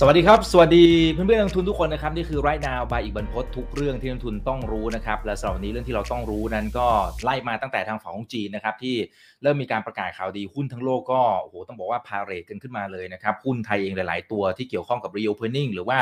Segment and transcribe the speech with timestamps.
[0.00, 6.86] สวัสดีครับ สวัสดีเพื่อนๆนักลงทุนทุกคนนะครับ นี่คือไรนาวบายอีกบรรพททุกเรื่องที่นักลงทุนต้องรู้นะครับ และสำหรับวันนี้เรื่องที่เราต้องรู้นั้นก็
[7.24, 8.96] ไล่มาตั้งแต่ทางฝั่งของจีนนะครับที่
[9.42, 15.98] เริ่มมีการประกาศข่าวดีหุ้นทั้งโลกก็โอ้โหต้องบอกว่าพาเรทกันขึ้นมาเลยนะครับหุ้นไทยเองหลาย ๆ ตัวที่เกี่ยวข้องกับ reopening หรือว่า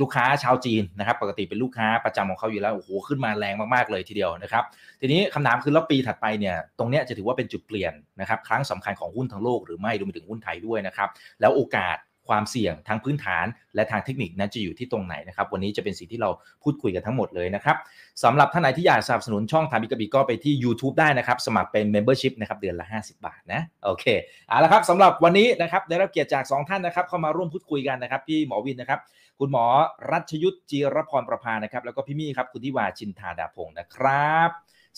[0.00, 4.64] ลูกค้าชาวจีนนะครับปกติเป็นลูกค้าประจำของเขาอยู่แล้วโอ้โหขึ้นมาแรงมากๆเลยทีเดียวนะครับ
[5.00, 11.08] ทีนี้คำถามคือแล้วปีถัดไปเนี่ยตรงเนี้ยจะถือว่าเป็นจุดเปลี่ยนนะครับครั้งสำคัญของหุ้นทั้งโลกหรือไม่รวมไปถึงหุ้นไทยด้วยนะครับ
[11.40, 11.96] แล้วโอกาส
[12.28, 16.30] ความเสี่ยงทางพื้นฐาน และทางเทคนิคนั้นจะอยู่ที่ตรงไหนนะครับ วันนี้จะเป็นสิ่งที่เรา
[16.62, 17.76] พูดคุยกันทั้งหมดเลยนะครับ
[18.24, 24.04] สำหรับท่านไหนที่อยากสนับสนุนช่องทางบิกบิก็ไปที่ YouTube ได้นะครับ สมัครเป็น Membership นะครับเดือนละ 50 บาทนะโอเค
[24.48, 29.00] เอาละครับสำหรับวันนี้นะครับได้รับเกียรติจาก 2 ท่านนะครับเข้ามาร่วมพูดคุยกันนะครับพี่หมอวินนะครับ
[29.40, 29.64] คุณหมอ
[30.10, 34.50] รัชยุทธจีรพรประภานะครับ แล้วก็พี่มี่ครับคุณทิวาชินธาดาพงศ์นะครับ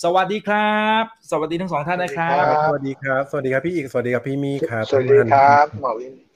[0.05, 6.30] สวัสดีครับ สวัสดีทั้งสองท่านนะครับ สวัสดีครับ สวัสดีครับพี่อีก สวัสดีครับพี่มี่ครับ สวัสดีครับหมอวินสวัส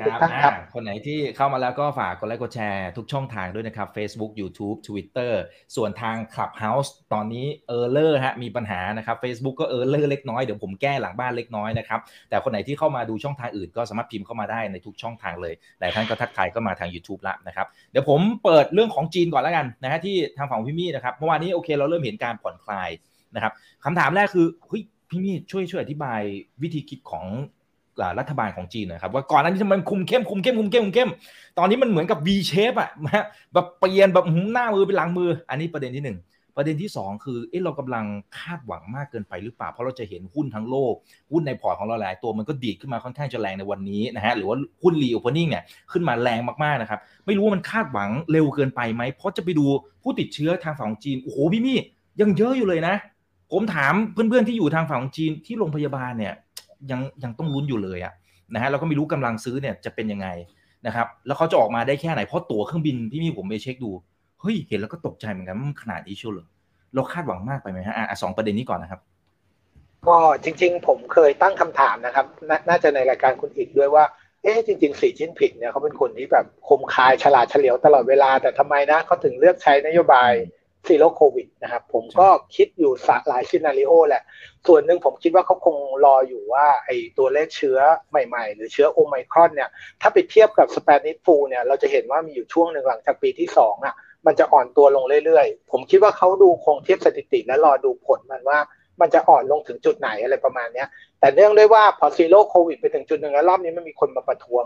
[0.00, 5.32] ดีรับครับอ่าคนไหนที่เข้ามาแล้วก็ฝากกดไลค์กดแชร์ทุกช่องทางด้วยนะครับ Facebook YouTube Twitter
[5.76, 22.90] ส่วนทาง Clubhouse ตอนนี้ error ฮะมีปัญหานะครับ Facebook ก็ error เล็กน้อย เดี๋ยวผมแก้หลังบ้านเล็กน้อยนะครับ แต่คนไหนที่เข้ามาดูช่องทางอื่นก็สามารถพิมพ์เข้ามาได้ในทุกช่องทางเลยหลายท่านก็ทักทายก็มาทาง YouTube ละนะครับเดี๋ยวผมเปิดเรื่องของจีนก่อนแล้วกันนะฮะที่ทางฝั่งพี่มี่นะครับเมื่อวานนี้โอเคเราเริ่มเห็นการผ่อนคลาย
[23.34, 23.52] นะครับ
[23.84, 26.20] คำถามแรกคือเฮ้ยพี่มี่ช่วยช่วยอธิบาย
[26.62, 27.55] วิธีคิดของอ่า
[28.18, 31.10] รัฐบาลของจีนนะครับว่าก่อนหน้านี้ทำไมมันคุมเข้มคุมเข้มคุมเข้มคุมเข้ม
[31.58, 36.18] ตอนนี้มันเหมือนกับ V shape อะนะแบบเปลี่ยนแบบหืมหน้ามือเป็นหลังมือ อันนี้ประเด็นที่หนึ่ง
[36.58, 38.04] ประเด็นที่สองคือเอ๊ะเรากำลัง
[38.38, 40.94] คาดหวังมากเกินไปหรือเปล่า เพราะเราจะเห็นหุ้นทั้งโลก
[41.32, 49.66] หุ้นในพอร์ตของเราหลายตัวมันก็ดีดขึ้นมาค่อนข้างจะแรงในวันนี้นะฮะหรือว่าหุ้น reopening เนี่ยขึ้นมาแรงมากๆนะครับ ไม่รู้ว่ามันคาดหวังเร็วเกินไปไหม เพราะจะไปดู
[50.02, 51.78] ผู้ติดเชื้อทางฝั่งจีน โอ้โหพี่มี่
[52.20, 52.94] ยังเยอะอยู่เลยนะ
[53.52, 56.34] ผมถามเพื่อนๆที่อยู่ทางฝั่งของจีนที่โรงพยาบาลเนี่ย
[56.90, 58.12] ยังยังต้องลุ้นอยู่เลยอะ
[58.54, 60.28] นะฮะเราก็ไม่รู้กำลังซื้อเนี่ยจะเป็นยังไง
[60.86, 63.90] นะครับแล้วเขาจะออกมาได้แค่ไหนเพราะตั๋วเครื่องบินพี่มีผมไปเช็คดู
[64.40, 66.46] เฮ้ยเห็นแล้วก็ตกใจเหมือนกันมันขนาดนี้เชียวเหรอ
[66.94, 69.00] เราคาดหวังมากไปไหมฮะอะสองประเด็นนี้ก่อนนะครับ
[70.06, 74.04] ก็จริง ๆ ผมเคยตั้งคำถามนะครับนน่าจะในรายการคุณอีกด้วยว่า
[74.42, 80.32] เอ๊ะจริงๆสีจิ้นผิงเนี่ยเขาเป็นคนที่แบบคมคายฉลาดเฉลียวตลอดเวลาแต่ทำไมนะเขาถึงเลือกใช้นโยบาย
[80.88, 84.22] zero โควิดนะครับ ผมก็คิดอยู่สหลาย scenario แหละ
[84.66, 87.78] ส่วนหนึ่งผมคิดว่าเขาคงรออยู่ว่าไอ้ตัวเลขเชื้อ
[88.10, 89.70] ใหม่ๆ หรือเชื้อโอไมครอนเนี่ย
[90.00, 93.94] ถ้าไปเทียบกับ Spanish flu เนี่ย เราจะเห็นว่ามีอยู่ช่วงหนึ่งหลังจากปีที่สองอะ
[94.26, 98.58] มันจะอ่อนตัวลงเรื่อยๆ ผมคิดว่าเขาดูคงเทียบสถิติและรอดูผลมันว่า
[99.00, 100.88] มันจะอ่อนลงถึงจุดไหนอะไรประมาณเนี้ย
[101.20, 104.64] แต่เนื่องด้วยว่าพอ zero โควิดไปถึงจุดหนึ่งแล้วรอบนี้มันมีคนมาประท้วง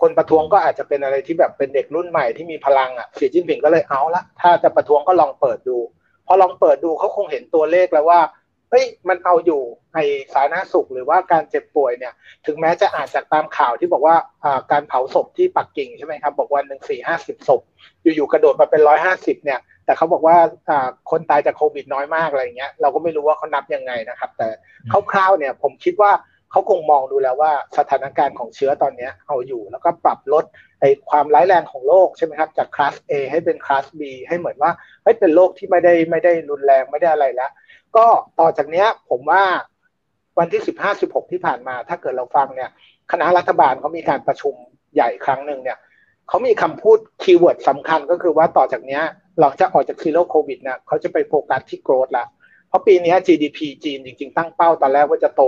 [0.00, 5.78] คนประท้วงก็อาจจะเป็นอะไรที่แบบเป็นเด็กรุ่นใหม่ที่มีพลังอะสีจิ้นผิงก็เลยเอาละถ้าจะประท้วงก็ลองเปิดดู
[6.26, 8.20] พอลองเปิดดูเขาคงเห็นตัวเลขแล้วว่า
[8.70, 9.62] เฮ้ยมันเอาอยู่
[9.94, 9.98] ไอ
[10.34, 12.12] สาธารณสุขหรือว่าการเจ็บป่วยเนี่ย
[12.46, 14.16] ถึงแม้จะอ่านจากตามข่าวที่บอกว่า
[14.72, 17.60] การเผาศพที่ปักกิ่งใช่ไหมครับ บอกวันหนึ่งสี่ห้าสิบศพ
[18.02, 20.36] อยู่ๆกระโดดมาเป็นร้อยห้าสิบเนี่ย แต่เขาบอกว่า
[21.10, 24.48] คนตายจากโควิดน้อยมากอะไรเงี้ยเราก็ไม่รู้ว่าเขานับยังไงนะครับ แต่
[25.10, 26.12] คร่าวๆเนี่ยผมคิดว่า
[26.50, 30.44] เขาคงมองดูแล้วว่าสถานการณ์ของเชื้อตอนนี้เอาอยู่ แล้วก็ปรับลด
[30.80, 34.72] ไอความร้ายแรงของโรคใช่ไหมครับจากคลาส A ให้เป็นคลาส B ให้เหมือนว่า
[35.02, 37.50] เฮ้ยเป็นโรคที่ไม่ได้ไม่ได้รุนแรงไม่ได้อะไรแล้ว
[37.96, 38.06] ก็
[38.40, 39.42] ต่อจากเนี้ยผมว่า
[40.38, 42.70] วันที่สิบห้าสิบหกที่ผ่านมา ถ้าเกิดเราฟังเนี่ย
[43.12, 44.54] คณะรัฐบาลเขามีการประชุม
[44.94, 45.78] ใหญ่ครั้งหนึ่งเนี่ย
[46.28, 49.02] เขามีคำพูด keyword สำคัญก็คือว่าต่อจากเนี้ย
[49.40, 52.24] เราจะออกจาก zero โควิดเนี่ยเขาจะไปโฟกัสที่ growth ละ
[52.68, 55.42] เพราะปีนี้ GDP จีนจริงๆ ตั้งเป้าตอนแรกว่าจะโต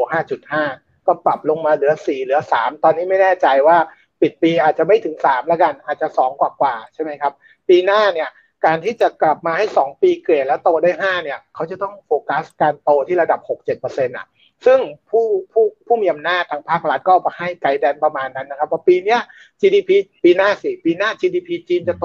[0.53, 3.77] 5.5 ก็ปรับลงมาเหลือ4เหลือ3ตอนนี้ไม่แน่ใจว่า
[4.21, 7.33] ปิดปีอาจจะไม่ถึง3แล้วกัน อาจจะ2กว่ากว่าใช่ไหมครับ
[7.69, 8.31] ปีหน้าเนี่ย
[8.65, 14.27] การที่จะกลับมาให้2ปีเกรดแล้วโตได้5เนี่ยเขาจะต้องโฟกัสการโตที่ระดับ6-7%อะ
[14.67, 14.81] ซึ่ง
[15.11, 19.21] ผู้ผู้ผู้มีอำนาจทางภาครัฐก็มาให้ไกด์แดนประมาณนั้นนะครับว่าปีเนี้ย
[19.61, 19.91] GDP
[20.25, 22.05] ปีหน้าสิปีหน้า GDP จีนจะโต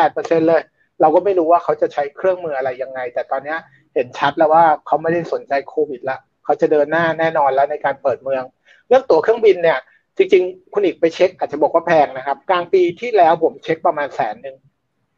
[0.00, 0.62] 6-8%เลย
[1.00, 3.58] เราก็ไม่รู้ว่าเขาจะใช้เครื่องมืออะไรยังไง แต่ตอนเนี้ย
[3.94, 8.42] เห็นชัดแล้วว่าเขาไม่ได้สนใจโควิดละ เขาจะเดินหน้าแน่นอนแล้วในการเปิดเมือง
[8.88, 9.78] เรื่องตั๋วเครื่องบินเนี่ย
[10.16, 14.56] จริง ๆ คุณอีกไปเช็คอาจจะบอกว่าแพงนะครับ กลางปีที่แล้วผมเช็คประมาณแสนหนึ่ง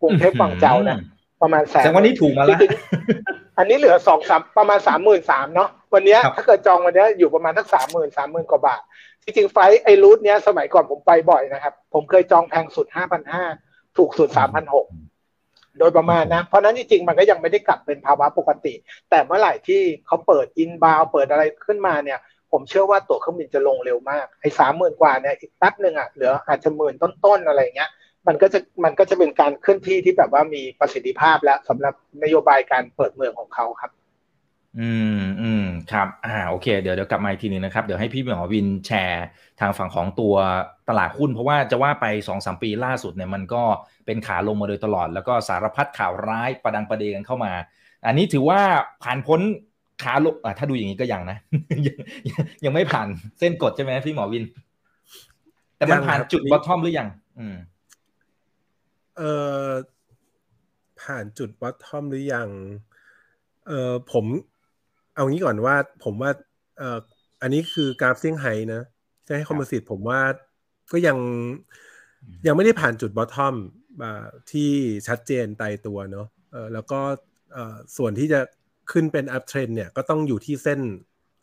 [0.01, 0.99] กรุงเทพบางเจ้านะ
[1.43, 8.81] ประมาณแสนแต่วันนี้ถูกมาแล้วจริงๆอันนี้เหลือสองสามประมาณสามหมื่นสามเนาะวันเนี้ยครับถ้าเกิดจองวันเนี้ยอยู่ประมาณทั้งสามหมื่นสามหมื่นกว่าบาท
[9.25, 13.45] จริงๆไฟล์ไอรูทเนี้ยสมัยก่อนผมไปบ่อยนะครับ ผมเคยจองแพงสุดห้าพันห้า
[13.97, 14.87] ถูกสุดสามพันหก
[15.79, 18.75] โดยประมาณนะ เพราะนั้นจริงๆ มันก็ยังไม่ได้กลับเป็นภาวะปกติ
[19.11, 22.19] แต่เมื่อไหร่ที่เขาเปิดอินบาวเปิดอะไรขึ้นมาเนี่ย
[22.53, 27.91] ผมเชื่อว่าตั๋วเครื่องบินจะลงเร็วมากไอ้สามหมื่นกว่าเนี่ยอีกแป๊บหนึ่งอะเหลืออาจจะหมื่นต้นๆอะไรเงี้ย
[28.27, 33.91] มันก็จะมันก็จะเป็นการเคลื่อนที่ที่แบบว่ามีประสิทธิภาพแล้วสำหรับนโยบายการเปิดเมืองของเขาครับ
[34.79, 39.27] อืมอืม ครับอ่าโอเคเดี๋ยวเดี๋ยวกลับมาอีกทีนึงนะครับเดี๋ยวให้พี่หมอวินแชร์
[39.61, 40.35] ทางฝั่งของตัว
[40.89, 43.63] ตลาดหุ้น เพราะว่าจะว่าไปสองสามปีล่าสุดเนี่ยมันก็
[44.07, 47.53] เป็นขาลงมาโดยตลอด แล้วก็สารพัดข่าวร้ายประดังประเดกันเข้ามา
[48.07, 48.61] อันนี้ถือว่า
[49.03, 49.41] ผ่านพ้น
[50.03, 51.39] ขาลงอ่าถ้าดูอย่างนี้ก็ยังนะ
[51.87, 51.97] ยัง
[52.65, 53.09] ยังไม่ผ่าน
[53.39, 54.45] เส้นกดใช่ไหมพี่หมอวิน
[55.77, 57.09] แต่มันผ่านจุด bottom หรือยัง
[57.39, 57.57] อืม
[59.17, 59.33] เอ่
[59.67, 59.69] อ
[61.03, 62.49] ผ่านจุด bottom หรือยัง
[63.67, 64.27] เอ่อผม
[65.15, 66.31] เอางี้ก่อนว่าผมว่า
[66.79, 66.99] เอ่อ
[67.43, 68.83] อันนี้คือกราฟเซี่ยงไฮ้นะ
[69.25, 70.21] เซี่ยงไฮ้ Composite ผมว่า
[70.93, 71.17] ก็ยัง
[72.47, 73.55] ยังไม่ได้ผ่านจุด bottom
[74.53, 74.71] ที่
[75.09, 77.01] ชัดเจนตายตัวเนาะเออแล้วก็
[77.53, 78.41] เอ่อส่วนที่จะ
[78.93, 80.81] ขึ้นเป็น uptrend เนี่ยก็ต้องอยู่ที่เส้น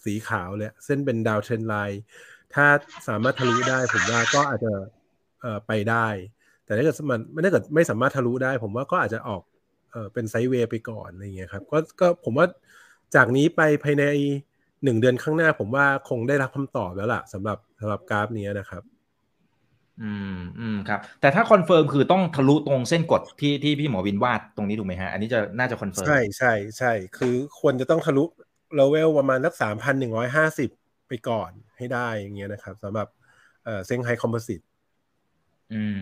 [0.05, 2.01] สีขาวเลยเส้นเป็น downtrend line
[2.53, 2.65] ถ้า
[3.07, 4.73] สามารถทะลุได้ผมว่าก็อาจจะ
[5.41, 6.07] เอ่อไปได้
[6.65, 9.41] แต่ถ้าเกิดมันไม่ถ้าเกิดไม่สามารถทะลุได้ ผมว่าก็อาจจะออก
[9.91, 12.47] เออเป็น sideway ไปก่อนอะไรเงี้ยครับก็ก็ผมว่า
[13.15, 14.05] จากนี้ไปภายใน
[14.83, 18.83] หนึ่งเดือนข้างหน้า ผมว่าคงได้รับคำตอบแล้วล่ะสำหรับสำหรับกราฟนี้นะครับ
[20.01, 28.23] อืมอืมครับ แต่ถ้า confirm คือต้องทะลุตรงเส้นกดที่ที่พี่หมอวินวาดตรงนี้ถูกไหมฮะ อันนี้จะน่าจะ confirm ใช่ใช่ใช่คือควรจะต้องทะลุ
[28.75, 30.69] เลเวลประมาณสักสามพันหนึ่งร้อยห้าสิบ
[31.07, 33.07] ไปก่อนให้ได้อย่างเงี้ยนะครับสำหรับ
[33.65, 34.59] เอ่อเซี่ยงไฮ้ Composite
[35.73, 36.01] อืม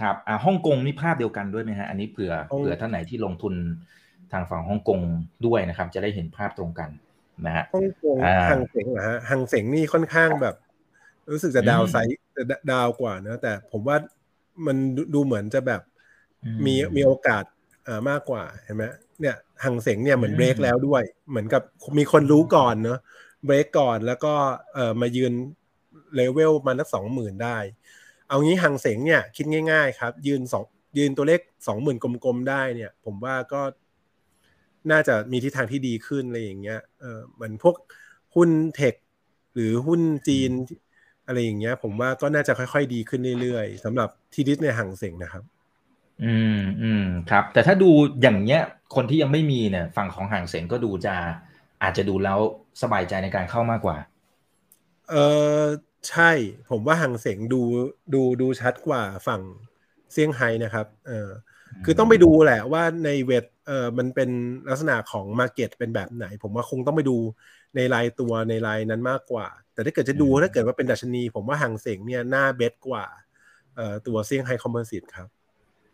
[0.00, 3.54] ครับอ่าฮ่องกงนี่ภาพเดียวกันด้วยไหมฮะ อันนี้เผื่อฮ่องเผื่อท่านไหนที่ลงทุน
[4.32, 5.00] ทางฝั่งฮ่องกง
[5.46, 6.90] ด้วยนะครับ จะได้เห็นภาพตรงกัน
[7.46, 10.54] นะฮะฮ่องกงอ่าหังเสงเหรอฮะหังเสงนี่ค่อนข้างแบบ
[11.30, 12.16] รู้สึกจะอืมดาวไซด์
[12.72, 13.96] ดาวกว่านะแต่ผมว่า
[14.66, 15.82] มันดูดูเหมือนจะแบบ
[16.44, 17.44] อืมีมีโอกาส
[17.84, 18.84] เอ่อมากกว่าเห็นไหม
[19.20, 21.62] เนี่ยหังเสงเนี่ยเหมือนอืมเบรกแล้วด้วย เหมือนกับ
[21.98, 22.98] มีคนรู้ก่อนเนอะ
[23.44, 24.34] เบรกก่อนแล้วก็
[24.74, 25.32] เอ่อมายืน
[26.14, 27.58] เลเวลมานักสองหมื่นได้
[28.28, 30.64] เอางี้หังเสงเนี่ยคิดง่าย ๆ ครับ ยืนสอง
[30.98, 33.60] ยืนตัวเลขสองหมื่นกลมๆได้เนี่ย ผมว่าก็
[34.92, 37.76] น่าจะมีทิศทางที่ดีขึ้นอะไรอย่างเงี้ยเออเหมือนพวก
[38.34, 38.94] หุ้นเทค
[39.54, 40.50] หรือหุ้นจีน
[41.26, 45.44] อะไรอย่างเงี้ย ผมว่าก็น่าจะค่อยๆ ดีขึ้นเรื่อยๆสำหรับทีดิสในหังเสงนะครับ
[46.24, 47.90] อืมอืมครับ แต่ถ้าดู
[48.22, 48.62] อย่างเงี้ย
[48.94, 51.14] คนที่ยังไม่มีเนี่ยฝั่งของห่างเสงก็ดูจะ
[51.82, 52.38] อาจจะดูแล้ว
[52.82, 53.96] สบายใจในการเข้ามากกว่า
[55.10, 55.16] เอ
[55.60, 55.62] อ
[56.10, 56.30] ใช่
[56.70, 57.60] ผมว่าหังเสงดู
[58.14, 59.42] ดูดูชัดกว่าฝั่ง
[60.12, 61.28] เซี่ยงไฮ้นะครับ เออ
[61.84, 64.30] คือต้องไปดูแหละว่าในเวท เออมันเป็น
[64.70, 67.16] ลักษณะของมาเก็ตเป็นแบบไหน ผมว่าคงต้องไปดู
[67.76, 73.04] ในรายตัวในรายนั้นมากกว่า แต่ถ้าเกิดจะดูอืมถ้าเกิดว่าเป็นดัชนี ผมว่าหังเสงเนี่ยหน้าเบสกว่า
[73.76, 75.28] เอ่อตัวเซี่ยงไฮ้คอมเพ s สิตครับ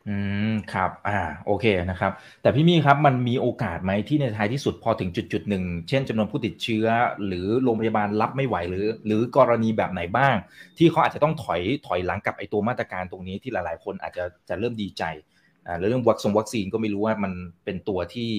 [0.09, 0.17] อื
[0.50, 2.12] มครับ อ่า โอเคนะครับ
[2.43, 6.87] แต่พี่มี่ครับ มันมีโอกาสไหมที่ในท้ายที่สุดพอถึงจุดจุดหนึ่ง เช่นจำนวนผู้ติดเชื้อ
[7.27, 10.37] หรือโรงพยาบาลรับไม่ไหวหรือ หรือกรณีแบบไหนบ้าง
[10.79, 15.34] ที่เขาอาจจะต้องถอยถอยหลังกับไอตัวมาตรการตรงนี้ที่หลาย ๆ คนอาจจะจะเริ่มดีใจอ่า
[15.79, 17.33] แล้วเรื่องวัคซงวัคซีนก็ไม่รู้ว่ามัน
[17.65, 18.31] เป็นตัวที่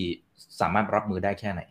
[0.60, 1.62] สามารถรับมือได้แค่ไหน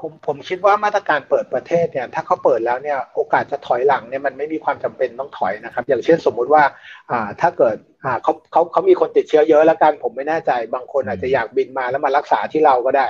[0.00, 6.62] ผมผมคิดว่ามาตรการเปิดประเทศเนี่ยถ้าเขาเปิดแล้วเนี่ยโอกาสจะถอยหลังเนี่ยมันไม่มีความจำเป็นต้องถอยนะครับ อย่างเช่นสมมุติว่า
[7.10, 13.06] อ่าถ้าเกิดอ่าเขาเขาเขามีคนติดเชื้อเยอะแล้วกันผมไม่แน่ใจ บางคนอาจจะอยากบินมาแล้วมารักษาที่เราก็ได้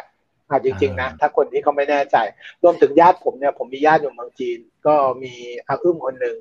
[0.50, 2.16] อ่าจริงๆนะถ้าคนที่เขาไม่แน่ใจ
[2.62, 5.34] รวมถึงญาติผมเนี่ยผมมีญาติอยู่เมืองจีน ก็มี
[5.68, 6.36] อาอึ้มคนหนึ่ง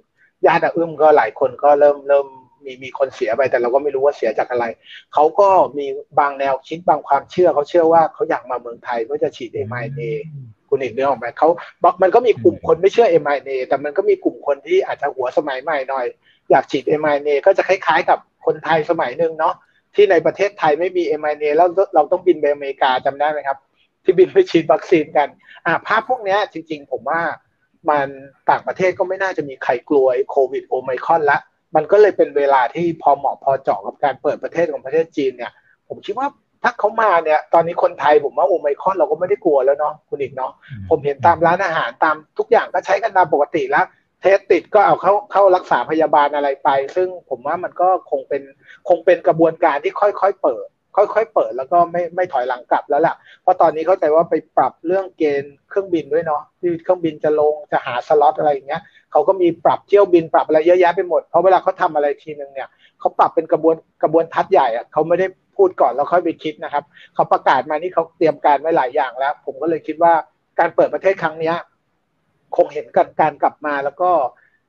[0.47, 2.27] ญาติอาอึ้มก็หลายคนก็เริ่มเริ่ม
[2.65, 4.65] มีมีคนเสียไปแต่เราก็ไม่รู้ว่าเสียจากอะไร
[5.13, 5.85] เขาก็มี
[6.19, 9.79] บางแนวคิดบางความเชื่อเขาเชื่อว่าเขาอยากมาเมืองไทยเพื่อจะฉีด m อ
[10.09, 10.11] a
[10.69, 11.49] คุณเอกเนื้อออกไหมเขา
[11.83, 16.05] บอกมันก็มีกลุ่มคนไม่เชื่อ m อ a แต่มันก็มีกลุ่มคนที่อาจจะหัวสมัยใหม่หน่อย
[16.51, 19.55] อยากฉีด m อ a ก็จะคล้ายๆ กับคนไทยสมัยหนึ่งเนาะ
[19.95, 23.57] ที่ในประเทศไทยไม่มี m อ a แล้วเราต้องบินไปอเมริกาจำได้ไหมครับ
[24.03, 25.27] ที่บินไปฉีดวัคซีนกัน
[25.65, 27.21] อ่าภาพพวกเนี้ยจริง ๆ ผมว่า
[27.89, 28.07] มัน
[28.49, 31.37] ต่างประเทศก็ไม่น่าจะมีใครกลัวไอ้โควิดโอไมครอนละ
[31.75, 35.51] มันก็เลยเป็นเวลาที่พอเหมาะพอเจาะกับการเปิดประเทศของประเทศจีนเนี่ย
[35.87, 36.27] ผมคิดว่า
[36.63, 40.51] ถ้าเขามาเนี่ย ตอนนี้คนไทยผมว่าโอไมครอนเราก็ไม่ได้กลัวแล้วเนาะคุณอีกเนาะ
[40.89, 43.85] ผมเห็นตามร้านอาหารตามทุกอย่างก็ใช้กันตามปกติแล้ว
[44.21, 48.43] เทสติดก็เอาเข้าเข้ารักษาพยาบาลอะไรไป ซึ่งผมว่ามันก็คงเป็น
[48.89, 58.81] คงเป็นกระบวนการที่ค่อยๆเปิด ค่อยๆเปิดแล้วก็ไม่ไม่ถอยหลังกลับแล้วล่ะ เพราะตอนนี้เข้าใจว่าไปปรับเรื่องเกณฑ์เครื่องบินด้วยเนาะที่เครื่องบินจะลงจะหาสล็อตอะไรอย่างเงี้ย
[59.11, 62.69] เขาก็มีปรับเที่ยวบินปรับอะไรเยอะแยะไปหมด เพราะเวลาเขาทำอะไรทีนึงเนี่ย
[62.99, 66.83] เขาปรับเป็นกระบวนกระบวนทัศน์ใหญ่อะเขาไม่ได้พูดก่อนแล้วค่อยไปคิดนะครับ
[67.15, 70.13] เขาประกาศมานี่เขาเตรียมการไว้หลายอย่างแล้ว ผมก็เลยคิดว่า
[70.59, 71.55] การเปิดประเทศครั้งเนี้ย
[72.57, 74.11] คงเห็นการการกลับมาแล้วก็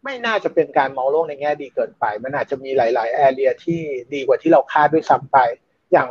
[0.05, 3.81] ไม่น่าจะเป็นการมองโลกในแง่ดีเกินไป มันอาจจะมีหลาย ๆ แอเรียที่
[4.15, 5.39] ดีกว่าที่เราคาดด้วยซ้ำไป
[5.95, 6.11] อย่าง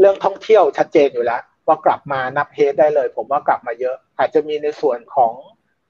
[0.00, 5.32] เรื่องท่องเที่ยวชัดเจนอยู่แล้ว ว่ากลับมานับ head ได้เลย ผมว่ากลับมาเยอะ อาจจะมีในส่วนของ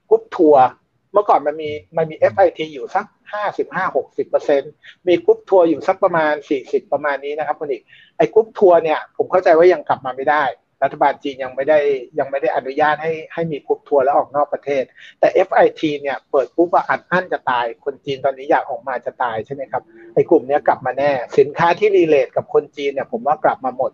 [0.09, 0.65] กรุ๊ปทัวร์
[1.13, 4.61] เมื่อก่อนมันมีมันมี FIT อยู่สักห้าสิบห้าหกสิบเปอร์เซ็นต์
[5.07, 7.83] มีกรุ๊ปทัวร์อยู่สักประมาณสี่สิบประมาณนี้นะครับคุณอีก
[8.17, 10.43] ไอ้กรุ๊ปทัวร์เนี่ยผมเข้าใจว่ายังกลับมาไม่ได้
[10.83, 11.79] รัฐบาลจีนยังไม่ได้
[12.19, 14.83] ยังไม่ได้อนุญาตให้ให้มีกรุ๊ปทัวร์แล้วออกนอกประเทศ
[15.19, 19.83] แต่ FIT เนี่ยเปิดปุ๊บอัดอั้นจะตาย คนจีนตอนนี้อยากออกมาจะตายใช่ไหมครับ
[20.13, 23.91] ไอ้กลุ่มนี้กลับมาแน่ สินค้าที่ relate กับคนจีนเนี่ยผมว่ากลับมาหมด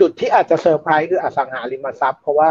[0.00, 2.50] จุดที่อาจจะเซอร์ไพรส์คืออสังหาริมทรัพย์ เพราะว่า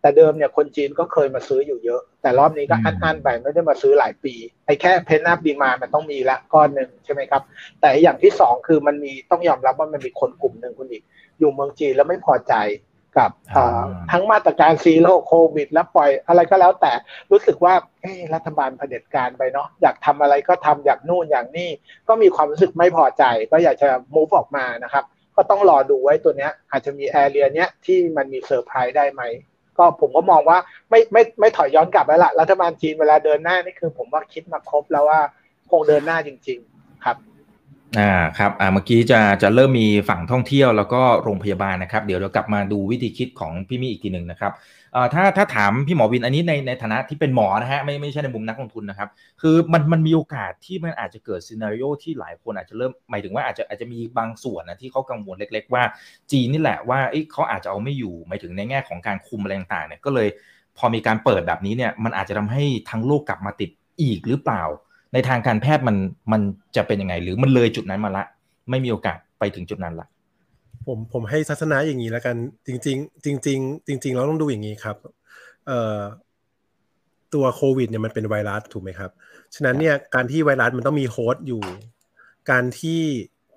[0.00, 4.34] แต่เดิมเนี่ยคนจีนก็เคยมาซื้ออยู่เยอะ แต่รอบนี้ก็อันอันไปไม่ได้มาซื้อหลายปี
[4.66, 7.42] ไอ้แค่ pent-up demand มันต้องมีละก้อนหนึ่งใช่ไหมครับ
[7.80, 11.02] แต่อย่างที่สองคือมันมีต้องยอมรับว่ามันมีคนกลุ่มหนึ่งคุณอีก
[11.38, 12.54] อยู่เมืองจีนแล้วไม่พอใจ
[13.18, 13.30] กับ
[14.12, 16.92] ทั้งมาตรการ zero COVID แล้วปล่อยอะไรก็แล้วแต่
[17.30, 17.74] รู้สึกว่า
[18.34, 21.70] รัฐบาลเผด็จการไปเนาะอยากทำอะไรก็ทำอยากนู่นอย่างนี้
[22.08, 25.04] ก็มีความรู้สึกไม่พอใจ ก็อยากจะ move ออกมานะครับ
[25.36, 29.22] ก็ต้องรอดูไว้ตัวเนี้ย อาจจะมี area เนี้ยที่มันมีเซอร์ไพรส์ได้ไหม
[29.78, 30.58] ก็ผมก็มองว่า
[30.90, 35.20] ไม่ไม่ไม่ถอยย้อนกลับแล้วล่ะรัฐบาลจีนเวลาเดินหน้านี่คือผมว่าคิดมาครบแล้วว่า
[35.70, 36.73] คงเดินหน้าจริงๆครับ
[37.98, 44.52] อ่าครับอ่าเมื่อกี้จะจะเริ่มมีฝั่งท่องเที่ยวแล้วก็โรงพยาบาลนะครับ เดี๋ยวเรากลับมาดูวิธีคิดของพี่มี่อีกทีหนึ่งนะครับ
[44.92, 49.08] เอ่อถ้าถ้าถามพี่หมอวินอันนี้ในในฐานะที่เป็นหมอนะฮะไม่ไม่ใช่ในมุมนักลงทุนนะครับ
[49.40, 55.82] คือมันมันมีโอกาสที่มันอาจจะเกิดซีนารีโอที่หลายคนอาจจะเริ่มหมายถึงว่าอาจจะอาจจะมีบางส่วนนะที่เขากังวลเล็ก ๆ ว่า
[56.32, 56.98] จีนนี่แหละว่า
[57.32, 60.28] เขาอาจจะเอาไม่อยู่หมายถึงในแง่ของการคุมอะไรต่างๆเนี่ยก็เลย
[60.78, 63.70] พอมีการเปิดแบบนี้เนี่ยมันอาจจะทำให้ทั้งโลกกลับมาติด
[64.00, 64.62] อีกหรือเปล่า
[65.14, 65.96] ในทางการแพทย์มัน
[66.32, 66.40] มัน
[66.76, 68.24] จะเป็นยังไง หรือมันเลยจุดนั้นมาละ
[68.70, 70.06] ไม่มีโอกาสไปถึงจุดนั้นละ
[70.86, 74.96] ผมผมให้ทัศนะอย่างนี้แล้วกัน จริง ๆ จริง ๆ จริง ๆ เราต้องดูอย่างนี้ครับ
[75.66, 76.00] เอ่อ
[77.34, 79.10] ตัวโควิดเนี่ยมันเป็นไวรัสถูกไหมครับ
[79.54, 81.62] ฉะนั้นเนี่ยการที่ไวรัสมันต้องมีโฮสต์อยู่
[82.50, 83.00] การที่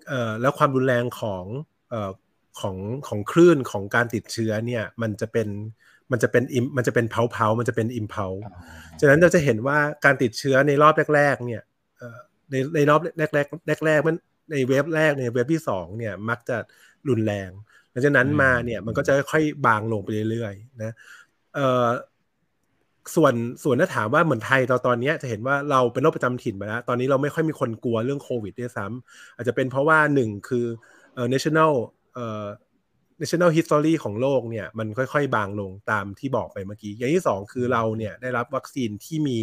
[0.07, 1.43] เอ่อแล้วความรุนแรงของ
[1.89, 2.11] เอ่อ
[2.59, 2.75] ของ
[3.07, 5.47] ของคลื่นของการติดเชื้อเนี่ยมันจะเป็น
[6.11, 8.25] มันจะเป็นอิมมันจะเป็นเพาเพามันจะเป็นอิมเพา
[8.99, 11.63] ฉะนั้นเราจะเห็นว่าการติดเชื้อในรอบแรก ๆ เนี่ย
[12.51, 14.15] ในในรอบแรกๆแรกๆมัน
[14.51, 16.57] ในเว็บแรกในเว็บที่สองเนี่ยมักจะ
[17.09, 17.49] รุนแรง
[17.91, 20.93] หลังจากนั้นมาเนี่ยมันก็จะค่อยบางลงไปเรื่อยๆนะ
[21.55, 21.87] เอ่อ
[23.15, 23.33] ส่วน
[23.63, 30.65] ส่วนถ้าถามว่าเหมือนไทยตอนตอนนี้จะเห็นว่าเราเป็นโรคประจำถิ่นไปแล้ว ตอนนี้เราไม่ค่อยมีคนกลัวเรื่องโควิดด้วยซ้ำอาจจะเป็นเพราะว่าหนึ่งคือ
[31.13, 31.71] เอ่อ national
[32.13, 32.45] เอ่อ
[33.19, 39.37] national history ของโลกเนี่ยมันค่อยๆ บางลงตามที่บอกไปเมื่อกี้ อย่างที่สองคือเราเนี่ยได้รับวัคซีนที่มี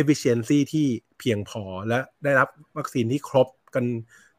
[0.00, 0.86] efficiency ที่
[1.18, 3.84] เพียงพอและได้รับวัคซีนที่ครบกัน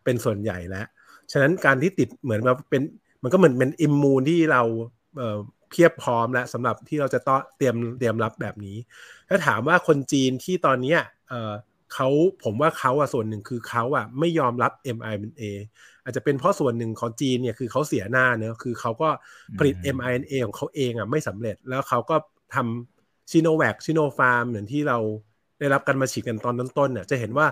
[0.04, 0.86] เป็นส่วนใหญ่แล้ว
[1.32, 2.82] ฉะนั้นการที่ติดเหมือนมาเป็น
[3.24, 4.64] มันก็เหมือนเป็นอิมมูนที่เรา
[5.18, 8.78] เเพียบพร้อมแล้วสำหรับที่เราจะต้องเตรียมเตรียมรับแบบนี้
[9.30, 10.96] ถ้าถามว่าคนจีนที่ตอนนี้
[11.94, 12.10] เขา
[12.44, 15.44] ผมว่าเขาอะส่วนหนึ่งคือเขาอะไม่ยอมรับ mRNA
[16.03, 19.10] อาจจะเป็นเพราะส่วนหนึ่งของจีนเนี่ยคือเขาเสียหน้าเนอะคือเขาก็
[19.60, 22.15] ผลิต mRNA ของเขาเองอะไม่สำเร็จแล้วเขาก็
[22.56, 24.98] ทำชิโนแวคชิโนฟาร์มเหมือนที่เรา
[25.60, 27.48] ได้รับกันมาฉีดกันตอนต้นๆเนี่ยจะเห็นว่า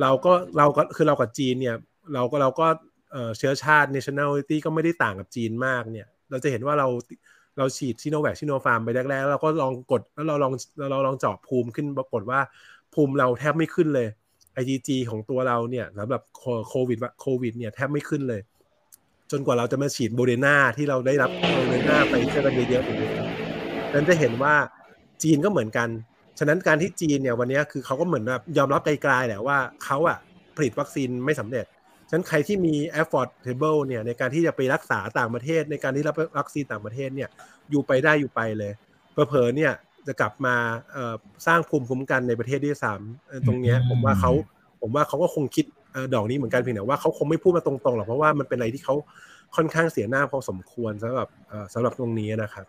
[0.00, 1.76] เราก็เราก็คือเรากับจีนเนี่ย
[2.14, 2.66] เราก็เราก็
[3.38, 6.88] เชื้อชาติ nationality ก็ไม่ได้ต่างกับจีนมากเนี่ย เราจะเห็นว่าเรา
[7.58, 10.52] เราฉีดชิโนแวคชิโนฟาร์มไปแรกๆแล้วเราก็ลองกดแล้วเราลอง
[10.90, 12.40] เราลองเจาะภูมิขึ้นปรากฏว่า
[12.94, 14.08] ภูมิเราแทบไม่ขึ้นเลย
[14.60, 16.22] IgG ของตัวเราเนี่ยสำหรับ
[16.68, 18.40] โควิดโควิดเนี่ยแทบไม่ขึ้นเลย
[19.30, 23.10] จนกว่าเราจะมาฉีดโบเดนาที่เราได้รับโบเดนาไปเชื่อกันเยอะๆอย่างนี้
[23.94, 24.54] นั้นจะเห็นว่า
[25.22, 25.88] จีนก็เหมือนกัน
[26.38, 30.18] ฉะนั้นการที่จีนเนี่ยวันนี้คือเขาก็เหมือนแบบยอมรับไกลๆแหละว่าเขาอะ
[30.56, 31.66] ผลิตวัคซีนไม่สำเร็จ
[32.08, 37.28] ฉะนั้นใครที่มี affordable เนี่ยในการที่จะไปรักษาต่างประเทศในการที่รับวัคซีนต่างประเทศเนี่ย
[37.70, 38.72] อยู่ไปได้อยู่ไปเลย
[39.28, 39.72] เพอเนี่ย
[40.06, 40.54] จะกลับมา
[41.46, 43.00] สร้างภูมิคุ้มกันในประเทศที่สาม
[43.46, 44.32] ตรงนี้ผมว่าเขา
[44.80, 45.64] ผมว่าเขาก็คงคิด
[46.14, 48.94] ดอกนี้เหมือนกันเพียงแต่ว่าเขาคงไม่พูดมาตรงๆหรอกเพราะว่ามันเป็นอะไรที่เขา
[49.56, 51.28] ค่อนข้างเสียหน้าพอสมควรสำหรับ
[51.74, 52.66] สำหรับตรงนี้นะครับ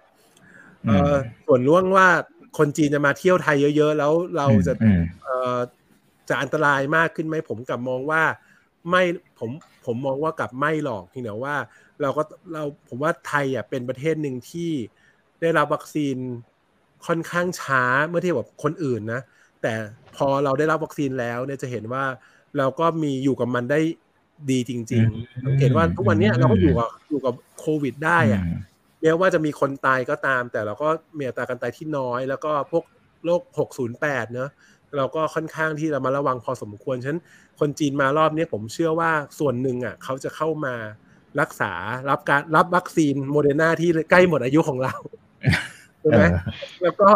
[1.48, 2.08] ส่วนเรื่องว่า
[2.58, 4.74] คนจีนจะมาเที่ยวไทยเยอะๆ แล้วเราจะ
[6.30, 8.24] จะอันตรายมากขึ้นไหมผมกลับมองว่า
[8.90, 9.04] ไม่
[9.40, 9.50] ผม
[9.86, 11.56] ผมมองว่ากลับไม่หรอกเพียงแต่ว่า
[12.02, 14.72] เราก็เราผมว่าไทยอะเป็นประเทศหนึ่งที่
[15.42, 16.18] ได้รับวัคซีน
[17.08, 19.22] ค่อนข้างช้าเมื่อเทียบกับคนอื่นนะ
[19.62, 19.74] แต่
[20.16, 22.04] พอเราได้รับวัคซีนแล้วเนี่ยจะเห็นว่า
[22.58, 23.80] เราก็มีอยู่กับมันได้
[24.52, 28.44] ดีจริงๆสังเกตว่าทุกวันนี้เราก็อยู่กับอยู่กับโควิดได้อะ
[29.02, 32.84] แม้ว่าจะมีคนตายก็ตาม แต่เราก็มีอัตราการตายที่น้อย แล้วก็พวก
[33.26, 33.42] โรค
[33.88, 34.50] 608 เนอะ
[34.98, 37.22] เราก็ค่อนข้างที่เรามาระวังพอสมควรฉะนั้น
[37.60, 40.76] คนจีนมารอบนี้ผมเชื่อว่าส่วนหนึ่งอะเขาจะเข้ามา
[41.40, 41.74] รักษา
[42.10, 44.94] รับการรับวัคซีนโมเดอร์นาที่ใกล้หมดอายุของเรา
[46.02, 46.24] ใช่ไหม
[46.84, 47.10] แล้วก็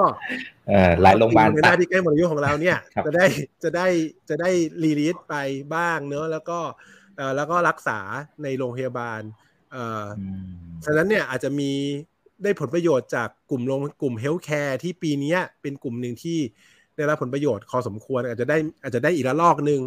[1.01, 3.25] หลายโรงพยาบาลในหน้าที่ใกล้หมดอายุของเราเนี่ยจะได้
[3.63, 3.87] จะได้
[4.29, 4.49] จะได้
[4.83, 5.35] release ไป
[5.75, 6.59] บ้างเนอะแล้วก็
[7.35, 7.99] แล้วก็รักษา
[8.43, 9.21] ในโรงพยาบาล
[10.85, 11.71] ฉะนั้นเนี่ยอาจจะมี
[12.43, 16.39] ได้ผลประโยชน์จากกลุ่มโรงกลุ่ม healthcare ที่ปีนี้เป็นกลุ่มหนึ่งที่
[16.95, 19.81] ได้รับผลประโยชน์พอสมควร อาจจะได้อาจจะได้อีกระลอกหนึ่ง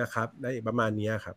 [0.00, 1.36] นะครับ ได้ประมาณนี้ครับ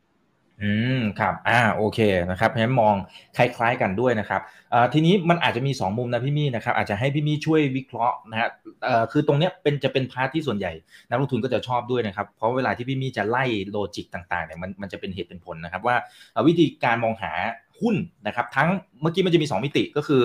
[0.64, 2.00] อืมครับอ่าโอเค
[2.32, 2.96] นะครับเพราะฉะนั้นมอง
[3.38, 4.42] คล้ายๆกันด้วยนะครับ
[4.74, 8.50] อ่าทีนี้มันอาจจะมี 2 มุมนะพี่มี่นะครับอาจจะให้พี่มี่ช่วยวิเคราะห์นะฮะ
[8.84, 10.72] เอ่อคือตรงเนี้ยเป็นจะเป็น part ที่ส่วนใหญ่
[11.10, 15.96] นักลงทุนก็จะชอบด้วยนะครับเพราะเวลาที่พี่มี่จะไล่ logic ต่างๆเนี่ยมันมันจะเป็นเหตุเป็นผลนะครับว่า
[16.48, 17.32] วิธีการมองหา
[17.80, 17.96] หุ้น
[18.28, 18.70] นะครับ ทั้ง
[19.02, 20.22] เมื่อกี้มันจะมี 2 มิติก็คือ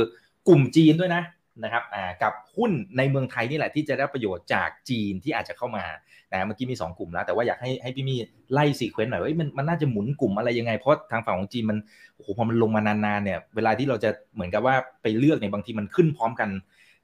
[0.48, 1.22] กลุ่มจีนด้วยนะ
[1.64, 1.84] นะครับ
[2.22, 5.84] กับหุ้นในเมืองไทยนี่แหละที่จะได้ประโยชน์จากจีนที่อาจจะเข้ามา
[6.30, 8.16] นะเมื่อกี้มี 2 กลุ่มแล้ว แต่ว่าอยากให้ให้พี่มี่
[8.52, 11.78] ไล่ซีเควนต์หน่อยว่ามันมันน่าจะหมุนกลุ่มอะไรยังไง เพราะทางฝั่งของจีนมัน
[12.14, 16.48] โอ้โหพอมันลงมานานๆเนี่ยเวลาที่เราจะเหมือนกับว่าไปเลือกเนี่ยบางทีมันขึ้นพร้อมกัน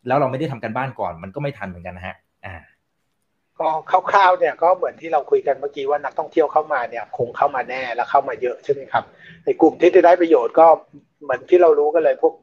[0.06, 2.54] แล้วเราไม่ได้ทำกันบ้านก่อน มันก็ไม่ทันเหมือนกันนะฮะอ่า
[3.60, 3.68] ก็
[4.10, 9.04] คร่าวๆเนี่ยก็เหมือนที่เราคุยกันเมื่อกี้ว่านักท่องเที่ยวเข้ามาเนี่ยคงเข้ามาแน่และเข้ามาเยอะใช่ไหมครับ
[9.44, 10.66] ในกลุ่มที่จะได้ประโยชน์ก็
[11.22, 12.34] เหมือนที่เรารู้กันเลยพวก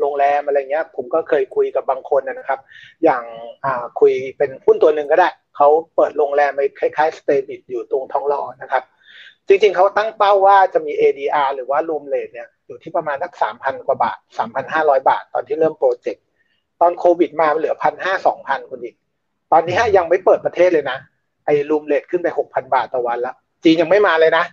[0.00, 2.60] โรงแรมอะไรเงี้ย ผมก็เคยคุยกับบางคนนะครับ
[3.04, 3.22] อย่าง
[3.64, 8.82] อ่าคุยเป็นหุ้นตัวหนึ่งก็ได้เขาเปิดโรงแรมไปคล้ายๆ Staybridge อยู่ตรงทองหล่อนะครับ
[9.48, 16.24] จริงๆเขาตั้งเป้าว่าจะมี ADR หรือว่า room rate เนี่ยอยู่ที่ประมาณสักสามพันกว่าบาทสามพันห้าร้อยบาท ตอนที่เริ่มโปรเจกต์
[16.80, 18.94] ตอนโควิดมาเหลือพันห้าสองพันคนอีก
[19.52, 20.98] ตอนนี้ยังไม่เปิดประเทศเลยนะ
[21.46, 24.44] ไอ้ room rate ขึ้นไปหกพันบาทต่อวันแล้วจีนยังไม่มาเลยนะ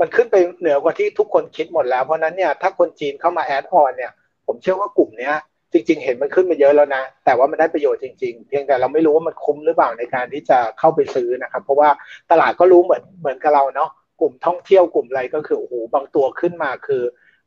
[0.00, 4.12] มันขึ้นไปเหนือกว่าที่ทุกคนคิดหมดแล้ว เพราะนั้นเนี่ยถ้าคนจีนเข้ามา add on เนี่ย
[4.46, 5.34] ผมเชื่อว่ากลุ่มเนี้ย
[5.72, 11.88] จริง ๆ เห็นมันขึ้นมาเยอะแล้วนะ แต่ว่ามันได้ประโยชน์จริง ๆ เพียงแต่เราไม่รู้ว่ามันคุ้มหรือเปล่าในการที่จะเข้าไปซื้อนะครับ เพราะว่า
[12.30, 17.02] ตลาดก็รู้เหมือนเหมือนกับเราเนาะกลุ่มท่องเที่ยวกลุ่มอะไรก็คือโอ้โหบางตัวขึ้นมาคือ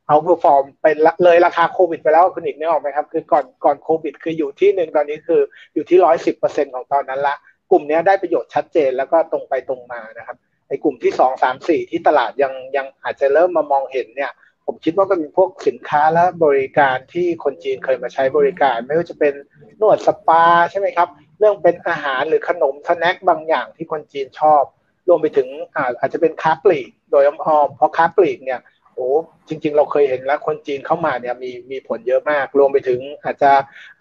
[0.06, 0.86] outperform ไป
[1.24, 5.40] เลยราคาโควิดไปแล้วคุณอีกนึกออกไหมครับ คือก่อนก่อนโควิด คืออยู่ที่หนึ่งตอนนี้คือ
[5.74, 7.36] อยู่ที่ร้อยสิบเปอร์เซ็นต์ของตอนนั้นละ
[7.70, 10.36] กลุ่มนี้ได้ประโยชน์ชัดเจนแล้วก็ตรงไปตรงมานะครับ
[10.68, 14.32] ไอ้กลุ่มที่สองสามสี่ที่ตลาดยังยังอาจจะเริ่มมามองเห็นเนี่ย
[14.66, 19.34] ผมคิดว่าก็มีพวกสินค้าและบริการที่คนจีนเคยมาใช้บริการ ไม่ว่าจะเป็น
[19.80, 21.08] นวดสปาใช่ไหมครับ
[21.38, 24.62] เรื่องเป็นอาหารหรือขนม snack บางอย่างที่คนจีนชอบ
[25.08, 28.60] รวมไปถึงอาอาจจะเป็นค้าปลีก โดยอ้อมเพราะค้าปลีกเนี่ย
[28.94, 29.08] โอ้
[29.48, 33.52] จริง ๆ เราเคยเห็นแล้วคนจีนเข้ามาเนี่ยมีมีผลเยอะมาก รวมไปถึงอาจจะ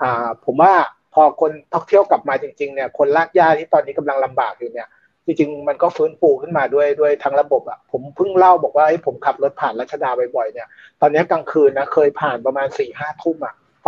[0.01, 0.73] อ่าผมว่า
[1.13, 4.87] พอคนท่องเที่ยวกลับมาจริงๆเนี่ยคนรากหญ้าที่ตอนนี้กำลังลำบากอยู่เนี่ย
[5.25, 10.67] จริงๆมันก็ฟื้นฟูขึ้นมาด้วยด้วยทั้งระบบอะผมเพิ่งเล่าบอกว่าไอ้ผมขับรถผ่านรัชดาบ่อยๆเนี่ย
[11.01, 13.87] ตอนนี้กลางคืนนะเคยผ่านประมาณสี่ห้าทุ่มอะไฟ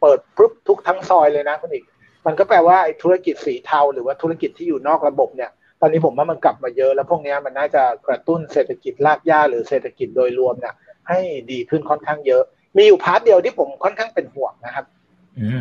[0.00, 1.84] เปิดปุ๊บทุกทั้งซอยเลยนะคุณอีก
[2.26, 10.74] มันก็แปลว่าไอ้ธุรกิจสีเทาหรือว่าธุรกิจที่อยู่นอกระบบเนี่ย ตอนนี้ผมว่ามันกลับมาเยอะแล้วพวกนี้มันน่าจะกระตุ้นเศรษฐกิจลากย่าหรือเศรษฐกิจโดยรวมเนี่ย
[11.08, 12.42] ให้ดีขึ้นค่อนข้างเยอะ
[12.76, 14.86] มีอยู่พาร์ทเดียวที่ผมค่อนข้างเป็นห่วงนะครับ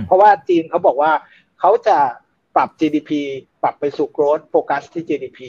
[0.08, 1.12] เพราะว่าจีนเขาบอกว่า
[1.60, 1.98] เขาจะ
[2.56, 3.12] ปรับ GDP
[3.64, 5.40] ปรับไปสู่ growth โฟกัสที่ GDP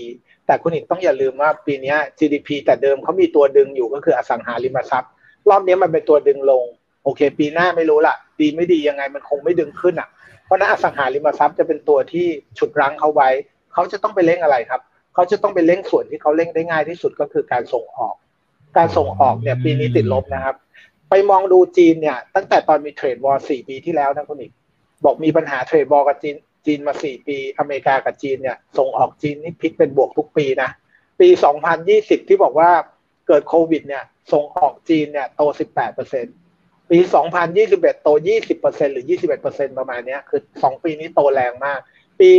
[0.46, 5.10] แต่คุณอีกต้องอย่าลืมว่าปีนี้ GDP แต่เดิมเขามีตัวดึงอยู่ก็คืออสังหาริมทรัพย์
[5.50, 6.64] รอบนี้มันเป็นตัวดึงลง
[7.04, 10.08] โอเค ปีหน้าไม่รู้ละดีไม่ดียังไงมันคงไม่ดึงขึ้นอะ
[10.44, 12.26] เพราะนั้นอสังหาริมทรัพย์จะเป็นตัวที่
[12.58, 13.30] ฉุดรั้งเขาไว้
[13.76, 14.80] เขาจะต้องไปเร่งอะไรครับ
[15.14, 18.14] เขาจะต้องไปเร่งส่วนที่เขาเร่งได้ง่ายที่สุดก็คือการส่งออก
[18.76, 20.56] การส่งออกเนี่ยปีนี้ติดลบนะครับ
[21.10, 24.52] ไปมองดูจีนเนี่ยตั้งแต่ตอนมี trade war สี่ปีที่แล้วนะคุณอีก
[25.04, 26.36] บอกมีปัญหา trade war กับจีน
[26.66, 30.70] จีนมาสี่ปี อเมริกากับจีนเนี่ยส่งออกจีนนี่พลิกเป็นบวกทุกปีนะ
[31.20, 31.28] ปี
[31.78, 32.70] 2020ที่บอกว่า
[33.26, 35.42] เกิดโควิดเนี่ยส่งออกจีนเนี่ยโต
[36.16, 36.98] 18%ปี
[37.50, 38.08] 2021 โต
[38.50, 39.04] 20%หรือ
[39.40, 41.80] 21%ประมาณนี้คือ 2 ปีนี้โตแรงมาก
[42.20, 42.30] ปี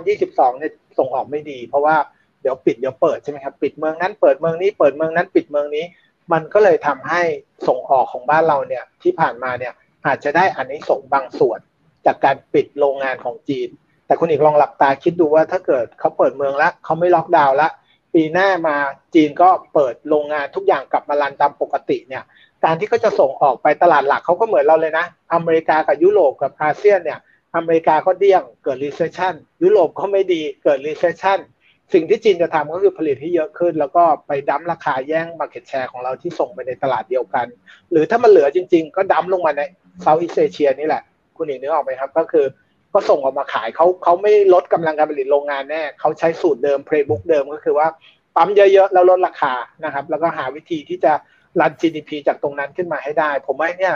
[0.00, 1.96] 2022เนี่ยส่งออกไม่ดี เพราะว่า
[2.42, 5.84] เดี๋ยวปิดเดี๋ยวเปิดใช่ไหมครับปิดเมืองนั้นเปิดเมืองนี้เปิดเมืองนั้นปิดเมืองนี้
[6.32, 7.22] มันก็เลยทำให้
[7.68, 9.72] ส่งออกของบ้านเราเนี่ยที่ผ่านมาเนี่ย
[10.06, 11.60] อาจจะได้อานิสงส์บางส่วน
[12.06, 13.68] จากการปิดโรงงานของจีน
[14.06, 17.72] แต่คุณอีกลองหลับตาคิดดูว่าถ้าเกิดเขาเปิดเมืองแล้วเขาไม่ล็อกดาวน์แล้ว
[18.14, 18.76] ปีหน้ามา
[19.14, 22.22] จีนก็เปิดโรงงานทุกอย่างกลับมา run ตามปกติเนี่ย
[22.64, 27.18] การที่เขาจะส่งออกไปตลาดหลักเขาก็เหมือนเราเลยนะ อเมริกากับยุโรปกับอาเซียนเนี่ย
[27.56, 31.38] อเมริกาก็เดี้ยงเกิด recession ยุโรปก็ไม่ดีเกิด recession
[31.92, 37.46] สิ่งที่จีนจะทำก็คือผลิตให้เยอะขึ้น แล้วก็ไป dump ราคาแย่ง market share ของเราที่ส่งไปในตลาดเดียวกัน
[37.90, 39.62] หรือถ้ามันเหลือจริง ๆ ก็ dump ลงมาใน
[40.00, 41.02] Southeast Asia นี่แหละ
[41.36, 42.46] คุณอีกนึกออกไหมครับ ก็คือ
[42.92, 47.88] ก็ส่งออกมาขายเขาเขาไม่ลดกำลังการผลิตโรงงานแน่เขาใช้สูตรเดิม playbook เดิมก็คือว่า
[48.36, 51.12] ปั๊มเยอะๆแล้วลดราคานะครับ แล้วก็หาวิธีที่จะ
[51.60, 53.94] รัน GDP จากตรงนั้นขึ้นมาให้ได้ ผมว่าเนี่ย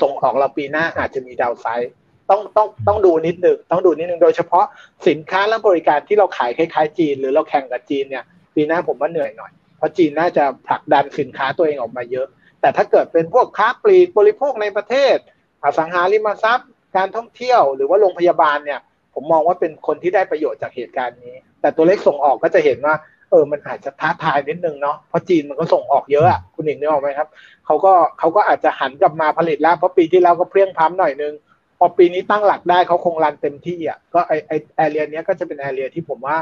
[0.00, 1.92] ส่งออกเราปีหน้าอาจจะมี downside
[2.30, 4.64] ต้องต้องต้องดูนิดหนึ่งต้องดูนิดหนึ่งโดยเฉพาะ
[5.08, 12.26] สินค้าและบริการที่เราขายคล้ายๆจีน หรือเราแข่งกับจีนเนี่ยปีหน้าผมว่าเหนื่อยหน่อย เพราะจีนน่าจะผลักดันสินค้าตัวเองออกมาเยอะ
[12.60, 15.16] แต่ถ้าเกิดเป็นพวกค้าปลีกบริโภคในประเทศ
[15.62, 18.80] อสังหาริมทรัพย์ การท่องเที่ยวหรือว่าโรงพยาบาลเนี่ย
[19.14, 22.94] ผมมองว่าเป็นคนที่ได้ประโยชน์จากเหตุการณ์นี้ แต่ตัวเลขส่งออกก็จะเห็นว่า
[23.30, 27.28] เออ มันอาจจะท้าทายนิดนึงเนาะ เพราะจีนมันก็ส่งออกเยอะอะคุณหญิงนึกออกไหมครับ
[27.66, 31.32] เขาก็เขาก็อาจจะหันกลับมาผลิตแล้ว เพราะปีที่แล้วก็เพี้ยงพั้มหน่อยนึง
[31.78, 36.36] พอปีนี้ตั้งหลักได้เขาคงรันเต็มที่อะก็ไอไอแอเรียนี้ก็จะเป็นแอเรียที่ผมว่า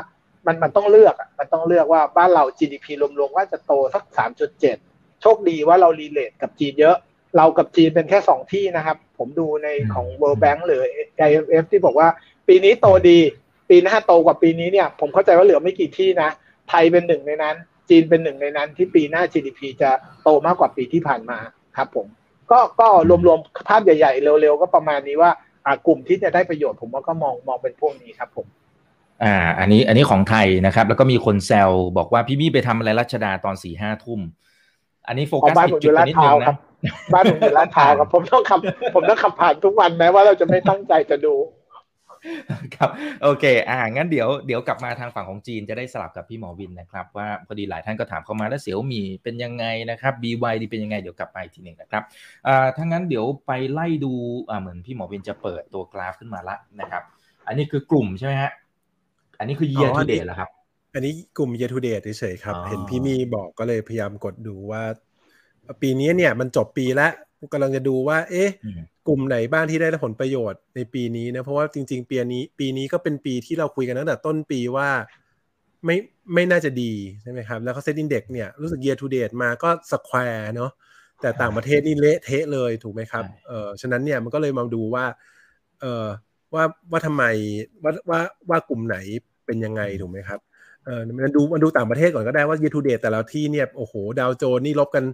[0.47, 2.87] มันมันต้องเลือกอะมันต้องเลือกว่าบ้านเรา GDP
[3.19, 4.77] รวมๆว่าจะโตสักสามจุดเจ็ด
[5.23, 6.97] โชคดีว่าเรารีเลทกับจีนเยอะ
[7.37, 10.83] เรากับจีนเป็นแค่สองที่นะครับ ผมดูในของ World Bank หรือ
[11.29, 12.09] IMF ที่บอกว่า
[12.49, 13.19] ปีนี้โตดี
[13.71, 16.31] ปีหน้าโตกว่าปีนี้เนี่ย ผมเข้าใจว่าเหลือไม่กี่ที่นะ
[16.69, 17.57] ไทยเป็นหนึ่งในนั้น
[17.89, 19.91] จีนเป็นหนึ่งในนั้นที่ปีหน้า GDP จะ
[20.23, 21.39] โตมากกว่าปีที่ผ่านมา
[21.77, 22.07] ครับผม
[22.51, 22.89] ก็ก็
[23.27, 25.31] รวมๆภาพใหญ่ๆ เร็วๆ ก็ประมาณนี้ว่า
[25.67, 28.47] อ่ากลุ่มที่จะได้ประโยชน์ผมว่าก็มองมองเป็นพวกนี้ครับผม
[29.25, 34.21] อ่า อันนี้อันนี้ของไทยนะครับ แล้วก็มีคนแซวบอกว่าพี่มี่ไปทำอะไรรัชดาตอนสี่ห้าทุ่ม
[35.07, 36.55] อันนี้โฟขอกัสบ้านผิผดมอจุดยู่ไปลาดนิดพนึร้าวงครันะบ
[37.13, 38.61] บ้านผมอยู่ลาดพร้าวครับ ผมต้องขับ
[38.95, 41.35] ผมต้องขับผ่านทุกวันแม้ว่าเราจะไม่ตั้งใจจะดู
[42.75, 42.91] ครับ
[43.23, 52.03] โอเคอ่างั้นเดี๋ยวเดี๋ยวกลับมาทางฝั่งของจีนจะได้สลับกับพี่หมอวินนะครับว่าพอดีหลายท่านก็ถามเข้ามาแล้วเสี่ยวมีเป็นยังไงนะครับ BYD เป็นยังไงเดี๋ยวกลับมาอีกทีหนึ่งนะครับ
[52.47, 54.13] อ่าถ้างั้นเดี๋ยวไปไล่ดู
[54.51, 57.03] อ่าเหมือนพี่หมอวินจะเปิดตัวกราฟขึ้นมาละนะครับ
[57.47, 58.53] อันนี้คือกลุ่มใช่ไหมฮะ
[59.39, 60.51] อันนี้คือ year อ๋อ to อันนี้ date เหรอครับ
[60.95, 64.83] อันนี้กลุ่ม year to date เฉยๆครับอ๋อเห็นพี่มี่บอกก็เลยพยายามกดดูว่า
[65.83, 67.13] ปีนี้เนี่ยมันจบปีแล้ว
[67.53, 74.89] กำลังจะดูว่า เอ๊ะอืมกลุ่มไหนบ้างที่ได้ผลประโยชน์ในปีนี้นะ เพราะว่าจริง ๆ ปีนี้ ปีนี้ก็เป็นปีที่เราคุยกันตั้งแต่ต้นปีว่า
[75.85, 75.97] ไม่
[76.35, 80.71] ไม่น่าจะดีใช่ไหมครับ แล้วก็ SET Index เนี่ยรู้สึก year to date มาก็ square เนาะ
[81.21, 85.05] แต่ต่างประเทศนี่เละเทะเลยถูกไหมครับใช่เออฉะนั้นเนี่ยมันก็เลยมาดูว่า
[85.81, 86.07] เออ
[86.55, 87.25] ว่าว่าทำไม
[87.83, 88.97] ว่าว่าว่ากลุ่มไหน
[89.47, 90.41] เป็นยังไงถูกไหมครับ
[90.85, 95.05] เออมันดูมันดูต่างประเทศก่อนก็ได้ว่า year to date แต่ละที่เนี่ยโอ้โหดาวโจนนี่ลบกัน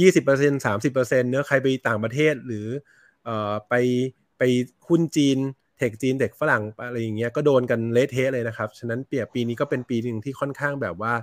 [0.00, 2.66] 20% 30%เนอะใครไปต่างประเทศหรือ
[3.24, 3.74] เอ่อไป
[4.38, 4.42] ไป
[4.88, 5.38] หุ้นจีน
[5.78, 11.14] เทคจีนเทคฝรั่งอะไรอย่างเงี้ยก็โดนกันเละเทะเลยนะครับ ฉะนั้นเปียปีนี้ก็เป็นปีหนึ่งที่ค่อนข้างแบบว่า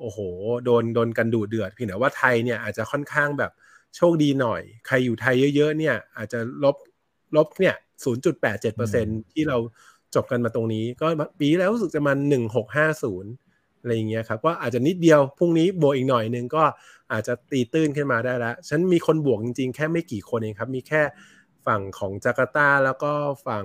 [0.00, 0.18] โอ้โห
[0.64, 3.52] โดนโดนกันดูเดือดเพียงแต่ว่าไทยเนี่ยอาจจะค่อนข้างแบบ
[3.96, 6.76] โชคดีหน่อย ใครอยู่ไทยเยอะๆเนี่ยอาจจะลบ
[7.36, 9.58] ลบเนี่ย0.87%ที่เรา
[10.16, 11.06] จบกันมาตรงนี้ ก็
[11.40, 12.12] ปีแล้วรู้สึกจะมา
[12.74, 16.64] 1650อะไรอย่างเงี้ยครับก็อาจจะนิดเดียวพรุ่งนี้บวกอีกหน่อยนึงก็
[17.12, 21.02] อาจจะตีตื้นขึ้นมาได้แล้วฉันมีคนบวกจริงๆ แค่ไม่กี่คนเองครับ มีแค่
[21.66, 23.12] ฝั่งของจาการ์ตาแล้วก็
[23.46, 23.64] ฝั่ง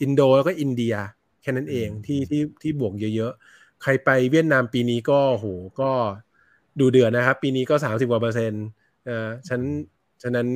[0.00, 0.94] อินโดแล้วก็อินเดีย
[1.42, 5.46] แค่นั้นเองที่ที่ที่บวกเยอะๆ ใครไปเวียดนามปีนี้ก็โห
[5.80, 5.90] ก็
[6.80, 8.64] ดูเดือดนะครับ ปีนี้ก็สามสิบกว่าเปอร์เซ็นต์
[9.08, 9.60] อ่าฉัน
[10.22, 10.48] ฉะนั้น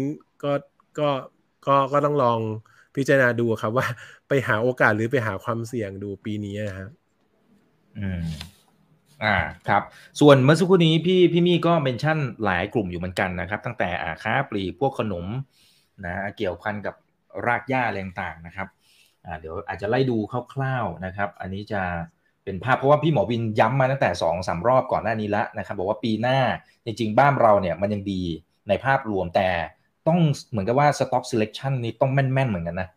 [0.42, 0.52] ก็
[0.98, 1.10] ก็
[1.66, 2.38] ก็ก็ต้องลอง
[2.96, 3.86] พิจารณาดูครับว่า
[4.28, 6.90] ไปหาโอกาสหรือไปหาความเสี่ยงดูปีนี้นะครับ
[7.98, 8.22] อืม
[9.24, 9.36] อ่า
[9.68, 9.82] ครับ
[10.20, 15.26] ส่วนเมื่อสักครู่นี้พี่พี่มี่ก็เมนชั่นหลายกลุ่มอยู่เหมือนกันนะครับ ตั้งแต่อ่าค้าปลีกพวกขนม
[16.04, 16.94] นะเกี่ยวพันกับ
[17.46, 18.68] รากหญ้าอะไรต่างนะครับ
[19.24, 20.16] อ่าเดี๋ยวอาจจะไล่ดู
[20.54, 21.82] คร่าวๆนะครับ อันนี้จะ
[22.44, 26.38] เป็นภาพเพราะว่าพี่หมอวินย้ำมาตั้งแต่สองสามรอบก่อนหน้านี้แล้วนะครับ บอกว่าปีหน้า
[26.84, 28.22] จริงๆ บ้านเราเนี่ยมันยังดี
[28.68, 29.48] ในภาพรวมแต่
[30.08, 30.18] ต้อง
[30.50, 32.88] เหมือนกับว่า stock selection นี้ต้องแม่นๆเหมือนกันนะ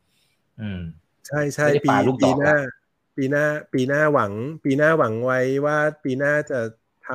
[0.61, 0.79] อืม
[1.27, 2.71] ใช่ใช่ไม่ได้ปีปาลูกดปีอกหน้าละ
[3.17, 4.31] ปีหน้า ปีหน้าหวัง
[4.63, 6.59] ปีหน้าหวังไว้ว่าปีหน้าจะ
[7.07, 7.09] ท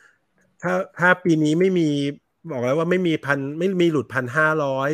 [0.00, 1.88] ำถ้าถ้าปีนี้ไม่มี
[2.50, 4.90] บอกแล้วว่าไม่มีพันไม่มีหลุดพันห้าร้อย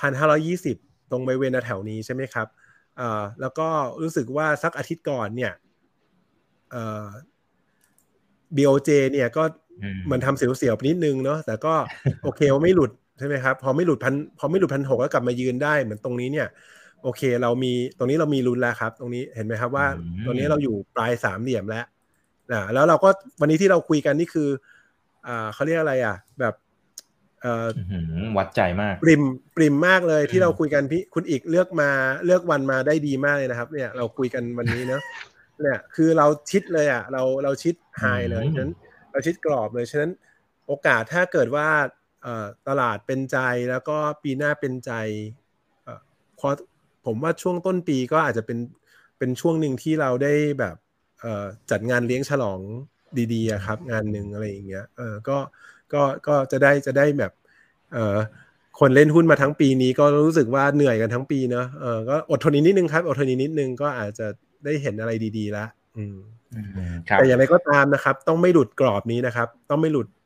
[0.00, 0.76] พันห้าร้อยี่สิบ
[1.10, 2.46] ตรงบริเวณแถวนี้ใช่ไหมครับ
[2.96, 3.68] เอ่อแล้วก็
[4.02, 5.52] รู้สึกว่าสักอาทิตย์ก่อนเนี่ย
[6.70, 7.06] เอ่อ
[8.56, 9.44] BOJ เนี่ยก็
[9.82, 11.74] อืมมันทำเสียวๆไปนิดนึงเนาะแต่ก็
[12.22, 16.48] โอเคว่าไม่หลุด ใช่ไหมครับ พอไม่หลุดพันพอไม่หลุดพันหกแล้วกลับมายืนได้เหมือนตรงนี้เนี่ย
[17.02, 21.84] โอเค เรามีตรงนี้เรามีลุ้นแล้วครับ ตรงนี้เห็นไหมครับว่าอืมตรงนี้เราอยู่ปลายสามเหลี่ยมแล้ว
[22.52, 23.08] นะแล้วเราก็
[23.40, 24.48] วันนี้ที่เราคุยกันนี่คือ
[25.26, 26.54] อ่าเขาเรียกอะไรอะ แบบ
[27.40, 29.22] เอ่ออื้อหือวัดใจมาก ปริม
[29.56, 31.90] ปริมมากเลยที่อืมเราคุยกันพี่คุณอีกเลือกมา
[32.24, 35.02] เลือกวันมาได้ดีมากเลยนะครับ เนี่ยเราคุยกันวันนี้เนาะ
[35.62, 38.74] เนี่ยคือเราชิดเลยอะ เราเราชิดไฮเลยฉะนั้น
[39.12, 40.12] เราชิดกรอบเลยฉะนั้น
[40.66, 42.05] โอกาสถ้าเกิดว่าเอ่อ
[42.68, 43.38] ตลาดเป็นใจ
[43.70, 44.92] แล้วก็ปีหน้าเป็นใจ
[45.84, 46.00] เอ่อ
[46.38, 46.48] พอ
[47.06, 48.58] ผมว่าช่วงต้นปีก็อาจจะเป็น
[49.18, 50.76] เป็นช่วงหนึ่งที่เราได้แบบ
[51.20, 52.60] เอ่อจัดงานเลี้ยงฉลอง
[53.34, 55.38] ดีๆอะครับ งานหนึ่งอะไรอย่างเงี้ยเออก็
[55.92, 57.32] ก็ก็จะได้จะได้แบบ
[57.92, 58.16] เอ่อ
[58.80, 64.26] คนเล่นหุ้นมาทั้งปีนี้ก็รู้สึกว่าเหนื่อยกันทั้งปีเนอะเออก็อดทนอีกนิดนึงครับ อดทนอีกนิดนึงก็อาจจะ
[64.64, 66.16] ได้เห็นอะไรดีๆแล้วอืม
[66.54, 66.60] อื
[66.90, 70.25] มครับแต่อย่างไรก็ตามนะครับ ต้องไม่หลุดกรอบนี้นะครับ ต้องไม่หลุดเอ่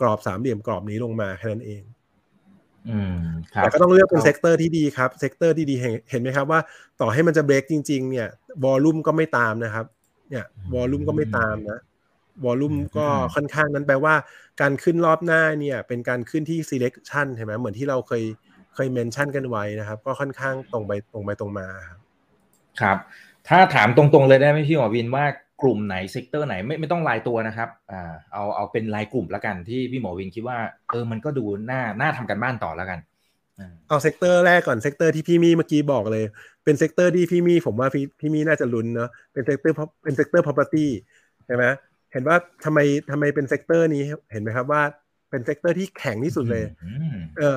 [0.00, 1.82] กรอบสามเหลี่ยมกรอบนี้ลงมาแค่นั้นเอง
[2.88, 3.16] อืม
[3.54, 6.60] ครับแต่ก็ต้องเลือกเป็น sec tor ที่ดีครับ sector ที่ดีเห็นเห็นไหมครับว่า
[7.00, 8.28] ต่อให้มันจะเบรกจริง ๆ เนี่ย
[8.64, 9.86] volume ก็ไม่ตามนะครับ
[10.30, 10.44] เนี่ย
[10.74, 11.80] volume ก็ไม่ตามนะ
[12.44, 14.14] volume ก็อืมค่อนข้างนั้นแปลว่า
[14.60, 18.22] การขึ้นรอบหน้าเนี่ย เป็นการขึ้นที่ selection ใช่ไหมเหมือนที่เราเคย
[18.74, 21.98] เคย mention กันไว้นะครับ ก็ค่อนข้างตรงไปตรงไปตรงมาครับ
[22.80, 22.96] ครับ
[23.48, 25.24] ถ้าถามตรงๆเลยได้ไหมพี่หมอวินว่า
[25.62, 30.58] กลุ่มไหน sector ไหนไม่ไม่ต้องรายตัวนะครับอ่าเอาเอาเป็นรายกลุ่มแล้วกันที่พี่หมอวินคิดว่า
[30.90, 33.00] เออมันก็ดูน่าน่าทำการบ้านต่อแล้วกัน
[33.88, 36.24] เอา sector แรกก่อน sector ที่พี่มีเมื่อกี้บอกเลย
[36.64, 40.86] เป็น sector ที่พี่มีผมว่าพี่พี่มีน่าจะลุ้นเนาะเป็นเซกเตอร์เป็นเซกเตอร์ property
[41.46, 41.64] ใช่ไหม
[42.12, 42.78] เห็นว่าทำไม
[43.10, 44.82] ทำไมเป็น sector นี้เห็นไหมครับว่า
[45.30, 46.64] เป็น sector ที่แข็งที่สุดเลย
[47.38, 47.56] เออ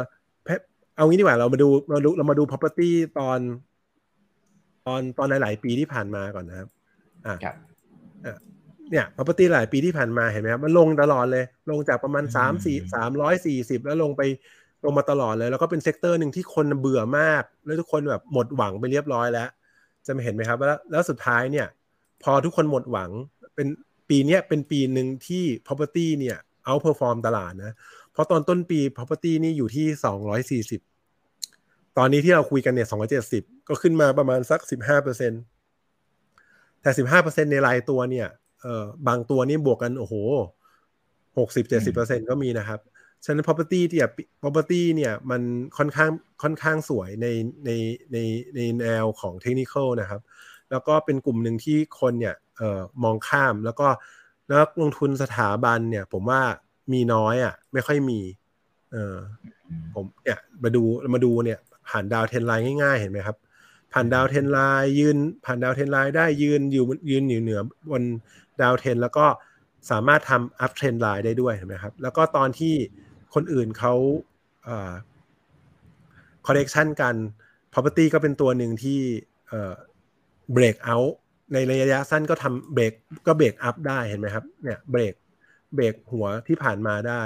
[0.96, 3.40] เอางี้ดีกว่าเรามาดูเราดูเรามาดู property ตอน
[4.88, 6.70] ตอนตอนหลาย ๆ ปีที่ผ่านมาก่อนนะครับ
[7.26, 7.36] อ่า
[8.92, 14.22] เนี่ย property หลายปีที่ผ่านมาเห็นไหมครับมันลงตลอดเลย ลงจากประมาณสามสี่สามร้อยสี่สิบแล้วลงไป
[14.86, 19.50] ลงมาตลอดเลย แล้วก็เป็น sector หนึ่งที่คนเบื่อมาก แล้วทุกคนแบบหมดหวังไปเรียบร้อยแล้ว
[20.06, 21.68] จะไม่เห็นไหมครับแล้วแล้วสุดท้ายเนี่ย
[22.24, 23.10] พอทุกคนหมดหวัง
[23.56, 23.68] เป็น
[24.10, 27.74] ปีนี้เป็นปีหนึ่งที่ property เนี่ย outperform ตลาดนะ
[28.12, 30.82] เพราะตอนต้นปี property นี่อยู่ที่สองร้อยสี่สิบ
[31.98, 35.32] ตอนนี้ที่เราคุยกันเนี่ยสองร้อยเจ็ดสิบก็ขึ้นมาประมาณสักสิบห้าเปอร์เซ็น
[36.82, 38.28] แต่สิบห้าเปอร์เซ็นในรายตัวเนี่ย
[38.62, 40.13] เอ่อบางตัวนี่บวกกันโอ้โห
[41.38, 42.80] หกสิบเจ็ดสิบเปอร์เซ็นก็มีนะครับ
[43.24, 44.08] ฉะนั้น property เนี่ย
[44.41, 45.41] property เนี่ยมัน
[45.78, 46.10] ค่อนข้าง
[46.44, 47.28] ค่อนข้างสวยใน
[47.65, 47.70] ใน
[48.13, 48.17] ใน
[48.56, 50.22] ในแนวของเทคนิคนะครับ
[50.72, 53.88] แล้วก็เป็นกลุ่มหนึ่งที่คนเนี่ยเอ่อมองข้ามแล้วก็
[54.50, 56.41] นักลงทุนสถาบันเนี่ย ผมว่า
[56.94, 58.20] มีน้อยอะ ไม่ค่อยมี
[58.91, 59.15] เออ
[59.94, 60.84] ผมเนี่ยมาดู
[61.15, 63.38] มาดูเนี่ยผ่าน downtrend line ง่ายๆ เห็นไหมครับ
[63.94, 68.04] ผ่าน downtrend line ยืนผ่าน downtrend line ได้ยืนอยู่ยืนอยู่เหนือบน
[68.62, 69.26] ดาวเทนแล้วก็
[69.92, 72.74] สามารถทำ uptrend line ได้ด้วยเห็นไหมครับ แล้วก็ตอนที่
[73.34, 73.94] คนอื่นเขา
[76.46, 77.16] correction กัน
[77.74, 79.00] property ก็เป็นตัวหนึ่งที่
[80.54, 80.98] เบรกเอา
[81.54, 82.94] ในระยะสั้นก็ทำเบรก
[83.28, 85.14] ก็ break up ได้เห็นไหมครับเนี่ย break
[85.76, 87.24] break หัวที่ผ่านมาได้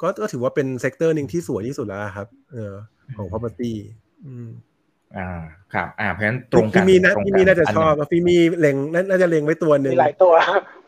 [0.00, 2.72] ก็ก็ถือว่าเป็น sector หนึ่งที่สวยที่สุดแล้วครับ เออ
[3.16, 3.72] ของ property
[4.24, 4.48] อืม
[5.16, 5.28] อ่า
[5.74, 8.76] ครับอ่าเพราะฉะนั้นตรงกันพี่มีนะพี่มีน่าจะชอบพี่มีเล็ง
[9.10, 10.32] น่าจะเล็งไว้ตัวหนึ่งมีหลายตัว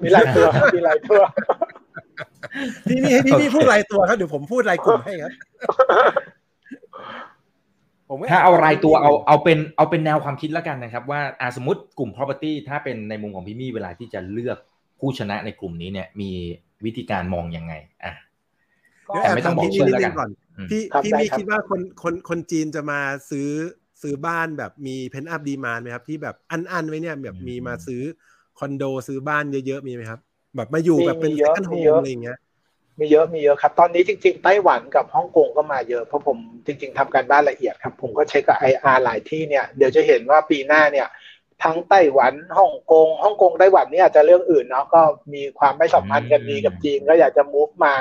[0.02, 1.20] มีหลายตัวมีหลายตัว
[2.88, 5.32] พี่มีให้พี่มีพูดรายตัวครับเดี๋ยวผมพูดรายกลุ่มให้ครับ
[8.30, 14.58] ถ้าเอารายตัวเอาเอาเป็นเอาเป็นแนวความคิดแล้วกันนะครับ ว่าอาสมมติกลุ่ม property ถ้าเป็นในมุมของพี่มี่เวลาที่จะเลือก
[15.00, 16.30] ผู้ชนะในกลุ่มนี้เนี่ย มี
[16.84, 18.12] วิธีการมองยังไงอะ
[19.24, 20.30] แต่ไม่ต้องบอกชื่อแล้วกัน
[20.70, 23.48] พี่พี่มีคิดว่าคนคนคนจีนจะมาซื้อ
[24.02, 28.02] ซื้อบ้านแบบมี pent-up demand ไหมครับ ที่แบบอั้นอั้นไว้เนี่ยแบบมีมาซื้อ
[28.58, 30.20] คอนโดซื้อบ้านเยอะๆมีไหมครับ
[30.56, 32.38] แบบมาอยู่แบบเป็น second home อะไรอย่างเงี้ย
[33.00, 41.08] มีเยอะมีเยอะครับ ตอนนี้จริง ๆ ไต้หวันกับฮ่องกงก็มาเยอะ เพราะผมจริง ๆทำการบ้านละเอียดครับ ผมก็เช็คกับ IR หลายที่เนี่ยเดี๋ยวจะเห็นว่าปีหน้าเนี่ย
[41.64, 45.00] ทั้งไต้หวันฮ่องกงฮ่องกงไต้หวันนี่อาจจะเรื่องอื่นเนาะก็
[45.34, 47.94] มีความไม่สัมพันธ์กันดีกับจีนก็อยากจะ move มา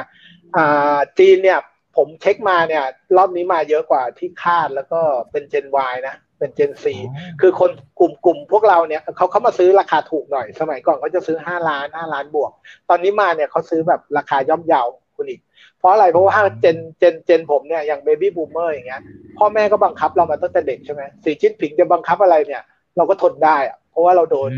[0.55, 1.59] อ่าจีนเนี่ย
[1.95, 2.83] ผมเช็คมาเนี่ย
[3.17, 4.99] รอบนี้มาเยอะกว่าที่คาดแล้วก็
[5.31, 6.95] เป็นเจน Y นะเป็นเจนซี
[7.41, 12.51] คือคนกลุ่มกลุ่มพวกเราเนี่ยเขาเขามาซื้อราคาถูกหน่อย สมัยก่อนเขาจะซื้อห้าล้านห้าล้านบวก
[12.89, 14.83] ตอนนี้มาเนี่ยเขาซื้อแบบราคาย่อมเยา
[15.15, 15.41] คุณอีก
[15.79, 19.01] เพราะอะไรเพราะว่า Gen Gen Gen ผมเนี่ยอย่าง baby boomer อย่างเงี้ย
[19.37, 22.63] พ่อแม่ก็บังคับเรามาตั้งแต่เด็กใช่ไหมสีจิ้นผิงจะบังคับอะไรเนี่ย
[22.97, 24.49] เราก็ทนได้อะเพราะว่าเราโดน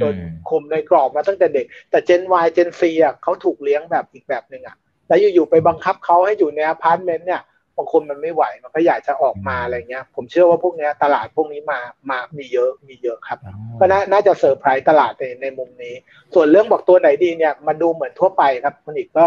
[0.00, 0.14] โดน
[0.50, 4.76] ข่มในกรอบมาตั้งแต่เด็ก แต่เจน Y เจน C อะเขาถูกเลี้ยงแบบอีกแบบหนึ่งอะ
[5.08, 7.42] แล้วอยู่ๆไปบังคับเขาให้อยู่ในอพาร์ตเมนต์เนี่ย
[7.76, 13.38] บางคนมันไม่ไหวมันก็อยากจะออกมาอะไรเงี้ย ผมเชื่อว่าพวกนี้ตลาดพวกนี้มามามีเยอะมีเยอะครับ
[13.80, 15.94] ก็น่าจะเซอร์ไพรส์ตลาดในในมุมนี้
[16.34, 19.26] ส่วนเรื่องบอกตัวไหนดีเนี่ยมันดูเหมือนทั่วไปครับคุณอีกก็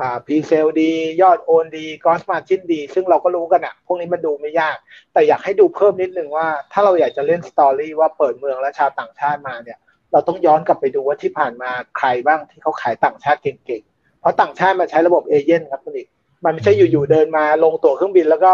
[0.00, 4.76] อ่าพีเซลดี ยอดโอนดีกอสมาจินดี ซึ่งเราก็รู้กันอะพวกนี้มันดูไม่ยาก
[5.12, 9.78] แต่อยากให้ดูเพิ่มนิดนึงว่า ถ้าเราอยากจะเล่นสตอรี่ว่าเปิดเมืองและชาวต่างชาติมาเนี่ย
[10.12, 13.93] เราต้องย้อนกลับไปดูว่าที่ผ่านมาใครบ้างที่เขาขายต่างชาติเก่งๆ
[14.24, 16.08] เพราะต่างชาติมาใช้ระบบเอเย่นครับคุณอีก
[16.44, 18.52] มันไม่ใช่อยู่ๆเดินมาลงตั๋วเครื่องบิน แล้วก็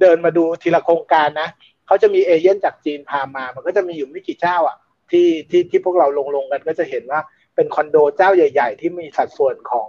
[0.00, 1.48] เดินมาดูทีละโครงการนะ
[1.86, 4.76] เขาจะมีเอเย่นจากจีนพามา มันก็จะมีอยู่ไม่กี่เจ้าอะ
[5.10, 7.20] ที่ที่ที่พวกเราลงลงกันก็จะเห็นว่า
[7.54, 9.88] เป็นคอนโดเจ้าใหญ่ ๆ ที่มีสัดส่วนของ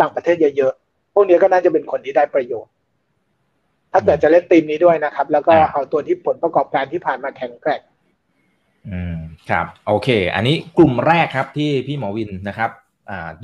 [0.00, 2.72] ต่างประเทศเยอะๆ พวกนี้ก็น่าจะเป็นคนที่ได้ประโยชน์
[3.92, 7.80] ถ้าเกิดจะเล่นทีมนี้ด้วยนะครับ แล้วก็เอาตัวที่ผลประกอบการที่ผ่านมาแข็งแกร่ง
[8.90, 9.16] อืม
[9.50, 12.70] ครับ โอเค อันนี้กลุ่มแรกครับที่พี่หมอวินนะครับ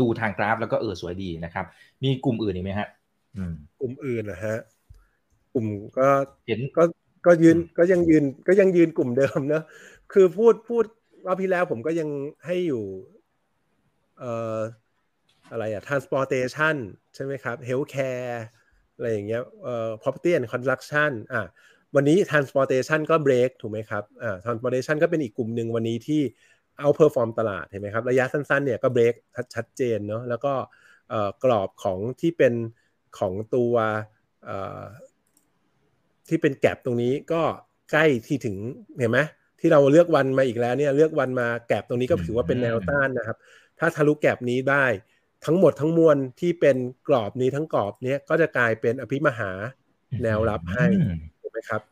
[0.01, 1.67] ดูทางกราฟแล้วก็เออสวยดีนะครับ
[2.03, 2.89] มีกลุ่มอื่นอีกไหมฮะ
[3.81, 4.59] กลุ่มอื่นนะฮะ
[5.55, 5.67] กลุ่ม
[5.99, 6.09] ก็
[6.47, 6.85] เห็นก็
[7.27, 9.65] ก็ยืนก็ยังยืนก็ยังยืนกลุ่มเดิมเนอะ
[10.13, 10.85] คือพูดพูด
[11.27, 12.09] รอบที่แล้วผมก็ยัง
[12.47, 12.85] ให้อยู่
[14.19, 14.59] เอ่อ
[15.51, 16.77] อะไรอะ transportation
[17.15, 18.35] ใช่ไหมครับ healthcare
[18.95, 21.43] อะไรอย่างเงี้ยเอ่อ property and construction อะ
[21.95, 26.23] วันนี้ transportation ก็ break ถูกไหมครับอ่า transportation ก็เป็นอีกกลุ่มหนึ่งวันนี้ที่
[26.81, 29.15] outperform ตลาดเห็นไหมครับ ระยะสั้นๆเนี่ยก็ break
[29.55, 30.53] ชัดเจนเนาะแล้วก็
[31.45, 32.55] กรอบของที่เป็น
[33.19, 33.75] ของตัว
[36.29, 37.43] ที่เป็นแกลบตรงนี้ก็
[37.93, 38.57] ใกล้ที่ถึง
[38.99, 39.21] เห็นไหม
[39.61, 43.37] ที่เราเลือกวันมาอีกแล้วเนี่ยเลือกวันมาแกลบตรงนี้ก็ถือว่าเป็นแนวต้านนะครับ
[43.79, 44.85] ถ้าทะลุแกลบนี้ได้
[45.47, 46.77] ทั้งหมดทั้งมวลที่เป็น
[47.09, 49.51] กรอบนี้ทั้งกรอบนี้ก็จะกลายเป็นอภิมหา
[50.23, 50.87] แนวรับให้
[51.41, 51.83] ถูกไหมครับ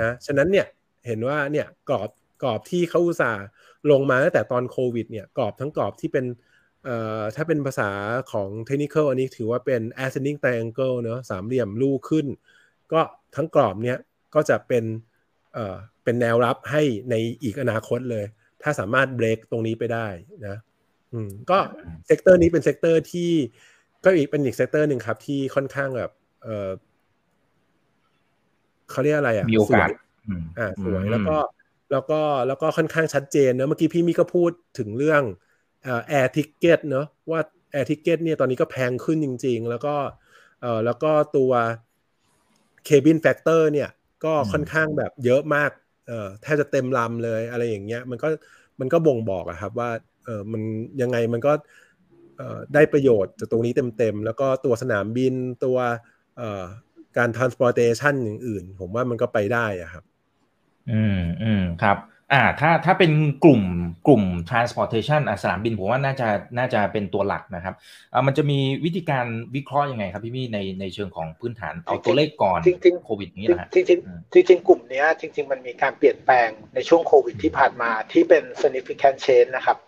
[0.00, 0.66] นะฉะนั้นเนี่ย
[1.06, 2.10] เห็นว่าเนี่ยกรอบ
[2.42, 3.44] กรอบที่เขาอุตส่าห์
[3.90, 6.24] ลงมาตั้งแต่ตอนโควิดเนี่ยกรอบทั้งกรอบที่เป็น
[6.84, 7.90] เอ่อถ้าเป็นภาษา
[8.32, 12.26] ของเทคนิคอันนี้ถือว่าเป็น ascending triangle เนอะสามเหลี่ยมลู่ขึ้น
[12.92, 13.00] ก็
[13.36, 13.98] ทั้งกรอบเนี้ย
[14.34, 14.84] ก็จะเป็น
[15.54, 18.24] เอ่อเป็นแนวรับให้ในอีกอนาคตเลย
[18.62, 20.06] ถ้าสามารถเบรกตรงนี้ไปได้
[20.46, 20.56] นะ
[21.12, 21.58] อืมก็
[22.06, 23.30] sector นี้เป็น sector ที่
[24.04, 26.10] ก็อีกเป็นอีก sector หนึ่งครับ ที่ค่อนข้างแบบ
[26.42, 26.70] เออ
[28.90, 29.88] เขาเรียกอะไรอะมีโอกาส
[30.58, 31.36] อ่าสวยแล้วก็
[31.92, 35.22] แล้วก็แล้วก็ค่อนข้างชัดเจนเนอะเมื่อกี้พี่มีก็พูดถึงเรื่อง
[35.84, 37.40] air ticket เนอะว่า
[37.72, 39.94] air ticket เนี่ยตอนนี้ก็แพงขึ้นจริง ๆ แล้วก็
[40.60, 41.52] เออแล้วก็ตัว
[42.84, 43.88] cabin factor เนี่ย
[44.24, 45.70] ก็ค่อนข้างแบบเยอะมาก
[46.08, 48.28] เออแทบจะเต็มลำเลยอะไรอย่างเงี้ยมันก็
[48.80, 49.90] มันก็บ่งบอกอะครับว่า
[50.24, 50.62] เออมัน
[51.02, 51.52] ยังไงมันก็
[52.36, 55.78] เออได้ประโยชน์จากตรงนี้เต็มๆ แล้วก็ตัวสนามบินตัว
[56.36, 56.64] เออ
[57.16, 60.04] การ transportation อย่างอื่น ผมว่ามันก็ไปได้อะครับ
[60.90, 61.98] อืมอืมครับ
[62.32, 63.12] อ่าถ้าถ้าเป็น
[63.44, 63.62] กลุ่ม
[64.06, 67.74] กลุ่ม transportation สนามบินผมว่าน่าจะน่าจะเป็นตัวหลักนะครับ
[68.12, 73.98] อ่ามันจะมีวิธีการวิเคราะห์ยังไงครับพี่มี่ในในเชิงของพื้นฐานเอาตัวเลขก่อนจริงๆโควิดนี้นะจริงจริง
[74.32, 79.78] จริงจริงกลุ่มนี้จริง ๆ มันมีการเปลี่ยนแปลงในช่วงโควิดที่ผ่านมาที่เป็น significant change นะครับ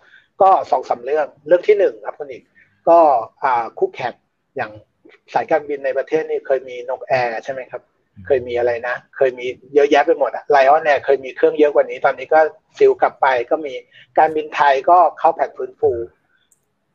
[0.41, 2.43] ก็สองสาเรื่องเรื่องที่หนึ่งครับคุณอีก
[2.89, 2.99] ก็
[3.43, 4.13] อ่าคู่แข่ง
[4.57, 4.71] อย่าง
[5.33, 7.81] สายการบินในประเทศนี่เคยมีนกแอร์ใช่ไหมครับ
[8.25, 12.39] เคยมีอะไรนะ เคยมีเยอะแยะไปหมดอะไลออนเนี่ยเคยมีเครื่องเยอะกว่านี้ ตอนนี้ก็
[12.77, 13.73] ซิลกลับไปก็มี
[14.17, 15.91] การบินไทยก็เข้าแผนฟื้นฟู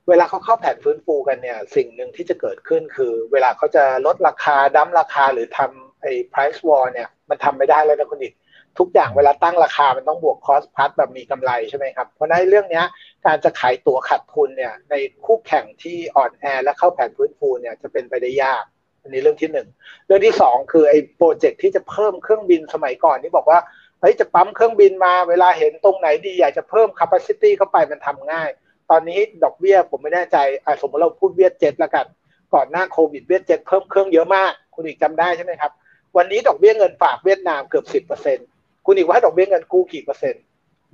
[0.09, 8.31] เวลาเขาเข้าแผนฟื้นฟูกันเนี่ย สิ่งหนึ่งที่จะเกิดขึ้นคือ เวลาเขาจะลดราคาดั้มราคาหรือทำไอ้ price war เนี่ย มันทำไม่ได้แล้วนะคุณดิ
[8.79, 12.83] ทุกอย่างเวลาตั้งราคามันต้องบวกคอสพัทแบบมีกำไรใช่ไหมครับ เพราะในเรื่องนี้
[13.27, 18.65] การจะขายตั๋วขาดทุนเนี่ยในคู่แข่งที่อ่อนแอและเข้าแผนฟื้นฟูเนี่ยจะเป็นไปได้ยาก
[19.03, 19.69] อันนี้เรื่องที่หนึ่ง
[20.07, 23.59] เรื่องที่สองคือไอ้โปรเจกต์ที่จะเพิ่มเครื่องบินสมัยก่อนที่บอกว่า
[24.01, 28.49] เฮ้ยจะปั๊มเครื่องบินมาเวลาเห็นตรงไหนดีอยากจะเพิ่ม capacity เข้าไปมันทำง่าย
[28.91, 30.37] ตอนนี้ดอกเบี้ยผมไม่แน่ใจ
[30.81, 32.07] สมมติเราพูดเวียดเจ็ตละกัน
[32.55, 35.73] ก่อนหน้าโควิดเวียดเจ็ตเพิ่มเครื่องเยอะมาก คุณอีกจำได้ใช่ไหมครับ
[36.17, 38.39] วันนี้ดอกเบี้ยเงินฝากเวียดนามเกือบสิบเปอร์เซ็น
[38.87, 40.43] คุณอีกว่าดอกเบี้ยเงินกู้กี่เปอร์เซ็นต์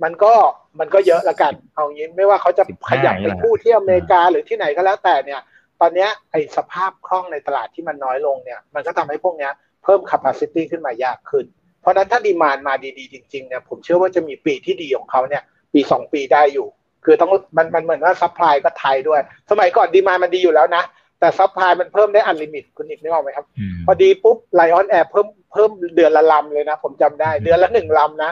[0.03, 0.33] มันก็
[0.79, 5.41] มันก็เยอะละกัน เอางี้ไม่ว่าเขาจะขยับไปกู้ที่อเมริกาหรือที่ไหนก็แล้วแต่เนี่ย
[5.81, 9.49] ตอนนี้ไอ้สภาพคล่องในตลาดที่มันน้อยลงเนี่ย มันก็ทำให้พวกนี้
[9.83, 11.45] เพิ่ม capacity ขึ้นมายากขึ้น
[11.81, 16.67] เพราะนั้นถ้า demand มาดีๆ จริงๆเนี่ยผมเชื่อว่าจะมีปีที่ดีของเขาเนี่ย ปีสองปีได้อยู่
[17.05, 20.83] คือต้องมันมันเหมือนว่า supply ก็ tight ด้วย สมัยก่อน demand มันดีอยู่แล้วนะ
[21.19, 23.45] แต่ supply มันเพิ่มได้ unlimit คุณอีกนึกออกไหมครับ
[23.85, 28.31] พอดีปุ๊บ Lion Air เพิ่มเพิ่มเดือนละลำเลยนะ ผมจำได้เดือนละหนึ่งลำนะ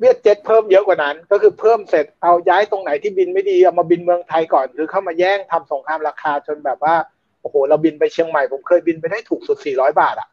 [0.00, 6.94] Vietjet เพิ่มเยอะกว่านั้น ก็คือเพิ่มเสร็จเอาย้ายตรงไหนที่บินไม่ดีเอามาบินเมืองไทยก่อนคือเข้ามาแย่งทำสงครามราคาจนแบบว่า
[7.40, 10.28] โอ้โหเราบินไปเชียงใหม่ผมเคยบินไปได้ถูกสุด 400 บาทอะ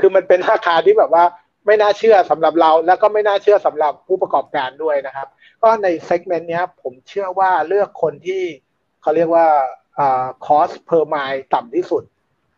[0.00, 1.24] คือมันเป็นราคาที่แบบว่า
[1.66, 5.28] ไม่น่าเชื่อสำหรับเรา แล้วก็ไม่น่าเชื่อสำหรับผู้ประกอบการด้วยนะครับ
[5.62, 8.42] ก็ใน segment นี้ผมเชื่อว่าเลือกคนที่
[9.02, 9.46] เขาเรียกว่า
[9.98, 12.02] อ่า cost per mile ต่ำที่สุด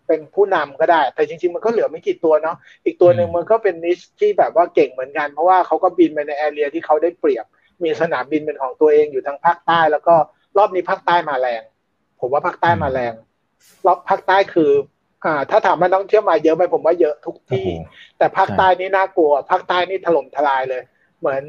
[0.07, 7.45] เป็นผู้นำก็ได้ แต่จริง ๆ มันก็เหลือไม่กี่ตัวเนาะอีกตัวหนึ่งมันก็เป็น niche ที่แบบว่าเก่งเหมือนกัน เพราะว่าเขาก็บินไปใน area ที่เขาได้เปรียบ
[7.85, 10.15] มีสนามบินเป็นของตัวเองอยู่ทางภาคใต้ แล้วก็
[10.59, 11.63] รอบนี้ภาคใต้มาแรง
[12.21, 13.13] ผมว่าภาคใต้มาแรง
[13.87, 14.71] รอบภาคใต้คือ
[15.25, 17.67] อ่า ถ้าถามว่าน้องเที่ยวมาเยอะไหมผมว่าเยอะทุกที่
[18.19, 20.83] แต่ภาคใต้นี่น่ากลัว ภาคใต้นี่ถล่มทลายเลย
[21.21, 21.43] เหมือน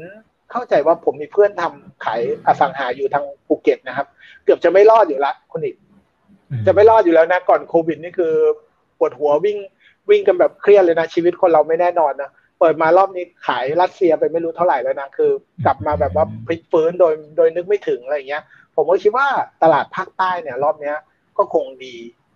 [0.52, 4.06] เข้าใจว่าผมมีเพื่อนทำขายอสังหาอยู่ทางภูเก็ตนะครับ
[4.44, 5.76] เกือบจะไม่รอดอยู่ละคุณอีก
[6.66, 8.34] จะไม่รอดอยู่แล้วนะก่อนโควิดนี่คือ
[8.98, 9.58] ปวดหัววิ่ง
[10.10, 15.30] วิ่งกันแบบเครียดเลยนะ ชีวิตคนเราไม่แน่นอนนะเปิดมารอบนี้ขายรัสเซียไปไม่รู้เท่าไหร่แล้วนะคือ
[15.64, 18.42] กลับมาแบบว่าพลิกฟื้นโดยโดยนึกไม่ถึงอะไรเงี้ย
[18.74, 19.26] ผมก็คิดว่า
[19.62, 20.96] ตลาดภาคใต้เนี่ย รอบเนี้ย
[21.38, 21.94] ก็คงดี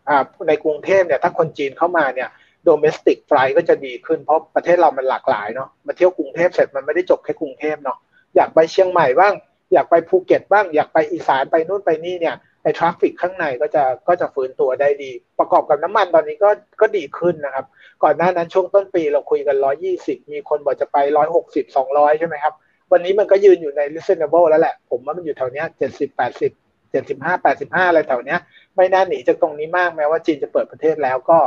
[0.09, 2.29] อ่าในกรุงเทพเนี่ยถ้าคนจีนเข้ามาเนี่ย
[2.65, 7.99] domestic flight ก็จะดีขึ้นเพราะประเทศเรามันหลากหลายเนาะมาเที่ยวกรุงเทพเสร็จมันไม่ได้จบแค่กรุงเทพเนาะ
[8.37, 9.35] อยากไปเชียงใหม่บ้าง
[9.73, 17.67] อยากไปภูเก็ตบ้าง อยากไปอีสานไปนู่นไปนี่เนี่ย ไอ้ traffic ข้างในก็จะก็จะฟื้นตัวได้ดี ประกอบกับน้ำมันตอนนี้ก็ก็ดีขึ้นนะครับ
[18.03, 19.57] ก่อนหน้านั้นช่วงต้นปีเราคุยกัน
[19.95, 20.97] 120 มีคนบอกจะไป
[21.39, 22.55] 160 200 ใช่ไหมครับ
[22.93, 26.51] วันนี้มันก็ยืนอยู่ใน reasonable แล้วแหละ ผมว่ามันอยู่แถวเนี้ย70 80
[26.93, 28.39] 75 85 อะไรแถวเนี้ย
[28.77, 31.39] ไม่น่าหนีจากตรงนี้มากแม้ว่าจีนจะเปิดประเทศแล้วก็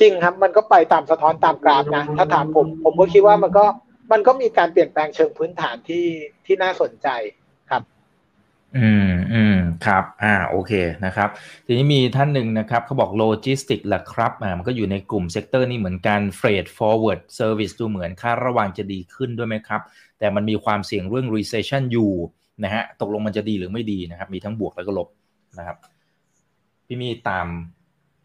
[0.00, 3.64] จริงครับ มันก็ไปตามสะท้อนตามกราฟนะ ถ้าถามผม ผมก็คิดว่ามันก็
[4.12, 6.06] มันก็มีการเปลี่ยนแปลงเชิงพื้นฐานที่
[6.46, 7.08] ที่น่าสนใจ
[8.78, 9.56] อืมอืม
[9.86, 10.72] ครับ อ่าโอเค
[11.06, 11.28] นะครับ
[11.66, 19.80] ทีนี้มีท่านหนึ่งนะครับเขาบอกโลจิสติกแหละครับอ่ามันก็อยู่ในกลุ่ม sector นี้เหมือนกัน freight forward service ดูเหมือนค่าระวางจะดีขึ้นด้วยไหมครับ
[20.18, 22.12] แต่มันมีความเสี่ยงเรื่อง recession อยู่
[22.64, 25.08] นะฮะตกลงมันจะดีหรือไม่ดีนะครับ มีทั้งบวกแล้วก็ลบ
[25.58, 25.76] นะครับ
[26.86, 27.46] พี่มีตาม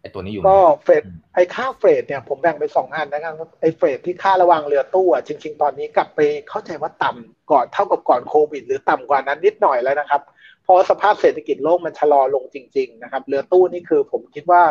[0.02, 1.04] ไอ้ตัวนี้อยู่ก็เฟรด
[1.36, 6.20] ไอ้ค่าเฟรดเนี่ยผมแบ่งเป็นสองอันนะครับไอ้เฟรดที่ค่าระวังเรือตู้อะจริง ๆ ตอนนี้กลับไป
[6.50, 10.22] เข้าใจว่าต่ำก่อนเท่ากับก่อนโควิด หรือต่ำกว่านั้นนิดหน่อยแล้วนะครับ
[10.70, 14.64] ราะสภาพเศรษฐกิจโลกมันชะลอลงจริง ๆ นะครับ เรือตู้นี่คือผมคิดว่า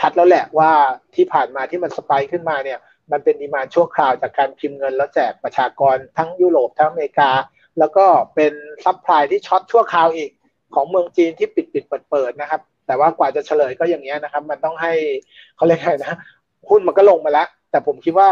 [0.00, 0.70] ชัดแล้วแหละว่า
[1.14, 2.78] ที่ผ่านมาที่มันสไปค์ขึ้นมาเนี่ย
[3.12, 7.30] มันเป็น demand ชั่วคราวจากการพิมพ์เงินแล้วแจกประชากรทั้งยุโรปทั้งอเมริกา
[7.78, 8.52] แล้วก็เป็น
[8.84, 10.30] supply ที่ short ชั่วคราวอีก
[10.74, 14.92] ของเมืองจีนที่ปิดปิดเปิดเปิดนะครับ แต่ว่ากว่าจะเฉลยก็อย่างเงี้ยนะครับ มันต้องให้
[15.56, 16.14] เขาเรียกไงนะ
[16.68, 18.30] หุ้นมันก็ลงมาแล้ว แต่ผมคิดว่า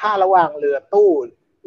[0.00, 1.10] ค่าระวางเรือตู้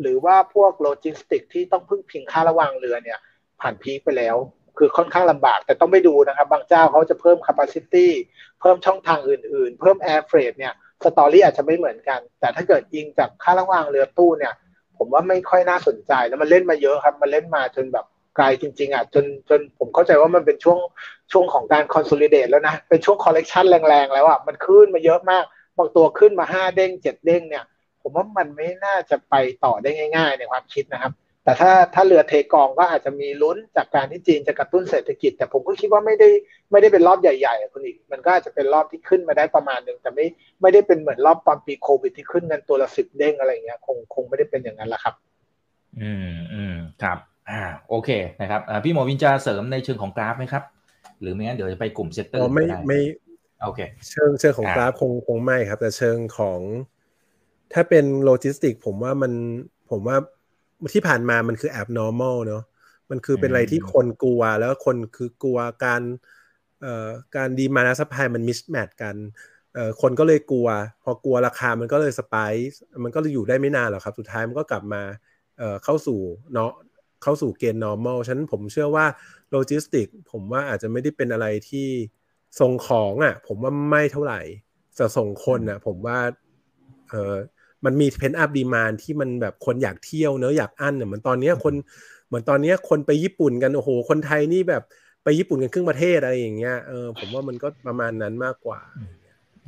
[0.02, 3.20] หรือว่าพวกโลจิสติกที่ต้องพึ่งพิงค่าระวางเรือเนี่ย
[3.62, 4.36] ผ่าน peak ไปแล้ว
[4.78, 8.08] คือค่อนข้างลำบาก แต่ต้องไปดูนะครับ บางเจ้าเขาจะเพิ่ม capacity
[8.60, 10.74] เพิ่มช่องทางอื่นๆ เพิ่ม air freight เนี่ย
[11.04, 14.54] story อาจจะไม่เหมือนกัน แต่ถ้าเกิดยิงจากค่าระวางเรือตู้เนี่ย
[14.98, 18.06] ผมว่าไม่ค่อยน่าสนใจแล้วมันเล่นมาเยอะครับ มันเล่นมาจนแบบ
[18.36, 20.80] ไกลจริง ๆอะจนจนผมเข้าใจว่ามันเป็นช่วง
[21.32, 25.44] ช่วงของการ consolidate แล้วนะ เป็นช่วง correction แรงๆ แล้วอะมันขึ้นมาเยอะมาก
[25.78, 27.64] บางตัวขึ้นมาห้าเด้งเจ็ดเด้งเนี่ย
[28.02, 31.14] ผมว่ามันไม่น่าจะไปต่อได้ง่าย ๆ ในความคิดนะครับ
[31.48, 36.30] แต่ถ้าถ้าเรือเทกองก็อาจจะมีลุ้นจากการที่จีนจะกระตุ้นเศรษฐกิจ แต่ผมก็คิดว่าไม่ได้
[36.72, 40.26] ไม่ได้เป็นรอบใหญ่ๆคุณอีก มันก็อาจจะเป็นรอบที่ขึ้นมาได้ประมาณหนึ่งแต่ไม่
[40.62, 45.16] ไม่ได้เป็นเหมือนรอบตอนปีโควิดที่ขึ้นกันตัวละสิบเด้งอะไรเงี้ยคงคงไม่ได้เป็นอย่างนั้นละครับ
[46.02, 47.18] อืมอืมครับ
[47.50, 48.10] อ่าโอเค
[48.42, 50.64] นะครับอ่าพี่หมอวินจะเสริมในเชิงของกราฟไหมครับ
[51.22, 53.00] หรือไม่งั้นเดี๋ยวจะไปกลุ่ม sector อ๋อไม่ก็ได้ไม่
[53.64, 53.80] โอเค
[54.10, 56.60] เชิงเชิงของอ่ากราฟคงคงไม่ครับ แต่เชิงของ
[57.74, 59.34] ถ้าเป็นโลจิสติก ผมว่ามัน
[59.92, 60.18] ผมว่า
[60.94, 62.64] ที่ผ่านมามันคือแอบ normal เนอะ
[63.10, 66.02] มันคือเป็นอะไรที่คนกลัวแล้วคนคือกลัวการ
[66.82, 69.16] เอ่อการ demand และ supply มัน mismatch กัน
[69.74, 70.68] เอ่อคนก็เลยกลัว
[71.04, 75.02] พอกลัวราคามันก็เลย spike มันก็เลยอยู่ได้ไม่นานหรอกครับ สุดท้ายมันก็กลับมา
[75.58, 76.20] เอ่อเข้าสู่
[76.54, 76.72] เนาะ
[77.24, 79.06] เข้าสู่เกณฑ์ normal ฉะนั้นผมเชื่อว่า
[79.52, 81.88] โลจิสติกผมว่าอาจจะไม่ได้เป็นอะไรที่
[82.60, 84.42] ส่งของอะ ผมว่าไม่เท่าไหร่
[84.96, 86.20] แต่ส่งคนอะ ผมว่า
[87.10, 87.36] เออ
[87.86, 91.74] มันมี pent up demand ที่มันแบบคนอยากเที่ยวเนอะอยากอั้นเนี่ยเหมือนตอนเนี้ยคน
[92.28, 94.84] เหมือนตอนเนี้ยคนไปญี่ปุ่นกันโอ้โห คนไทยนี่แบบ
[95.24, 98.80] ไปญี่ปุ่นกันครึ่งประเทศอะไรอย่างเงี้ยเออผมว่ามันก็ประมาณนั้นมากกว่า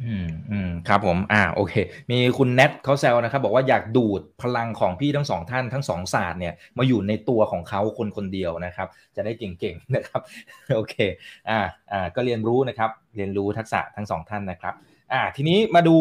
[0.05, 1.73] อืมอืมครับผม อ่าโอเค
[2.11, 10.21] มีคุณแนทเขาแซวนะครับบอกว่าอยากดูดพลังของพี่ทั้งสองท่านทั้งสองศาสตร์เนี่ยมาอยู่ในตัวของเขาคนคนเดียวนะครับ จะได้เก่งๆนะครับ
[10.75, 10.95] โอเค
[11.49, 11.59] อ่า
[11.91, 14.73] อ่าก็เรียนรู้นะครับ เรียนรู้ทักษะทั้งสองท่านนะครับ
[15.13, 15.95] อ่าทีนี้มาดู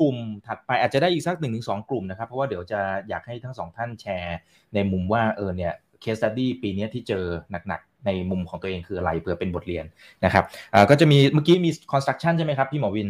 [0.00, 4.38] กลุ่มถัดไปอาจจะได้อีกสักหนึ่งถึงสองกลุ่มนะครับ เพราะว่าเดี๋ยวจะอยากให้ทั้งสองท่านแชร์
[4.74, 7.24] ในมุมว่าเออเนี่ย case study ปีนี้ที่เจอ
[7.68, 9.84] หนักๆ ในมุมของตัวเองคืออะไรเพื่อเป็นบทเรียน
[10.24, 10.44] นะครับ
[10.74, 13.08] อ่าก็จะมีเมื่อกี้มีคอนสตรั c ชั่นใช่ไหมครับพี่หมอวิน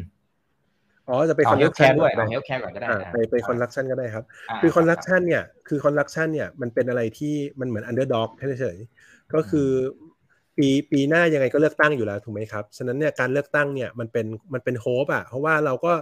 [1.09, 8.31] อ๋อจะไปเอา construction ด้วยเอา healthcare ก่อนก็ได้อ่าอ่าไปไป construction ก็ได้ครับอ่าคือ construction เนี่ยคือ construction เนี่ยมันเป็นอะไรที่มันเหมือน underdog
[8.61, 9.69] เฉยๆก็คือ
[10.57, 15.93] ปีปีหน้ายังไงก็เลือกตั้งอยู่แล้วถูกไหมครับ ฉะนั้นเนี่ยการเลือกตั้งเนี่ยมันเป็นมันเป็น hope อะ เพราะว่าเราก็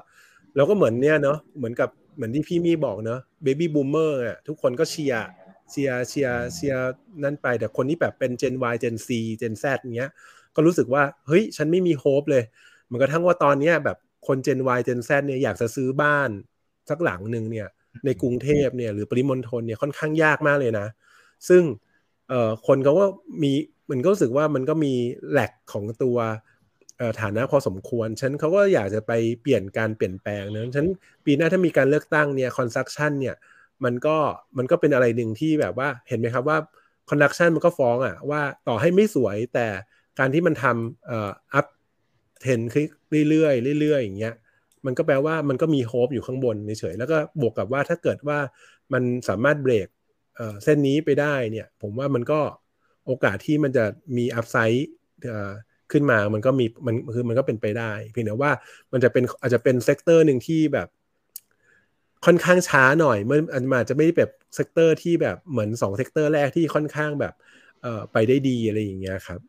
[0.57, 5.25] เราก็เหมือนเนี่ยเนาะเหมือนกับเหมือนที่พี่มี่บอกเนาะ baby boomer อะทุกคนก็เชียร์
[5.71, 6.91] เชียร์เชียร์เชียร์
[7.25, 9.09] นั่นไป แต่คนที่แบบเป็น Gen Y Gen C
[9.41, 9.65] Gen Z
[9.97, 10.11] เงี้ย
[10.55, 12.45] ก็รู้สึกว่าเฮ้ยฉันไม่มี hope เลย
[12.85, 13.97] เหมือนกระทั่งว่าตอนเนี้ยแบบ
[14.27, 16.31] คน Gen Y Gen Z เนี่ยอยากจะซื้อบ้าน
[16.91, 17.69] สักหลังหนึ่งเนี่ย
[18.05, 20.87] ในกรุงเทพเนี่ยหรือปริมณฑลเนี่ยค่อนข้างยากมากเลยนะ
[21.49, 21.63] ซึ่ง
[22.29, 23.07] เอ่อคนเขาก็
[23.43, 23.53] มี
[23.91, 24.95] มันก็รู้สึกว่ามันก็มี
[25.31, 26.17] แหลกของตัว
[27.21, 29.13] ฐานะพอสมควร ฉันเขาก็อยากจะไป
[29.43, 30.87] เปลี่ยนการเปลี่ยนแปลงนะฉัน
[31.25, 33.37] ปีหน้าถ้ามีการเลือกตั้งเนี่ย construction เนี่ย
[33.85, 34.17] มันก็
[34.59, 36.59] มันก็เป็นอะไรหนึ่งที่แบบว่าเห็นไหมครับว่า
[37.11, 39.67] construction มันก็ฟ้องอะ่ะว่าต่อให้ไม่สวยแต่
[40.19, 42.83] การที่มันทำเอ่อ uptrend ขึ้
[43.21, 44.35] นเรื่อยๆเรื่อยๆอย่างเงี้ย
[44.87, 48.39] มันก็แปลว่ามันก็มี hope อยู่ข้างบนเฉยๆแล้วก็บวกกับว่าถ้าเกิดว่า
[48.93, 49.89] มันสามารถเบรก
[50.65, 52.41] เส้นนี้ไปได้เนี่ย ผมว่ามันก็
[53.07, 53.85] โอกาสที่มันจะ
[54.17, 54.89] มี upside
[55.93, 58.53] ขึ้นมามันก็มีมันคือมันก็เป็นไปได้ เพียงแต่ว่า
[58.93, 60.89] มันจะเป็นอาจจะเป็น sector หนึ่งที่แบบ
[62.27, 63.39] ค่อนข้างช้าหน่อยมัน
[63.77, 67.35] อาจจะไม่ได้แบบ sector ที่แบบเหมือนสอง sector แรกที่ค่อนข้างแบบ
[67.83, 69.41] เอ่อไปได้ดีอะไรอย่างเงี้ยครับ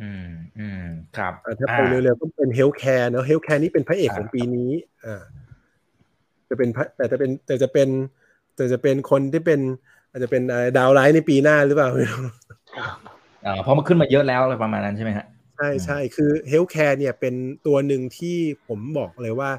[0.00, 0.84] อืมอืม
[1.16, 4.70] ครับอ่าถ้าไปเร็วๆก็เป็น healthcare เนาะ healthcare นี่เป็นพระเอกของปีนี้
[5.04, 5.22] อ่า
[6.48, 7.88] จะเป็นพระแต่จะเป็นแต่จะเป็น
[8.56, 9.60] แต่จะเป็นคนที่เป็น
[10.10, 12.65] อาจจะเป็นอะไรดาวไลท์ในปีหน้าหรือเปล่าไม่รู้อ่า
[13.62, 17.34] เพราะมันขึ้นมาเยอะแล้วอะไรประมาณนั้นใช่ไหมฮะใช่ใช่คือ healthcare เนี่ยเป็น
[17.66, 19.50] ตัวหนึ่งที่ผมบอกเลยว่า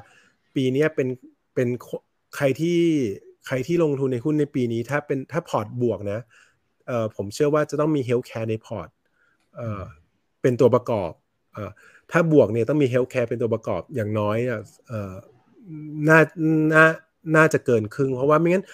[0.54, 1.08] ปีนี้เป็น
[1.54, 1.68] เป็น
[2.36, 2.80] ใครที่
[3.46, 6.20] ใครที่ลงทุนในหุ้นในปีนี้ ถ้าเป็นถ้า port บวกนะ
[6.86, 8.88] เอ่อผมเชื่อว่าจะต้องมี healthcare ใน port
[9.56, 9.82] เอ่อ
[10.42, 11.12] เป็นตัวประกอบ
[11.52, 11.70] เอ่อ
[12.10, 14.36] ถ้าบวกเนี่ยต้องมี healthcare เป็นตัวประกอบอย่างน้อย
[14.88, 15.14] เอ่อ
[16.08, 16.20] น่า
[16.74, 16.84] น่า
[17.36, 18.64] น่าจะเกินครึ่งเพราะว่าไม่งั้น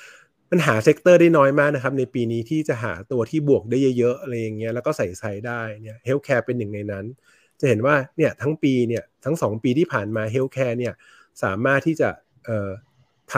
[0.54, 7.04] มันหา sector ได้น้อยมากนะครับ ในปีนี้ที่จะหาตัวที่บวกได้เยอะๆอะไรอย่างเงี้ยแล้วก็ใส่ใส่ได้เนี่ย healthcare เป็นหนึ่งในนั้น
[7.60, 10.94] จะเห็นว่าเนี่ยทั้งปีเนี่ยทั้งสองปีที่ผ่านมา healthcare เนี่ย
[11.42, 12.10] สามารถที่จะ
[13.32, 13.34] ท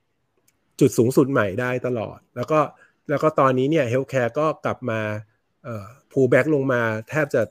[0.00, 2.60] ำจุดสูงสุดใหม่ได้ตลอด แล้วก็
[3.08, 5.00] แล้วก็ตอนนี้เนี่ย healthcare ก็กลับมา
[6.12, 7.42] pullback ลงมาแทบจะ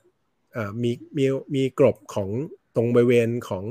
[0.84, 1.26] มีมี
[1.56, 2.30] มีกลบของ
[2.76, 3.64] ตรงบริเวณของ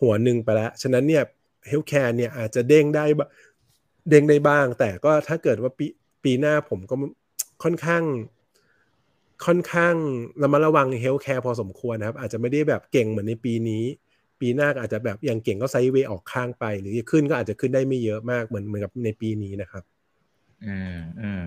[0.00, 1.24] หัวหนึ่งไปแล้ว ฉะนั้นเนี่ย
[1.68, 3.04] healthcare เนี่ยอาจจะเด้งได้
[4.08, 5.86] เด้งได้บ้าง แต่ก็ถ้าเกิดว่าปี
[6.24, 6.94] ปีหน้าผมก็
[7.62, 8.02] ค่อนข้าง
[9.46, 9.94] ค่อนข้าง
[10.42, 13.84] ระมัดระวัง healthcare พอสมควรนะครับ อาจจะไม่ได้แบบเก่งเหมือนในปีนี้
[14.40, 19.82] ปีหน้าอาจจะแบบอย่างเก่งก็ sideway ออกข้างไป หรือขึ้นก็อาจจะขึ้นได้ไม่เยอะมากเหมือนเหมือนกับในปีนี้นะครับ
[20.66, 21.44] อืมอืม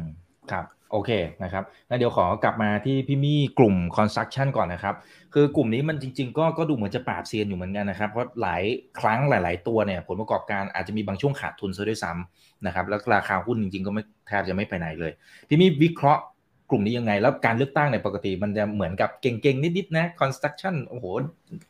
[0.51, 1.11] ครับโอเค
[1.43, 4.95] นะครับแล้วเดี๋ยวขอกลับมาที่พี่มี่กลุ่ม construction ก่อนนะครับ
[5.33, 8.63] คือกลุ่มนี้มันจริง ๆ ก็ก็ดูเหมือนจะปราบเซียนอยู่เหมือนกันนะครับเพราะหลาย
[8.99, 15.11] ครั้งหลาย ๆ ตัวเนี่ยผลประกอบการอาจจะมีบางช่วงขาดทุนซะด้วยซ้ำนะครับแล้วราคาหุ้นจริง ๆ ก็ไม่แทบจะไม่ไปไหนเลย
[15.47, 16.21] พี่มี่วิเคราะห์
[16.69, 21.05] กลุ่มนี้ยังไง แล้วการเลือกตั้งในปกติมันจะเหมือนกับเก่งๆนิดๆนะ construction โอ้โห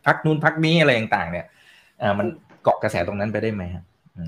[0.05, 1.45] พักนู้นพักนี้อะไรต่างๆเนี่ย
[2.01, 2.27] อ่ามัน
[2.63, 3.83] เกาะกระแสตรงนั้นไปได้ไหมครับ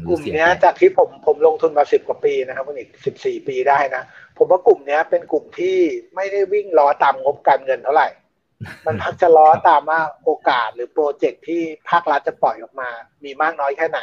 [0.07, 4.03] กลุ่มนี้จากที่ผมผมลงทุนมาสิบกว่าปีนะครับคุณอีกสิบสี่ปีได้นะ
[4.37, 5.77] ผมว่ากลุ่มนี้เป็นกลุ่มที่
[6.15, 8.07] ไม่ได้วิ่งล้อตามงบการเงินเท่าไหร่
[8.85, 12.89] มันพักจะล้อตามว่าโอกาสหรือโปรเจกต์ที่ภาครัฐจะปล่อยออกมา
[13.23, 13.99] มีมากน้อยแค่ไหน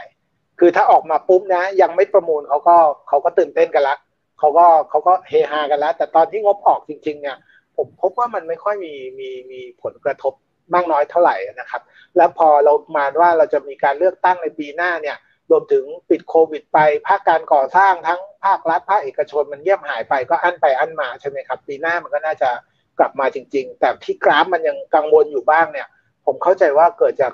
[0.59, 2.77] คือถ้าออกมาปุ๊บนะ ยังไม่ประมูลเขาก็
[3.09, 3.97] เขาก็ตื่นเต้นกันละ
[4.39, 7.37] เขาก็เขาก็เฮฮากันแล้ว แต่ตอนที่งบออกจริง ๆ เนี่ย
[7.77, 10.33] ผมพบว่ามันไม่ค่อยมีมีมีผลกระทบ
[10.75, 11.83] มากน้อยเท่าไหร่นะครับ
[12.17, 15.17] แล้วพอเรามาว่าเราจะมีการเลือกตั้งในปีหน้าเนี่ย
[15.51, 22.51] รวมถึงปิดโควิดไปภาคการก่อสร้างทั้งภาครัฐภาคเอกชนมันเงียบหายไปก็อั้นไปอั้นมาใช่ไหมครับปีหน้ามันก็น่าจะ
[22.99, 25.89] กลับมาจริง ๆ แต่ที่กราฟมันยังกังวลอยู่บ้างเนี่ย
[26.27, 27.33] ผมเข้าใจว่าเกิดจาก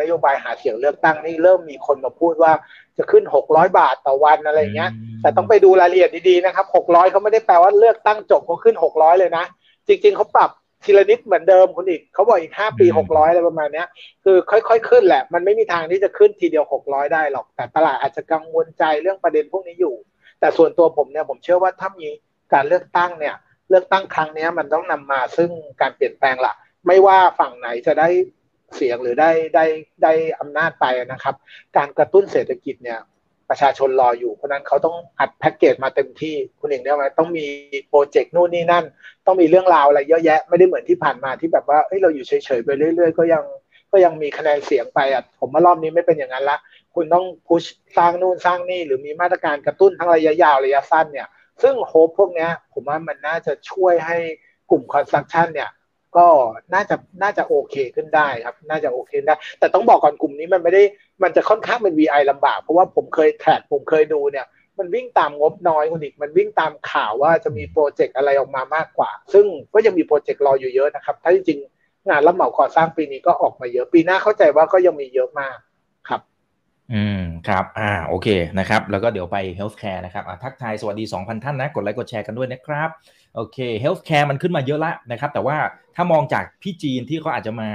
[0.00, 2.52] นโยบายหาเสียงเลือกตั้งนี่เริ่มมีคนมาพูดว่า
[2.98, 4.90] จะขึ้น 600 บาทต่อวันอะไรเงี้ย
[5.20, 9.44] แต่ต้องไปดูรายละเอียดดีๆนะครับ 600เขาไม่ได้แปลว่าเลือกตั้งจบเขาขึ้น 600 เลยนะ
[9.88, 10.50] จริง ๆเขาปรับ
[10.84, 13.86] ทีละนิดเหมือนเดิมคุณอีกเขาบอกอีกห้าปีหกร้อยอะไรประมาณเนี้ย
[14.24, 19.94] คือค่อยๆขึ้นแหละ มันไม่มีทางที่จะขึ้นทีเดียวหกร้อยได้หรอก แต่ตลาดอาจจะกังวลใจเรื่องประเด็นพวกนี้อยู่
[20.40, 22.08] แต่ส่วนตัวผมเนี่ยผมเชื่อว่าถ้ามี
[22.52, 23.34] การเลือกตั้งเนี่ย
[23.70, 26.52] เลือกตั้งครั้งนี้มันต้องนำมาซึ่งการเปลี่ยนแปลงละ
[26.86, 28.08] ไม่ว่าฝั่งไหนจะได้
[28.76, 29.64] เสียงหรือได้ได้
[30.02, 31.34] ได้อำนาจไปนะครับ
[31.76, 33.00] การกระตุ้นเศรษฐกิจเนี่ย
[33.50, 37.46] ประชาชนรออยู่ เพราะนั้นเขาต้องอัดแพ็กเกจมาเต็มที่คุณเองเนี่ยต้องมี
[37.88, 38.84] โปรเจกต์นู่นนี่นั่น
[39.26, 43.44] ต้องมีเรื่องราวอะไรเยอะแยะไม่ได้เหมือนที่ผ่านมาที่แบบว่าเอ้ยเราอยู่เฉยๆไปเรื่อย ๆ ก็ยัง
[43.92, 46.58] ก็ยังมีคะแนนเสียงไปอะผมว่ารอบนี้ไม่เป็นอย่างนั้นละ
[46.94, 47.62] คุณต้องพุช
[47.96, 51.28] สร้างนู่นสร้างนี่หรือมีมาตรการกระตุ้นทั้งระยะยาวระยะสั้นเนี่ย
[51.62, 54.18] ซึ่งโฮปพวกนี้ผมว่ามันน่าจะช่วยให้
[54.70, 55.70] กลุ่มคอนสตรักชั่นเนี่ย
[56.16, 56.26] ก็
[56.74, 60.82] น่าจะน่าจะโอเคขึ้นได้ครับ น่าจะโอเคได้ แต่ต้องบอกก่อนกลุ่มนี้มันไม่ได้
[61.22, 64.46] มันจะค่อนข้างเป็น VI ลำบาก เพราะว่าผมเคยแทร็กผมเคยดูเนี่ย
[64.78, 71.58] มันวิ่งตามงบน้อยคุณอีก มันวิ่งตามข่าวว่าจะมีโปรเจกต์อะไรออกมามากกว่า ซึ่งก็ยังมีโปรเจกต์รออยู่เยอะนะครับ ถ้าจริง
[72.08, 75.56] งานรับเหมาก่อสร้างปีนี้ก็ออกมาเยอะ ปีหน้าเข้าใจว่าก็ยังมีเยอะมาก
[76.08, 76.20] ครับ
[76.92, 82.90] อืมครับ อ่าโอเคนะครับ แล้วก็เดี๋ยวไป healthcare นะครับทักทายสวัสดี 2,000 ท่านนะ กดไลค์กดแชร์กันด้วยนะครับ
[83.36, 85.56] โอเค healthcare มันขึ้นมาเยอะละนะครับ แต่ว่า
[85.96, 87.68] ถ้ามองจากพี่จีนที่เขาอาจจะมา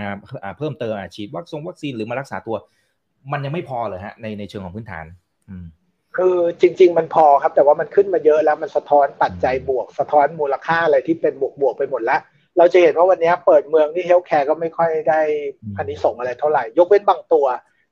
[0.57, 2.55] เพิ่มเติมฉีดวัคซีนวัคซีนหรือมารักษาตัว
[3.32, 5.05] มันยังไม่พอเลยฮะในในเชิงของพื้นฐาน
[5.49, 5.66] อืม
[6.18, 12.22] คือจริง ๆ มันพอครับ แต่ว่ามันขึ้นมาเยอะแล้วมันสะท้อนปัจจัยบวก สะท้อนมูลค่าอะไรที่เป็นบวกบวกไปหมดแล้ว
[12.57, 15.22] เราจะเห็นว่าวันนี้เปิดเมืองที่เฮลท์แคร์ก็ไม่ค่อยได้
[15.78, 17.45] อันนี้ส่งอะไรเท่าไหร่ ยกเว้นบางตัว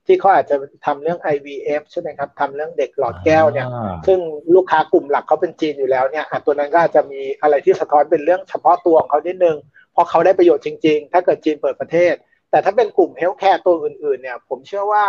[0.07, 0.55] ที่เขาอาจจะ
[0.85, 3.67] ทำเรื่อง IVF ใช่ไหมครับทำเรื่องเด็กหลอดแก้วเนี่ย
[4.07, 4.19] ซึ่ง
[4.55, 9.57] ลูกค้ากลุ่มหลักเขาเป็นจีนอยู่แล้วเนี่ยตัวนั้นก็อาจจะมีอะไรที่สะท้อนเป็นเรื่องเฉพาะตัวของเขานิดนึง
[9.93, 12.13] เพราะเขาได้ประโยชน์จริง ๆ ถ้าเกิดจีนเปิดประเทศ
[12.51, 15.05] แต่ถ้าเป็นกลุ่ม healthcare ตัวอื่นๆ เนี่ย ผมเชื่อว่า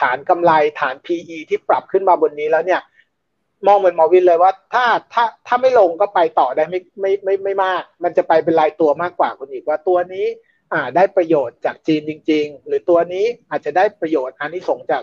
[0.00, 2.80] ฐานกำไรฐาน PE ที่ปรับขึ้นมาบนนี้แล้วเนี่ย
[3.66, 10.26] มองเหมือนหมอวินเลยว่าถ้าถ้าถ้าไม่ลงก็ไปต่อได้ไม่ไม่ไม่ไม่มาก มันจะไปเป็นรายตัวมากกว่าคุณอีกว่าตัวนี้
[10.72, 15.02] อ่าได้ประโยชน์จากจีนจริง ๆ หรือตัวนี้อาจจะได้ประโยชน์อานิสงส์จาก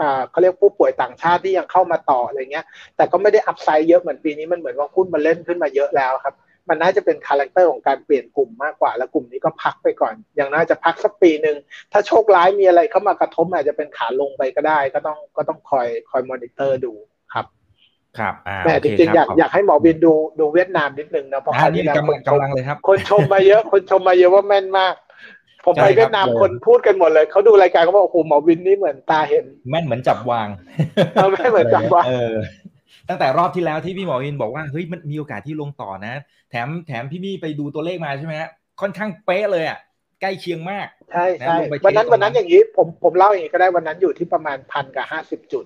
[0.00, 6.34] อ่าเขาเรียกผู้ป่วยต่างชาติที่ยังเข้ามาต่ออะไรเงี้ย แต่ก็ไม่ได้ upside เยอะเหมือนปีนี้มันเหมือนว่าหุ้นมันเล่นขึ้นมาเยอะแล้วครับ
[6.68, 11.56] มันน่าจะเป็น character ของการเปลี่ยนกลุ่มมากกว่า แล้วกลุ่มนี้ก็พักไปก่อน อย่างน่าจะพักสักปีหนึ่ง
[11.92, 16.92] ถ้าโชคร้ายมีอะไรเข้ามากระทบอาจจะเป็นขาลงไปก็ได้ ก็ต้องก็ต้องคอยคอยมอนิเตอร์ดู
[17.32, 17.46] ครับ
[18.18, 24.94] ครับแต่จริงๆอยากอยากให้หมอวินดูดูเวียดนามนิดนึงนะเพราะคราวนี้กำลังกำลังเลยครับ คนชมมาเยอะคนชมมาเยอะว่าแม่นมาก
[25.66, 30.48] ผมไปเวียดนามคนพูดกันหมดเลย เขาดูรายการเขาบอกโอ้โหหมอวินนี่เหมือนตาเห็น แม่นเหมือนจับวาง
[31.14, 32.04] ไม่เหมือนจับวาง
[33.08, 36.14] ตั้งแต่รอบที่แล้วที่พี่หมอวินบอกว่าเฮ้ยมันมีโอกาสที่ลงต่อนะ
[36.50, 38.50] แถมแถมพี่มี่ไปดูตัวเลขมาใช่ไหมฮะ
[38.80, 39.78] ค่อนข้างเป๊ะเลยอะ
[40.20, 45.64] ใกล้เคียงมากใช่ใช่วันนั้นวันนั้นอย่างนี้ผมผมเล่าอย่างนี้ก็ได้วันนั้นอยู่ที่ประมาณพันกับห้าสิบจุด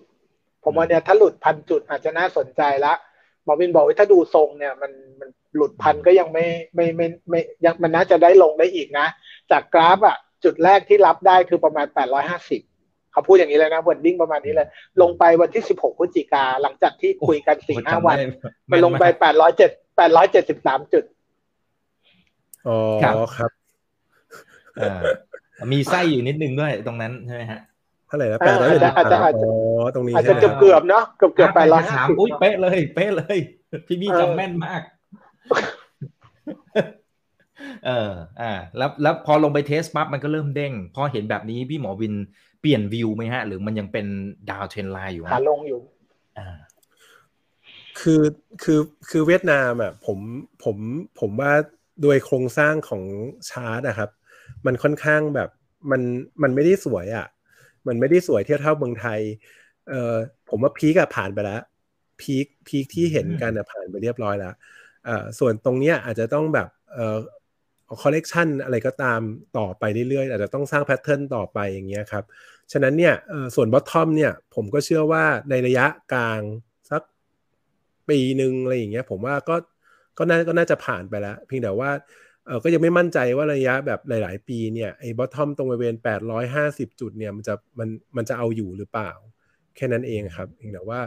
[0.65, 2.93] ผมว่าเนี่ยถ้าหลุดพันจุดอาจจะน่าสนใจละ
[3.45, 9.07] หมอวินบอกว่าถ้าดูทรงเนี่ยมันมันหลุดพันก็ยังไม่ไม่ไม่ไม่ยังมันน่าจะได้ลงได้อีกนะ
[9.53, 14.69] จากกราฟอะจุดแรกที่รับได้คือประมาณ 850เขาพูดอย่างนี้เลยนะวันดิ้งประมาณนี้เลย
[15.03, 18.17] ลงไปวันที่ 16พฤศจิกาหลังจากที่คุยกันสี่ห้าวัน
[18.71, 19.05] มันลงไป
[19.59, 21.05] 807 873 จุด
[22.69, 23.51] อ๋อครับครับ
[24.81, 25.01] อ่า
[25.73, 27.61] มีไส้อยู่นิดนึงด้วยตรงนั้นใช่ไหมฮะ
[28.07, 29.51] เท่าไหร่นะเอแปดอร้อยอาจจะอาจจะอาจจะอ๋
[29.83, 33.39] อตรงนี้อาจใช่จะไหมเกือบเกือบๆเนาะเกือบเกือบแปดร้อยห้าถามสิบอุ้ยเป๊ะเลย เป๊ะเลย
[33.87, 34.83] พี่บี้เออจำแม่นมาก
[37.87, 42.15] เอออ่าแล้วแล้วพอลงไปเทสปั๊บมันก็เริ่มเด้ง พอเห็นแบบนี้พี่หมอวิน
[42.61, 44.07] เปลี่ยนวิวไหมฮะ หรือมันยังเป็น
[44.51, 45.81] ดาวเทรนไลน์อยู่ขาฮะลงอยู่
[46.39, 46.57] อ่า
[48.01, 48.23] คือ
[48.63, 48.81] คือ
[49.11, 50.19] คือเวียดนามอะผม
[50.65, 50.77] ผม
[51.21, 51.53] ผมว่า
[52.03, 53.03] โดยโครงสร้างของ
[53.51, 54.11] ชาร์ตนะครับ
[54.67, 55.49] มันค่อนข้างแบบ
[55.91, 56.03] มัน
[56.43, 57.27] มันไม่ได้สวยอะ
[57.87, 59.21] มันไม่ได้สวยเทียบเท่าเมืองไทย
[59.89, 60.15] เอ่อ
[60.49, 61.63] ผมว่าพีกอะผ่านไปแล้ว
[62.21, 64.55] พีคพีคที่เห็นกันอะผ่านไปเรียบร้อยแล้ว
[65.05, 67.19] เอ่อส่วนตรงเนี้ยอาจจะต้องแบบเอ่อ
[68.03, 69.21] correction อะไรก็ตาม
[69.59, 72.25] ต่อไปเรื่อยๆ อาจจะต้องสร้าง pattern ต่อไปอย่างเงี้ยครับ
[72.73, 73.15] ฉะนั้นเนี่ย
[73.55, 76.41] ส่วน bottom เนี่ยผมก็เชื่อว่าในระยะกลาง
[76.91, 77.03] สัก
[78.09, 79.57] ปีหนึ่งอะไรอย่างเงี้ยผมว่าก็
[80.19, 81.91] ก็น่าก็น่าจะผ่านไปแล้ว เพียงแต่ว่า
[82.47, 89.11] เออก็ยังไม่มั่นใจว่าระยะแบบหลาย ๆ ปีเนี่ยไอ้ bottom ตรงบริเวณ 850 จุดเนี่ยมันจะมันมันจะเอาอยู่หรือเปล่า
[89.77, 91.01] แค่นั้นเองครับเพียงแต่ว่า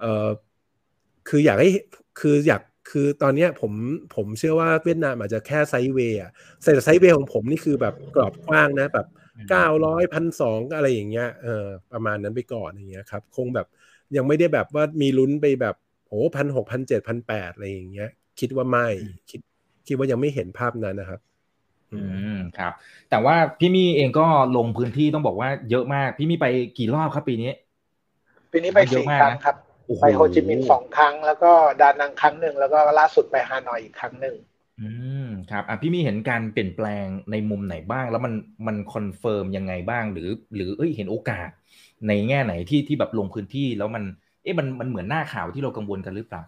[0.00, 0.28] เออ
[1.28, 1.70] คืออยากให้
[2.20, 3.72] คืออยาก คือตอนเนี้ยผม
[4.16, 6.30] ผมเชื่อว่าเวียดนามอาจจะแค่ไซด์เวย์อะ
[6.62, 9.06] แต่ไซด์เวย์ของผมนี่คือแบบกรอบกว้างนะแบบ
[9.50, 13.66] เก้าร้อยพันสองอะไรอย่างเงี้ยเออประมาณนั้นไปก่อนอย่างเงี้ยครับ คงแบบ
[14.16, 15.74] ยังไม่ได้แบบว่ามีลุ้นไปแบบ
[16.08, 18.10] โอ้พันหกพันเจ็ดพันแปดอะไรอย่างเงี้ย
[18.40, 19.40] คิดว่าไม่อืมคิด
[19.86, 21.20] คิดว่ายังไม่เห็นภาพนั้นนะครับ
[21.92, 22.00] อื
[22.34, 22.72] มครับ
[23.10, 24.26] แต่ว่าพี่มี่เองก็
[24.56, 26.46] ลงพื้นที่ต้องบอกว่าเยอะมาก พี่มี่ไป
[26.78, 27.52] กี่รอบครับปีนี้
[28.52, 29.67] ปีนี้ไปเยอะสี่มากครั้งนะครับโอ้โห
[30.00, 34.36] ไปโฮจิมินห์สองครั้ง แล้วก็ดานังครั้งหนึ่งแล้วก็ล่าสุดไปฮานอยอีกครั้งหนึ่ง
[34.80, 34.88] อื
[35.26, 38.34] มครับอะพี่มีเห็นการเปลี่ยนแปลงในมุมไหนบ้าง แล้วมัน
[38.66, 41.48] มัน confirm ยังไงบ้าง หรือ หรือเอ้ยเห็นโอกาส
[42.08, 44.04] ในแง่ไหนที่ที่แบบลงพื้นที่แล้วมัน
[44.42, 46.42] เอ๊ะมันมันเหมือนหน้าข่าวที่เรากังวลกันหรือเปล่า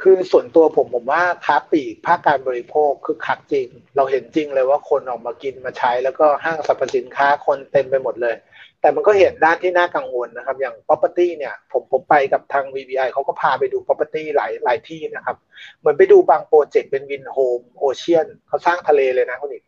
[0.00, 8.34] คือส่วนตัวผมผมว่าค้าปลีกภาคการบริโภคคึกคักจริง เราเห็นจริงเลยว่าคนออกมากินมาใช้ แล้วก็ห้างสรรพสินค้าคนเต็มไปหมดเลย
[8.80, 15.36] แต่มันก็เห็นด้านที่น่ากังวลนะครับ อย่าง property เนี่ย ผมผมไปกับทาง VBI เขาก็พาไปดู property หลายหลายที่นะครับ
[15.78, 19.64] เหมือนไปดูบาง project เป็น Vinhomes Ocean เขาสร้างทะเลเลยนะคุณอีก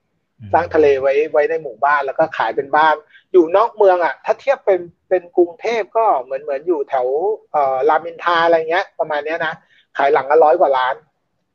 [0.52, 2.94] สร้างทะเลไว้ไว้ในหมู่บ้านแล้วก็ขายเป็นบ้าน
[3.32, 7.06] อยู่นอกเมืองอะ ถ้าเทียบเป็นเป็นกรุงเทพก็เหมือนเหมือนอยู่แถว
[7.52, 9.54] เอ่อรามอินทราอะไรเงี้ย ประมาณเนี้ยนะ
[9.96, 10.94] ขายหลังละร้อยกว่าล้าน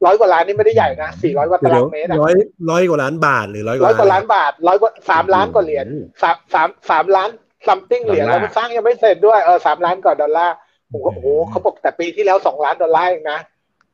[0.05, 2.33] ร้อยกว่าล้านนี่ไม่ได้ใหญ่นะสี่ร้อยกว่าตารางเมตรอะร้อย
[2.71, 5.87] ร้อยกว่าล้านบาทหรือร้อยร้อยกว่าล้านบาทบาทร้อยกว่าสามล้านกว่าเหรียญ
[6.21, 7.29] สามสามสามล้าน
[7.67, 10.55] something เหรียญดอลลาร์แล้วสร้างยังไม่เสร็จด้วยเออสามล้านกว่าดอลลาร์
[10.91, 13.39] ผมก็โอ้โหเขาบอกแต่ปีที่แล้วสองล้านดอลลาร์เองนะ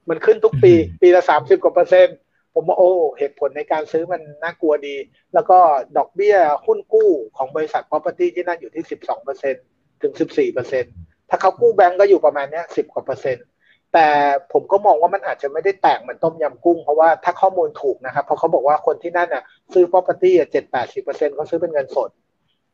[0.10, 2.18] มันขึ้นทุกปี ปีละสามสิบกว่าเปอร์เซ็นต์
[2.54, 4.96] ผมว่าโอ้เหตุผลในการซื้อมันน่ากลัวดี
[5.34, 5.58] แล้วก็
[5.98, 9.56] ดอกเบี้ยหุ้นกู้ของบริษัท property ที่นั่นอยู่ที่สิบสองเปอร์เซ็น
[10.02, 10.86] ถึงสิบสี่เปอร์เซ็น
[11.30, 13.46] ถ้าเขากู้แบงก์ก็อยู่ประมาณเนี้ยสิบกว่าเปอร์เซ็นต์
[13.94, 14.08] แต่
[14.54, 19.44] ผมก็มองว่ามันอาจจะไม่ได้แตกเหมือนต้มยำกุ้ง เพราะว่าถ้าข้อมูลถูกนะครับ เพราะเขาบอกว่าคนที่นั่นน่ะ
[19.74, 22.10] ซื้อ property อะเจ็ดแปดสิบเปอร์เซ็นเขาซื้อเป็นเงินสด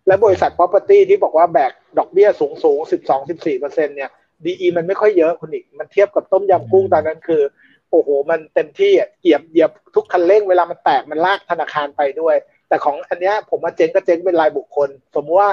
[0.08, 4.10] และบริษัท property ที่บอกว่าแบกดอกเบี้ยสูงสูงสิบสองสิบสี่เปอร์เซ็นเนี่ย
[4.46, 7.42] DE มันไม่ค่อยเยอะคุณอีก มันเทียบกับต้มยำกุ้งตอนนั้นคือ
[7.92, 12.36] โอ้โห มันเต็มที่อะเหยียบเหยียบทุกคันเร่งเวลามันแตกมันลากธนาคารไปด้วย
[12.68, 15.52] แต่ของอันเนี้ยผมว่าเจ๊งก็เจ๊งเป็นรายบุคคล สมมติว่า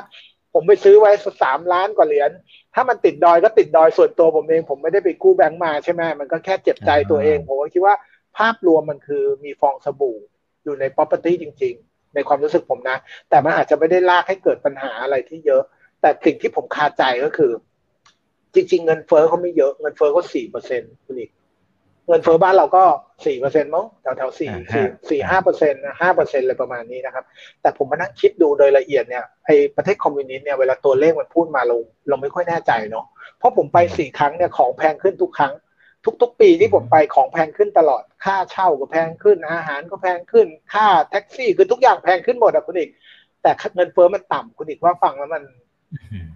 [0.55, 1.11] ผมไปซื้อไว้
[1.43, 2.31] สามล้านกว่าเหรียญ
[2.75, 7.95] ถ้ามันติดดอยก็ติดดอยส่วนตัวผมเอง ผมไม่ได้ไปกู้แบงก์มาใช่ไหมมันก็แค่เจ็บใจตัวเอง ผมก็คิดว่า
[8.39, 10.19] ภาพรวมมันคือมีฟองสบู่
[10.65, 12.97] อยู่ใน property จริง ๆ ในความรู้สึกผมนะ
[13.31, 15.63] แต่มันอาจจะไม่ได้ลากให้เกิดปัญหาอะไรที่เยอะ
[16.01, 17.53] แต่สิ่งที่ผมคาใจก็คือ
[18.55, 21.31] จริง ๆ เงินเฟ้อเขาไม่เยอะเงินเฟ้อเขาสี่เปอร์เซ็นต์คุณอีก
[22.09, 22.85] เงินเฟ้อบ้านเราก็
[23.27, 27.25] สี่เปอร์เซ็นต์มั้งแถวแถวสี่อ่าสี่ฮะสี่ห้าเปอร์เซ็นต์ห้าเปอร์เซ็นต์เลยประมาณนี้นะครับ
[27.63, 31.77] แต่ผมมานั่งคิดดูโดยละเอียดเนี่ยไอประเทศคอมมิวนิสต์เนี่ยเวลาตัวเลขมันพูดมาเรา
[32.09, 33.07] เราไม่ค่อยแน่ใจเนาะ
[33.39, 35.53] เพราะผมไปสี่ครั้งเนี่ยของแพงขึ้นทุกครั้ง
[36.23, 42.91] ทุก ๆ ปีที่ผมไปของแพงขึ้นตลอด ค่าเช่าก็แพงขึ้น อาหารก็แพงขึ้น ค่าแท็กซี่คือทุกอย่างแพงขึ้นหมดอะคุณอีก
[43.43, 45.43] แต่เงินเฟ้อมันต่ำคุณอีกว่าฟังแล้วมัน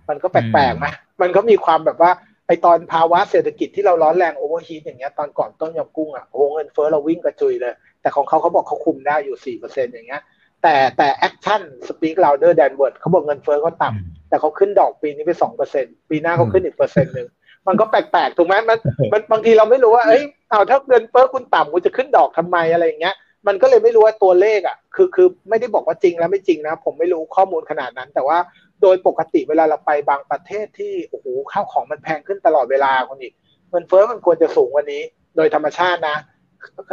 [0.08, 0.86] มันก็แปลกๆไหม
[1.22, 2.10] มันก็มีความแบบว่า
[2.46, 10.22] ไอตอนภาวะเศรษฐกิจที่เราร้อนแรง overheat อย่างเงี้ยตอนก่อนต้มยำกุ้งอะโอ้โหเงินเฟ้อเราวิ่งกระจุยเลย แต่ของเขาเขาบอกเขาคุมได้อยู่สี่เปอร์เซ็นต์อย่างเงี้ย
[10.62, 17.28] แต่แต่ action speak louder than word เขาบอกเงินเฟ้อเขาต่ำแต่เขาขึ้นดอกปีนี้ไปสองเปอร์เซ็นต์ปีหน้าเขาขึ้นอีกเปอร์เซ็นต์หนึ่ง
[17.68, 18.78] มันก็แปลกๆถูกไหมมัน
[19.12, 23.14] มันบางทีเราไม่รู้ว่าเอ้ยเอาถ้าเงินเฟ้อคุณต่ำคุณจะขึ้นดอกทำไมอะไรอย่างเงี้ย
[23.46, 28.38] มันก็เลยไม่รู้ว่าตัวเลขอะคือคือไม่ได้บอกว่าจริงแล้วไม่จริงนะ ผมไม่รู้ข้อมูลขนาดนั้น แต่ว่า
[28.82, 33.34] โดยปกติเวลาเราไปบางประเทศที่โอ้โหข้าวของมันแพงขึ้นตลอดเวลาคุณอีก
[33.70, 35.02] เงินเฟ้อมันควรจะสูงกว่านี้
[35.36, 36.16] โดยธรรมชาตินะ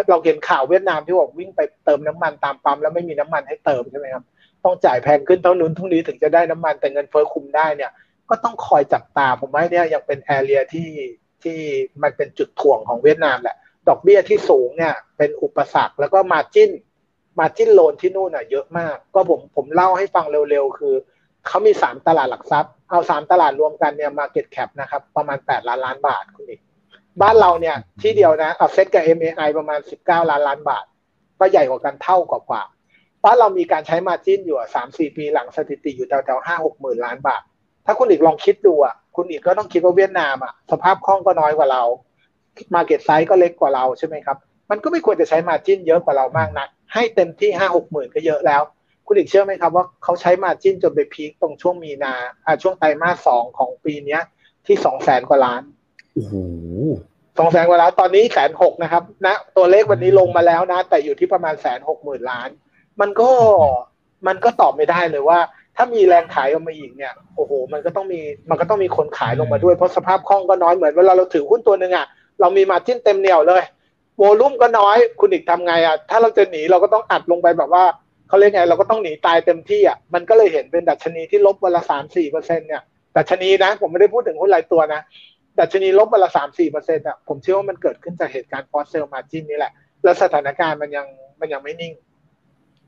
[0.10, 4.24] เราเห็นข่าวเวียดนามที่บอกวิ่งไปเติมน้ำมันตามปั๊มแล้วไม่มีน้ำมันให้เติมใช่ไหมครับ
[4.64, 7.92] ต้องจ่ายแพงขึ้นเท่านู้นเท่านี้ถึงจะได้น้ำมันแต่เงินเฟ้อคุมได้เนี่ย
[8.34, 10.90] ก็ต้องคอยจับตา ผมว่าเนี่ยยังเป็น area ที่
[11.44, 11.60] ที่
[12.04, 13.56] มันเป็นจุดถ่วงของเวียดนามแหละ
[13.88, 16.72] ดอกเบี้ยที่สูงเนี่ยเป็นอุปสรรคแล้วก็ margin
[17.40, 20.96] margin loan ที่นู่นอะเยอะมาก ก็ผมผมเล่าให้ฟังเร็วๆ คือ
[21.48, 26.62] เขามีสามตลาดหลักทรัพย์ เอาสามตลาดรวมกันเนี่ย market cap นะครับ ประมาณแปดล้านล้านบาทคุณอีก
[27.22, 30.86] บ้านเราเนี่ยที่เดียวนะเอาเซ็ตกับ MAI ประมาณสิบเก้าล้านล้านบาท
[31.40, 32.64] ก็ใหญ่กว่ากันเท่ากว่า
[33.26, 37.42] บ้านเรามีการใช้ margin อยู่สามสี่ปีหลังสถิติอยู่แถวๆห้าหกหมื่นล้านบาท
[37.86, 41.84] ถ้าคุณอีกลองคิดดูอะคุณอีกก็ต้องคิดว่าเวียดนามอะสภาพคล่องก็น้อยกว่าเรา
[42.74, 44.38] market size ก็เล็กกว่าเราใช่ไหมครับ
[44.70, 48.62] มันก็ไม่ควรจะใช้ margin เยอะกว่าเรามากนัก ให้เต็มที่ห้าหกหมื่นก็เยอะแล้ว
[49.08, 52.14] คุณอีกเชื่อไหมครับว่าเขาใช้ margin จนไป peak ตรงช่วงมีนา
[52.46, 54.22] อ่าช่วงไตรมาสสองของปีเนี้ย
[54.68, 55.62] ที่สองแสนกว่าล้าน
[56.14, 56.34] โอ้โห
[57.38, 62.50] สองแสนกว่าล้านตอนนี้แสนหกนะครับนะตัวเลขวันนี้ลงมาแล้วนะ แต่อยู่ที่ประมาณแสนหกหมื่นล้าน
[63.02, 63.32] มันก็
[64.28, 65.40] มันก็ตอบไม่ได้เลยว่า
[65.76, 72.06] ถ้ามีแรงขายออกมาอีกเนี่ยโอ้โห มันก็ต้องมีมันก็ต้องมีคนขายลงมาด้วยเพราะสภาพคล่องก็น้อยเหมือนเวลาเราถือหุ้นตัวหนึ่งอะ
[72.42, 73.64] เรามีมาจิ้นเต็มเหนียวเลย
[74.18, 77.84] โวลุ่มก็น้อยคุณอีกทำไงอะถ้าเราจะหนีเราก็ต้องอัดลงไปแบบว่า
[78.28, 82.82] เขาเรียกไงเราก็ต้องหนีตายเต็มที่อะมันก็เลยเห็นเป็นดัชนีที่ลบวันละสามสี่เปอร์เซ็นเนี่ย
[83.18, 85.02] ดัชนีนะ ผมไม่ได้พูดถึงหุ้นรายตัวนะ
[85.60, 89.72] ดัชนีลบวันละสามสี่เปอร์เซ็นต์อะผมเชื่อว่ามันเกิดขึ้นจากเหตุการณ์ force sell margin นี่แหละ
[90.04, 91.08] แล้วสถานการณ์มันยัง
[91.40, 91.94] มันยังไม่นิ่ง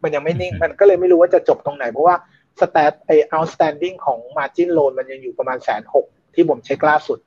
[0.03, 2.15] มันยังไม่นิ่ง มันก็เลยไม่รู้ว่าจะจบตรงไหนเพราะว่า
[2.59, 7.19] stat ไอ้ outstanding ของ margin loan มันยังอยู่ประมาณแสนหกที่ผมเช็คล่าสุด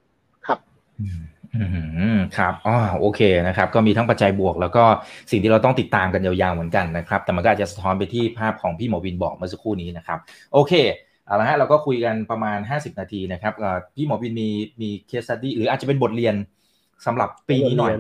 [0.46, 0.58] ครับ
[1.00, 1.64] อื
[2.16, 4.84] มครับอ๋อโอเคนะครับ ก็มีทั้งปัจจัยบวก แล้วก็
[5.30, 10.18] สิ่งที่เราต้องติดตามกันยาวๆเหมือนกันนะครับ แต่มันก็อาจจะสะท้อนไปที่ภาพของพี่หมอวินบอกเมื่อสักครู่นี้นะครับ
[10.52, 10.72] โอเค
[11.26, 13.54] เอาละฮะเราก็คุยกันประมาณ 50 นาทีนะครับ
[13.96, 14.48] พี่หมอวินมี
[14.80, 16.34] มีเคสตัดดี้หรืออาจจะเป็นบทเรียน
[17.06, 17.92] สำหรับปีนี้หน่อย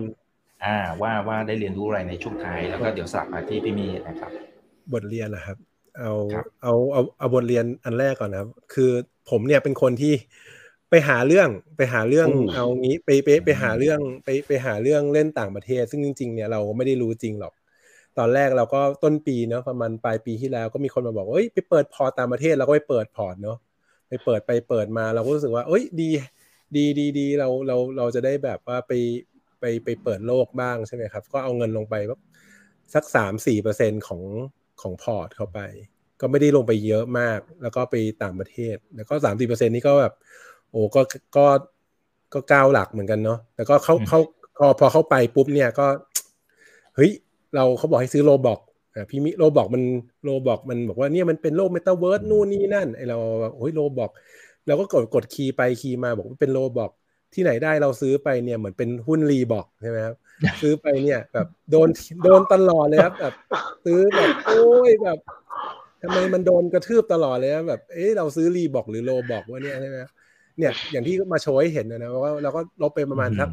[0.64, 4.30] อ่า ว่าว่าได้เรียนรู้อะไรในช่วงท้ายแล้วก็เดี๋ยวสลับมาที่พี่มีนะครับ
[4.92, 5.56] บทเรียนนะครับ
[6.00, 6.12] เอา
[6.62, 8.90] เอาเอาเอาบทเรียนอันแรกก่อนนะครับ คือ
[9.30, 10.14] ผมเนี่ยเป็นคนที่
[10.90, 17.54] ไปหาเรื่องไปหาเรื่องเอางี้ไปไปไปหาเรื่องไปไปหาเรื่องเล่นต่างประเทศ ซึ่งจริง ๆ เนี่ยเราไม่ได้รู้จริงหรอก
[18.18, 23.58] ตอนแรกเราก็ต้นปีเนาะประมาณปลายปีที่แล้วก็มีคนมาบอกว่าเอ้ยไปเปิดพอร์ตต่างประเทศเราก็ไปเปิดพอร์ตเนาะ
[24.08, 26.08] ไปเปิดไปเปิดมาเราก็รู้สึกว่า เอ้ยดี
[26.76, 28.92] ดีดีดีเราเราเราจะได้แบบว่าไป
[29.60, 31.94] ไปไปเปิดโลกบ้างใช่ไหมครับ ก็เอาเงินลงไป
[32.94, 34.22] สักสามสี่เปอร์เซ็นของ
[34.82, 35.60] ของพอร์ตเข้าไป
[36.20, 40.14] ก็ไม่ได้ลงไปเยอะมาก แล้วก็ไปต่างประเทศ แล้วก็สามสี่เปอร์เซ็นนี้ก็แบบ
[40.70, 41.00] โอ้ก็
[41.36, 41.46] ก็
[42.34, 44.20] ก็ก้าวหลักเหมือนกันเนาะแต่ก็เขาเขา
[44.58, 45.86] พอพอเข้าไปปุ๊บเนี่ยก็
[46.96, 47.10] เฮ้ย
[47.54, 48.60] เราเขาบอกให้ซื้อ Roblox
[48.94, 49.82] อ่าพี่มิ Roblox มัน
[50.24, 53.18] Roblox มันบอกว่าเนี่ยมันเป็นโลกเมตาเวิร์สนู่นนี่นั่นไอ้เรา
[53.56, 54.10] โอ้ย Roblox
[54.66, 56.90] เราก็กดกดคีย์ไปคีย์มาบอกว่าเป็น Roblox
[57.34, 60.16] ที่ไหนได้เราซื้อไปเนี่ยเหมือนเป็นหุ้น Reebok ใช่ไหมครับ
[60.62, 61.88] ซื้อไปเนี่ยแบบโดน
[62.24, 63.34] โดนตลอดเลยครับแบบ
[63.84, 65.18] ซื้อแบบโอ้ยแบบ
[66.02, 69.98] ทำไมมันโดนกระทืบตลอดเลยแบบเอ๊ะเราซื้อรีบอกหรือโลบอกวะเนี่ยใช่ไหม
[70.58, 73.48] เนี่ยอย่างที่มาโชว์ให้เห็นนะว่าเราก็ลบไปประมาณสัก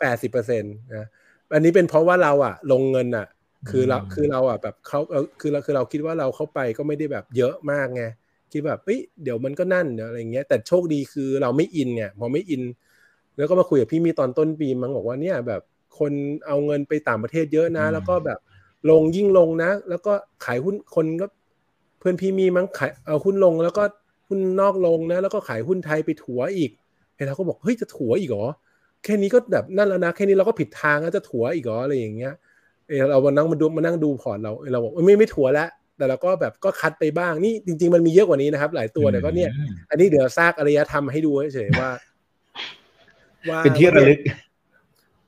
[0.00, 1.06] แปดสิบเปอร์เซ็นต์นะ
[1.54, 3.26] อันนี้เป็นเพราะว่าเราอะลงเงินอะ
[3.70, 5.00] คือเราคือเราอะแบบเขา
[5.40, 8.02] คือเราคือเราคิดว่าเราเข้าไปก็ไม่ได้แบบเยอะมากไง
[8.52, 12.62] คิดแบบเอ้ยเดี๋ยวมันก็นั่นเดี๋ยวอะไรเงี้ย แต่โชคดีคือเราไม่อินเนี่ยพอไม่อิน
[13.36, 15.62] แล้วก็มาคุยกับพี่มีตอนต้นปีมั้งบอกว่าเนี่ยแบบ
[15.98, 16.12] คน
[16.46, 18.38] เอาเงินไปต่างประเทศเยอะนะ แล้วก็แบบ
[18.90, 20.12] ลงยิ่งลงนะ แล้วก็
[20.44, 21.26] ขายหุ้นคนก็
[21.98, 23.82] เพื่อนพี่มีมั้งขายเอาหุ้นลงแล้วก็
[24.28, 26.70] หุ้นนอกลงนะ แล้วก็ขายหุ้นไทยไปถัวอีก
[27.14, 28.46] เฮ้เราก็บอกเฮ้ยจะถัวอีกเหรอ
[29.04, 32.32] แค่นี้ก็แบบนั่นแล้วนะ แค่นี้เราก็ผิดทางแล้วจะถัวอีกเหรออะไรอย่างเงี้ย
[32.88, 39.50] เออเรามานั่งมาดูมานั่งดูพอร์ตเราเราบอกไม่ไม่ถัวแล้วแต่เราก็แบบก็คัดไปบ้างนี่จริง ๆ มันมีเยอะกว่านี้นะครับ หลายตัวแต่ก็เนี่ย
[39.90, 41.90] อันนี้เดี๋ยวซากอารยธรรมให้ดูเฉยว่า
[43.48, 44.18] ว่าเป็นที่ระลึก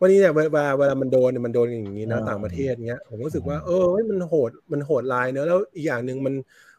[0.04, 6.34] วันนี้เนี่ยเวลาเวลามันโดนเนี่ยมันโดนอย่างนี้นะต่างประเทศเงี้ยผมรู้สึกว่าเออมันโหดมันโหดลายเนอะแล้วอีกอย่างหนึ่งมัน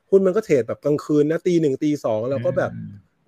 [0.09, 2.71] หุ้นมันก็เทรดแบบกลางคืนนะตีหนึ่งตีสองเราก็แบบ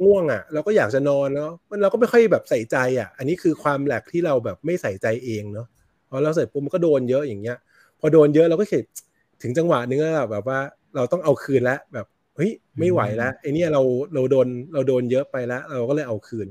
[0.04, 5.68] ง่วงอะ เราก็อยากจะนอนแล้วมันเราก็ไม่ค่อยแบบใส่ใจอะ อันนี้คือความแหลกที่เราแบบไม่ใส่ใจเองเนาะ
[6.10, 7.58] พอเราเสร็จปุ๊บมันก็โดนเยอะอย่างเงี้ย
[8.00, 8.86] พอโดนเยอะเราก็เข็ด
[9.42, 10.60] ถึงจังหวะนึงแล้วแบบว่า
[10.96, 13.82] เราต้องเอาคืนแล้วแบบเฮ้ยไม่ไหวแล้วไอ้นี่เรา
[14.14, 16.48] เราโดนเราโดนเยอะไปแล้ว เราก็เลยเอาคืน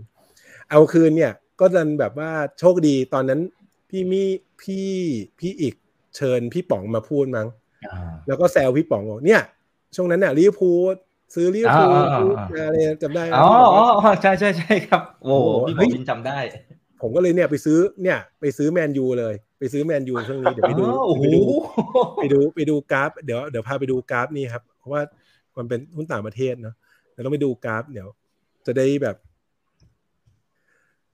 [0.70, 3.40] เอาคืนเนี่ย ก็ดันแบบว่าโชคดีตอนนั้น
[3.90, 4.22] พี่มี
[4.62, 4.88] พี่
[5.38, 5.74] พี่อีก
[6.16, 7.48] เชิญพี่ป๋องมาพูดมั้ง
[8.26, 9.42] แล้วก็แซวพี่ป๋องบอกเนี่ย
[9.96, 10.94] ช่วงนั้นเนี่ยลิเวอร์พูล
[11.34, 11.94] ซื้อลิเวอร์พูล
[12.66, 15.34] อะไรจำได้อ๋ออ๋อใช่ใช่ใช่ครับ โอ้
[15.68, 16.38] พี่บอกวินจำได้
[17.02, 20.84] ผมก็เลยเนี่ยไปซื้อเนี่ย ไปซื้อแมนยูเลย ไปซื้อแมนยูช่วงนี้เดี๋ยวไปดู
[21.20, 21.40] ไปดู
[22.16, 25.00] ไปดูไปดูกราฟเดี๋ยวเดี๋ยวพาไปดูกราฟนี่ครับเพราะว่า
[25.56, 26.74] มันเป็นหุ้นต่างประเทศเนาะ
[27.12, 28.08] เดี๋ยวต้องไปดูกราฟเดี๋ยว
[28.66, 29.16] จะได้แบบ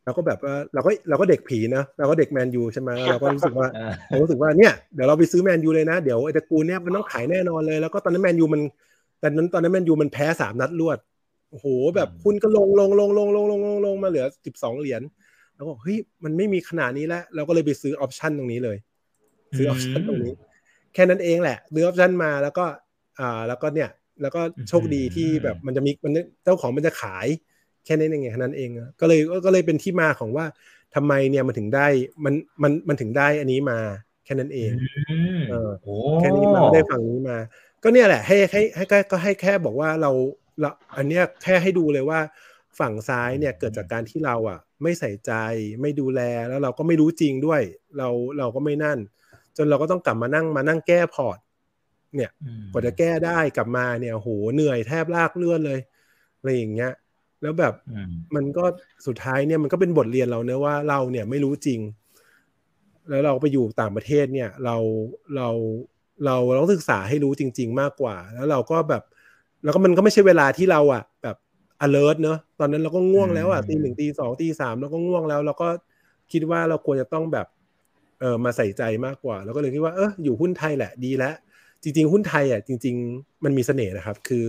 [0.05, 8.63] เราก็แบบว่าเราก็เราก็เด็กผีนะเราก็เด็กแมนยูใช่ไหมเราก็รู้สึกว่าเออเรารู้สึกว่าเนี่ยเดี๋ยวเราไปซื้อแมนยูเลยนะ เดี๋ยวไอ้ตระกูลเนี่ยมันต้องขายแน่นอนเลย แล้วก็ตอนนั้นแมนยูมัน
[9.21, 10.99] แต่นั้นตอนนั้นแมนยูมันแพ้สามนัดรวด
[11.51, 15.03] โอ้โหแบบคุณก็ลงลงลงลงลงลงลงลงมาเหลือสิบสองเหรียญ
[15.55, 18.77] แล้วก็เฮ้ยมันไม่มีขนาดนี้แล้วเราก็เลยไปซื้อออปชันตรงนี้เลย
[19.57, 20.33] ซื้อออปชันตรงนี้
[20.95, 22.65] แค่นั้นเองแหละซื้อออปชันมาแล้วก็
[23.21, 23.91] อ่าแล้วก็เนี่ย
[24.23, 26.13] แล้วก็โชคดีที่แบบมันจะมีมัน
[26.45, 27.27] เจ้าของมันจะขาย
[27.85, 30.47] แค่นั้นเองไงแค่นั้นเองอะก็เลยก็เลยเป็นที่มาของว่า
[30.95, 31.87] ทำไมเนี่ยมันถึงได้
[32.25, 33.79] มันมันมันถึงได้อันนี้มา
[34.25, 34.73] แค่นั้นเอง
[35.09, 37.39] อืมเออโอ้แค่นี้มันไม่ได้ฝั่งนี้มา
[37.83, 40.11] ก็เนี่ยแหละ ให้ให้ให้ก็ก็ให้แค่บอกว่าเรา
[40.61, 42.21] เราอันเนี้ยแค่ให้ดูเลยว่า
[42.79, 45.33] ฝั่งซ้ายเนี่ยเกิดจากการที่เราอะ ไม่ใส่ใจ
[45.81, 47.63] ไม่ดูแลแล้วเราก็ไม่รู้จริงด้วย
[47.99, 48.09] เรา
[48.39, 48.99] เราก็ไม่นั่น
[49.57, 51.39] จนเราก็ต้องกลับมานั่งมานั่งแก้พอร์ต
[52.15, 55.81] เนี่ยอืมกว่าจะแก้ได้กลับมาเนี่ยโหเหนื่อยแทบลากเลื่อนเลย
[56.39, 56.93] อะไรอย่างเงี้ย
[57.43, 58.65] แล้วแบบอืมมันก็
[59.07, 61.81] สุดท้ายเนี่ยมันก็เป็นบทเรียนเราเนอะว่าเราเนี่ยไม่รู้จริง
[63.11, 64.77] แล้วเราไปอยู่ต่างประเทศเนี่ย เรา
[65.37, 65.49] เรา
[66.25, 69.03] เราเราต้องศึกษาให้รู้จริง ๆ มากกว่า แล้วเราก็แบบ
[69.65, 71.37] แล้วก็มันก็ไม่ใช่เวลาที่เราอะ แบบ
[71.87, 75.69] alert เนอะตอนนั้นเราก็ง่วงแล้วอะตีหนึ่งตีสองตีสามเราก็ง่วงแล้ว เราก็
[76.33, 77.47] คิดว่าเราควรจะต้องแบบ
[78.21, 81.35] เออมาใส่ใจมากกว่า แล้วก็เลยคิดว่าเอออยู่หุ้นไทยแหละดีแล้ว
[81.83, 84.45] จริง ๆ หุ้นไทยอะจริง ๆ มันมีเสน่ห์นะครับ คือ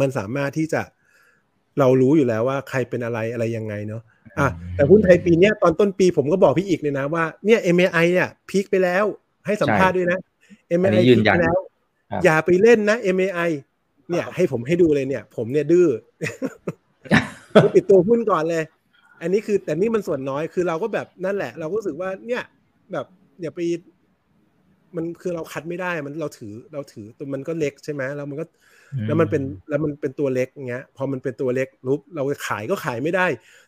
[0.00, 0.82] มันสามารถที่จะ
[1.78, 4.02] เรารู้อยู่แล้วว่าใครเป็นอะไรอะไรยังไงเนาะ
[4.38, 9.04] อะแต่หุ้นไทยปีเนี้ยตอนต้นปีผมก็บอกพี่อีกเลยนะว่าเนี่ย MAI เนี่ยพีคไปแล้ว
[9.46, 10.18] ให้สัมภาษณ์ด้วยนะ
[10.70, 11.58] อัน MAI นี้ยืพีนคยัไปนแล้ว
[12.10, 13.50] ครับอย่าไปเล่นนะ MAI
[14.10, 15.88] เนี่ยให้ผมให้ดูเลยเนี่ย ผมเนี่ยดื้อ
[17.62, 18.64] ผมปิดตัวหุ้นก่อนเลย
[19.22, 22.42] อันนี้คือแต่นี่มันส่วนน้อยคือเราก็แบบนั่นแหละ เราก็รู้สึกว่าเนี่ย
[22.92, 23.06] แบบ
[23.40, 23.60] อย่าไป
[24.96, 28.44] มันคือเราคัดไม่ได้มันเราถือเราถือตัวมันก็เล็กใช่ไหมแล้วมันก็
[29.06, 33.26] แล้วมันเป็นแล้วมันเป็นตัวเล็กเงี้ยพอมันเป็นตัวเล็กรูปเราขายก็ขายไม่ได้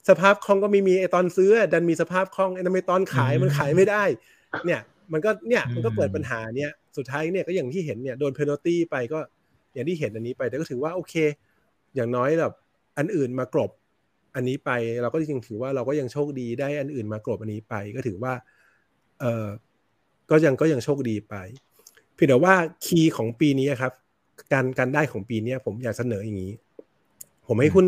[0.08, 4.04] สภาพคล่องก็ไม่มีไอตอนซื้อ ดันมีสภาพคล่องไอ้นั่นไม่ตอนขายมันขายไม่ได้
[4.66, 4.80] เนี่ย
[5.12, 9.18] มันก็เนี่ยมันก็เปิดปัญหาเนี่ยสุดท้ายเนี่ยก็อย่างที่เห็นเนี่ยโดนเพนัลตี้ไปก็
[9.74, 11.14] อย่างที่เห็นอันนี้ไปแต่ก็ถือว่าโอเค
[11.96, 12.52] อย่างน้อยแบบ
[12.98, 13.70] อันอื่นมากรบ
[14.34, 14.70] อันนี้ไป
[15.02, 18.32] เราก็ยังถือว่าเราก็ยังโชคดีได้อันอื่นมากรบอันนี้ไปก็ถือว่า
[19.20, 19.46] เออ
[20.30, 21.34] ก็ยังก็ยังโชคดีไป
[22.14, 22.54] เพียงแต่ว่า
[22.84, 23.92] คีย์ของปีนี้ครับ
[24.52, 26.52] การการได้ของปีนี้ผมอยากเสนออย่างนี้
[27.48, 27.84] ผมให้หุ้น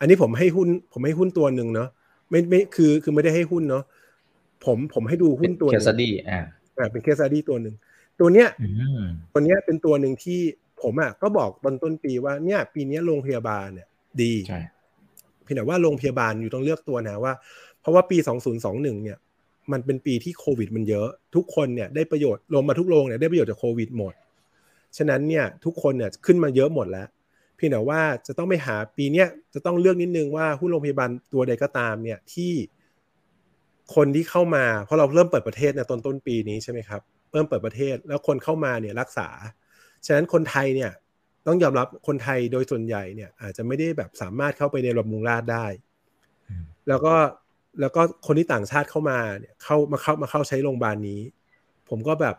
[0.00, 1.88] อันนี้ผมให้หุ้น ผมให้หุ้นตัวหนึ่งเนาะ
[2.30, 3.84] ไม่ไม่คือคือไม่ได้ให้หุ้นเนาะ
[4.64, 6.40] ผมผมให้ดูหุ้นตัวหเคนึ่งสดี้อ่า
[6.78, 7.74] อ่าเป็นเคสดี้ตัวหนึ่ง
[8.20, 8.68] ตัวเนี้ยอื
[9.00, 10.40] มตัวเนี้ยเป็นตัวหนึ่งที่
[10.82, 13.88] ผมอะก็บอกตอนต้นปีว่าเนี่ยปีนี้โรงพยาบาลเนี่ย
[14.22, 14.60] ดีใช่
[15.42, 17.32] เพียงแต่ว่าโรงพยาบาลอยู่ต้องเลือกตัวนะว่า
[17.80, 18.16] เพราะว่าปี
[18.60, 19.18] 2021 เนี่ย
[19.72, 24.14] มันเป็นปีที่โควิด มันเยอะ ทุกคนเนี่ยได้ประโยชน์ลงมาทุกโรงเนี่ยได้ประโยชน์จากโควิดหมด
[24.96, 27.08] ฉะนั้นเนี่ยทุกคนเนี่ยขึ้นมาเยอะหมดแล้ว
[27.56, 32.52] เพียงแต่ว่าจะต้องไปหาปีเนี้ยจะต้องเลือกนิดนึงว่าหุ้นโรงพยาบาลตัวใดก็ตามเนี่ยที่
[33.94, 37.00] คนที่เข้ามา เพราะเราเริ่มเปิดประเทศในตอนต้นปีนี้ใช่ไหมครับ
[37.32, 39.28] เริ่มเปิดประเทศแล้วคนเข้ามาเนี่ยรักษา
[40.06, 40.90] ฉะนั้นคนไทยเนี่ย
[41.46, 45.66] ต้องยอมรับคนไทยโดยส่วนใหญ่เนี่ยอาจจะไม่ได้แบบสามารถเข้าไปในระบบำรุงราษฎร์ได้
[46.88, 47.14] แล้วก็
[47.80, 51.20] แล้วก็คนที่ต่างชาติเข้ามาเนี่ยเข้ามาเข้ามาเข้าใช้โรงพยาบาลนี้
[51.88, 52.36] ผมก็แบบ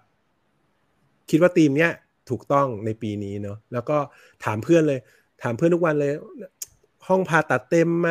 [1.30, 1.92] คิดว่าทีมเนี้ย
[2.30, 3.98] ถูกต้องในปีนี้เนาะแล้วก็
[4.46, 5.00] ถามเพื่อนเลย
[5.44, 6.14] ถามเพื่อนทุกวันเลย
[7.08, 8.10] ห้องผ่าตัดเต็มไหม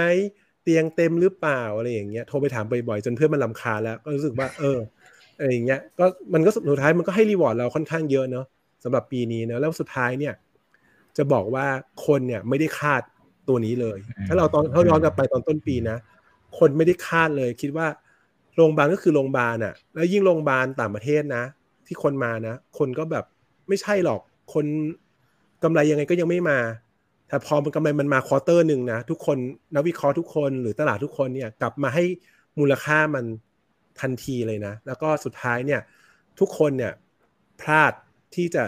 [0.63, 4.79] เตียงเต็มหรือเปล่าอะไรอย่างเงี้ยโทรไปถามบ่อยๆจนเพื่อนมันลำคาญแล้ว ก็รู้สึกว่า เออ
[5.37, 6.05] อะไรอย่างเงี้ยก็
[6.35, 8.47] มันก็สุดท้ายมันก็ให้รีวอร์ดเราค่อนข้างเยอะเนาะ
[8.85, 10.35] สำหรับปีนี้เนาะแล้วสุดท้ายเนี่ย
[11.17, 11.67] จะบอกว่า
[12.07, 13.03] คนเนี่ยไม่ได้คาด
[13.49, 13.99] ตัวนี้เลย
[14.29, 15.97] ถ้าเราตอนถ้าย้อนกลับไปตอนต้นปีนะ
[16.59, 17.87] คนไม่ได้คาดเลย คิดว่า
[18.57, 21.45] โรงพยาบาลก็คือโรงพยาบาลอะแล้วยิ่งโรงพยาบาลต่างประเทศนะ
[21.87, 23.25] ที่คนมานะ คนก็แบบ
[23.69, 24.21] ไม่ใช่หรอก
[24.55, 24.67] คน
[25.63, 26.59] กำไรยังไงก็ยังไม่มา
[27.29, 29.37] แต่พอมันกำไรมันมาควอเตอร์หนึ่งนะทุกคน
[29.75, 32.05] นักวิเคราะห์ทุกคนหรือตลาดทุกคนเนี่ยกลับมาให้
[32.59, 33.25] มูลค่ามัน
[34.01, 35.81] ทันทีเลยนะ แล้วก็สุดท้ายเนี่ย
[36.41, 36.93] ทุกคนเนี่ย
[37.61, 37.93] พลาด
[38.35, 38.65] ที่จะ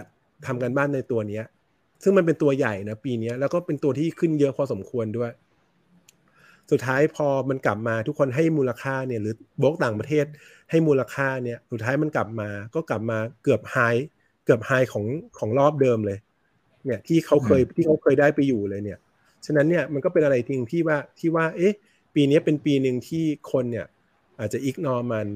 [0.47, 1.45] ทำกันบ้านในตัวเนี้ย
[2.03, 5.31] ซึ่งมันเป็นตัวใหญ่นะปีนี้แล้วก็เป็นตัวที่ขึ้นเยอะพอสมควรด้วย
[6.71, 10.27] สุดท้ายพอมันกลับมาทุกคนให้มูลค่าเนี่ยหรือโบกต่างประเทศ
[10.71, 13.79] ให้มูลค่าเนี่ยสุดท้ายมันกลับมาก็กลับมาเกือบไฮ
[14.45, 15.05] เกือบไฮของ
[15.39, 16.19] ของรอบเดิมเลย
[16.85, 18.99] เนี่ยที่เขาเคยที่เขาเคยได้ไปอยู่เลยเนี่ย
[19.47, 21.75] ฉะนั้นเนี่ยมันก็เป็นอะไรทิ้งที่ว่าที่ว่า เอ๊ะ
[22.15, 23.87] ปีนี้เป็นปีหนึ่งที่คนเนี่ย
[24.41, 25.29] อาจจะอิกนอมัน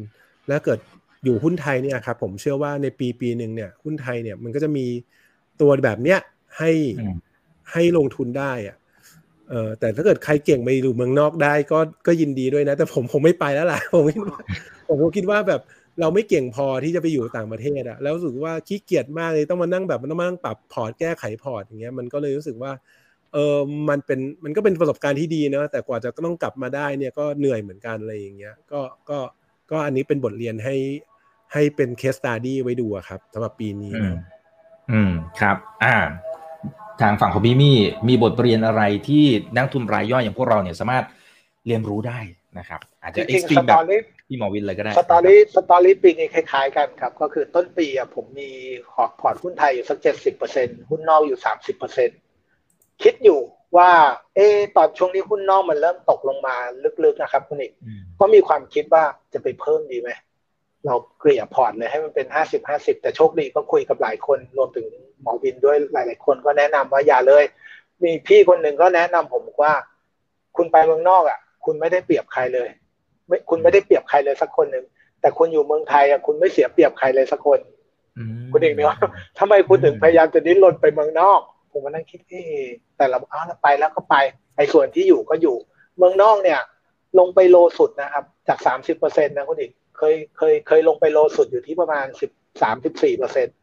[0.49, 0.81] แล้วเกิด
[1.25, 4.87] อยู่หุ้นไทยเนี่ยครับผมเชื่อว่าในปีปีหนึ่งเนี่ยหุ้นไทยเนี่ยมันก็จะมี
[5.61, 6.19] ตัวแบบเนี้ย
[6.59, 7.17] ให้อืม
[7.73, 8.77] ให้ลงทุนได้อะ
[9.51, 14.39] เออแต่ถ้าเกิดใครเก่งไปอยู่เมืองนอกได้ก็ก็ยินดีด้วยนะ แต่ผมคงไม่ไปแล้วล่ะผมคิดว่า
[14.89, 15.61] ผมก็คิดว่าแบบ
[16.01, 22.73] เราไม่เก่งพอที่จะไปอยู่ต่างประเทศอะแล้วรู้สึกว่าขี้เกียจมากเลยต้องมานั่งแบบมันต้องมานั่งปรับพอร์ตแก้ไขพอร์ตอย่างเงี้ยมันก็เลยรู้สึกว่า
[23.33, 28.81] เออมันเป็นมันก็เป็นประสบการณ์ที่ดีเนาะแต่กว่าจะต้องกลับมาได้เนี่ยก็เหนื่อยเหมือนกันอะไรอย่างเงี้ยก็
[29.11, 29.19] ก็
[29.71, 30.77] ก็อันนี้เป็นบทเรียนให้
[31.53, 33.93] ให้เป็น case study ไว้ดูครับสำหรับปีนี้
[34.91, 35.97] อืมครับ อ่า
[37.01, 37.77] ทางฝั่งของพี่มี่
[38.09, 39.25] มีบทเรียนอะไรที่
[39.57, 41.05] นักทุนรายย่อยอย่างพวกเราเนี่ยสามารถ
[41.67, 42.19] เรียนรู้ได้
[42.59, 48.51] นะครับ อาจจจะเอ็ริกงซ์ตรีๆสมแบตบอรี่พี่หมอวินเลยก็ได้สตอรี่สตอรี่ปีนี้คล้ายๆกันครับ ก็คือต้นปีอะผมมี
[49.21, 52.11] พอร์ตหุ้นไทยอยู่สักเจ็ดสิบเปอร์เซ็นหุ้นนอกอยู่สามสิบเปอร์เซ็น
[53.03, 53.41] คิดอยู่
[53.77, 53.91] ว่า
[54.37, 56.57] เออตอนช่วงนี้หุ้นนอกมันเริ่มตกลงมา
[57.05, 60.11] ลึกๆนะครับคุณอีกอืมก็มีความคิดว่าจะไปเพิ่มดีไหม
[60.87, 64.87] เราเกลี่ยพอร์ตเลยให้มันเป็นห้าสิบห้าสิบแต่โชคดีก็คุยกับหลายคนรวมถึง
[65.23, 67.45] หมอวินด้วยหลาย ๆ คนก็แนะนำว่าอย่าเลย
[68.05, 69.73] มีพี่คนหนึ่งก็แนะนำผมบอกว่า
[70.57, 72.69] คุณไปเมืองนอกอะ คุณไม่ได้เปรียบใครเลย
[73.29, 74.85] ไม่คุณไม่ได้เปรียบใครเลยสักคนหนึ่ง
[75.21, 77.59] แต่คุณอยู่เมืองไทยอะคุณไม่เสียเปรียบใครเลยสักคน
[78.19, 78.89] อืมคุณเองเนี่ย
[79.39, 81.41] ทำไมคุณถึงพยายามจะดิ้นรนไปเมืองนอก
[81.71, 82.63] ผมมานั่งคิดเอ๊ะ
[82.97, 84.17] แต่เราอ้าวเราไปแล้วก็ไป
[84.57, 85.57] ไอ้ส่วนที่อยู่ก็อยู่
[85.99, 86.61] เมืองนอกเนี่ย
[87.19, 92.31] ลงไป low สุดนะครับ จากสามสิบเปอร์เซ็นต์นะคุณอีกเคยเคยเคยลงไป low สุดอยู่ที่ประมาณสิบ
[92.63, 93.55] สามสิบสี่เปอร์เซ็นต์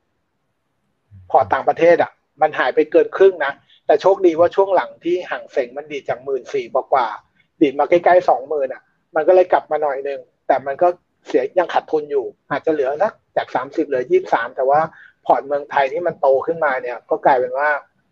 [1.32, 2.12] พอร์ตต่างประเทศอะ
[2.42, 3.54] มันหายไปเกินครึ่งนะ
[3.88, 8.82] แต่โชคดีว่าช่วงหลังที่ฮั่งเส็งมันดีดจากหมื่นสี่กว่าๆดีดมาใกล้ๆสองหมื่นอะ
[9.16, 10.88] มันก็เลยกลับมาหน่อยนึง แต่มันก็
[11.28, 14.80] เสียยังขาดทุนอยู่ อาจจะเหลือสักจากสามสิบเหลือยี่สามแต่ว่า
[15.26, 17.70] พอร์ตเมืองไทยที่มันโตขึ้นมาเนี่ย ก็กลายเป็นว่า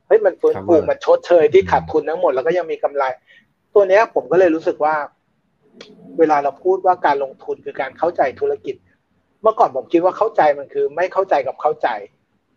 [0.07, 3.03] เฮ้ยมันฟื้นฟูมันชดเชยที่ขาดทุนทั้งหมดแล้วก็ยังมีกำไร
[3.76, 4.95] ตัวเนี้ยผมก็เลยรู้สึกว่า
[6.20, 8.76] เวลาเราพูดว่าการลงทุนคือการเข้าใจธุรกิจ
[9.41, 11.88] เมื่อก่อนผมคิดว่าเข้าใจมันคือ ไม่เข้าใจกับเข้าใจ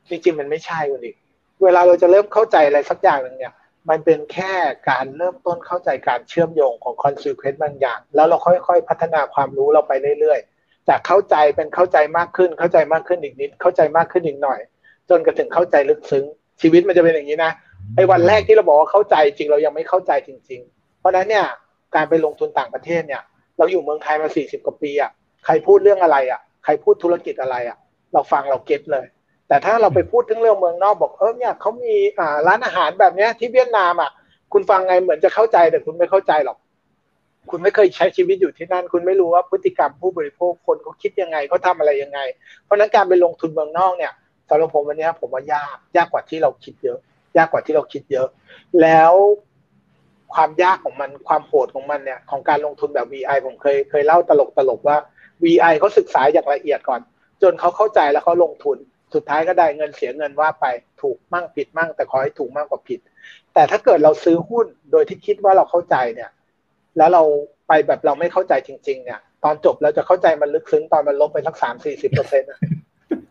[0.09, 1.17] จริงๆมันไม่ใช่คุณอีก
[1.65, 3.53] เวลาเราจะเริ่มเข้าใจอะไรสักอย่างหนึ่งเนี่ย
[3.91, 4.53] มันเป็นแค่
[4.91, 14.61] การเริ่มต้นเข้าใจการเชื่อมโยงของคอนซิเควนต์บางอย่าง แล้วเราค่อยๆ พัฒนาความรู้เราไปเรื่อยๆ จากเข้าใจเป็นเข้าใจมากขึ้น เข้าใจมากขึ้นอีกนิด เข้าใจมากขึ้นอีกหน่อย
[15.11, 16.25] จนกระถึงเข้าใจลึกซึ้ง
[16.61, 17.53] ชีวิตมันจะเป็นอย่างนี้นะ
[17.97, 21.47] ไอ้วันแรกที่เราบอกว่าเข้าใจจริงเรายังไม่เข้าใจจริง ๆ เพราะนั้นเนี่ย
[21.95, 23.23] การไปลงทุนต่างประเทศเนี่ย
[23.59, 25.11] เราอยู่เมืองไทยมาสี่สิบกว่าปีอะ
[25.45, 27.79] ใครพูดเรื่องอะไรอะใครพูดธุรกิจอะไรอะ
[28.13, 29.07] เราฟังเราเก็ตเลย
[29.49, 34.11] แต่ถ้าเราไปพูดถึงเรื่องเมืองนอกบอกเออเนี่ยเขามีอ่าร้านอาหารแบบเนี้ยที่เวียดนามอะ
[34.53, 36.59] คุณฟังไงเหมือนจะเข้าใจแต่คุณไม่เข้าใจหรอก
[37.51, 42.20] คุณไม่เคยใช้ชีวิตอยู่ที่นั่น คุณไม่รู้ว่าพฤติกรรมผู้บริโภคคนเขาคิดยังไงเขาทำอะไรยังไง
[42.64, 44.12] เพราะนั้นการไปลงทุนเมืองนอกเนี่ย
[44.49, 46.99] สำหรับผมวันนี้ผมว่ายากยากกว่าที่เราคิดเยอะ
[47.36, 48.28] ยากกว่าที่เราคิดเยอะ
[48.82, 49.12] แล้ว
[50.34, 54.97] ความยากของมันความโหดของมันเนี่ยของการลงทุนแบบ VI ผมเคยเคยเล่าตลกตลกว่า
[55.42, 57.01] VI เขาศึกษาอย่างละเอียดก่อน
[57.42, 58.78] จนเขาเข้าใจแล้วเขาลงทุน
[59.15, 60.65] สุดท้ายก็ได้เงินเสียเงินว่าไป
[61.03, 63.01] ถูกมั่งผิดมั่งแต่ขอให้ถูกมากกว่าผิด
[63.55, 66.31] แต่ถ้าเกิดเราซื้อหุ้นโดยที่คิดว่าเราเข้าใจเนี่ย
[66.97, 67.23] แล้วเรา
[67.69, 72.49] ไปแบบเราไม่เข้าใจจริง ๆ เนี่ย ตอนจบเราจะเข้าใจมันลึกซึ้งตอนมันลบไปสักสามสี่สิบเปอร์เซ็นต์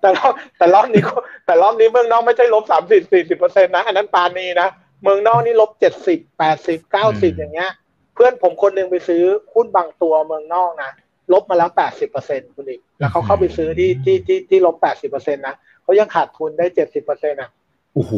[0.01, 1.03] แต่รอบแต่รอบนี้
[1.45, 4.67] แต่รอบนี้เมืองนอกไม่ใช่ลบสามสิบสี่สิบเปอร์เซ็นต์นะ อันนั้นปานีนะ
[5.03, 7.71] เมืองนอกนี่ลบเจ็ดสิบแปดสิบเก้าสิบอย่างเงี้ย
[8.15, 9.23] เพื่อนผมคนหนึ่งไปซื้อ
[9.53, 10.91] หุ้นบางตัวเมืองนอกนะ
[11.33, 17.49] ลบมาแล้วแปดสิบเปอร์เซ็นต์คุณอีกแล้วเขาเข้าไปซื้อที่ที่ที่ที่ลบแปดสิบเปอร์เซ็นต์นะ เขายังขาดทุนได้เจ็ดสิบเปอร์เซ็นต์อะ
[17.93, 18.13] โอ้โห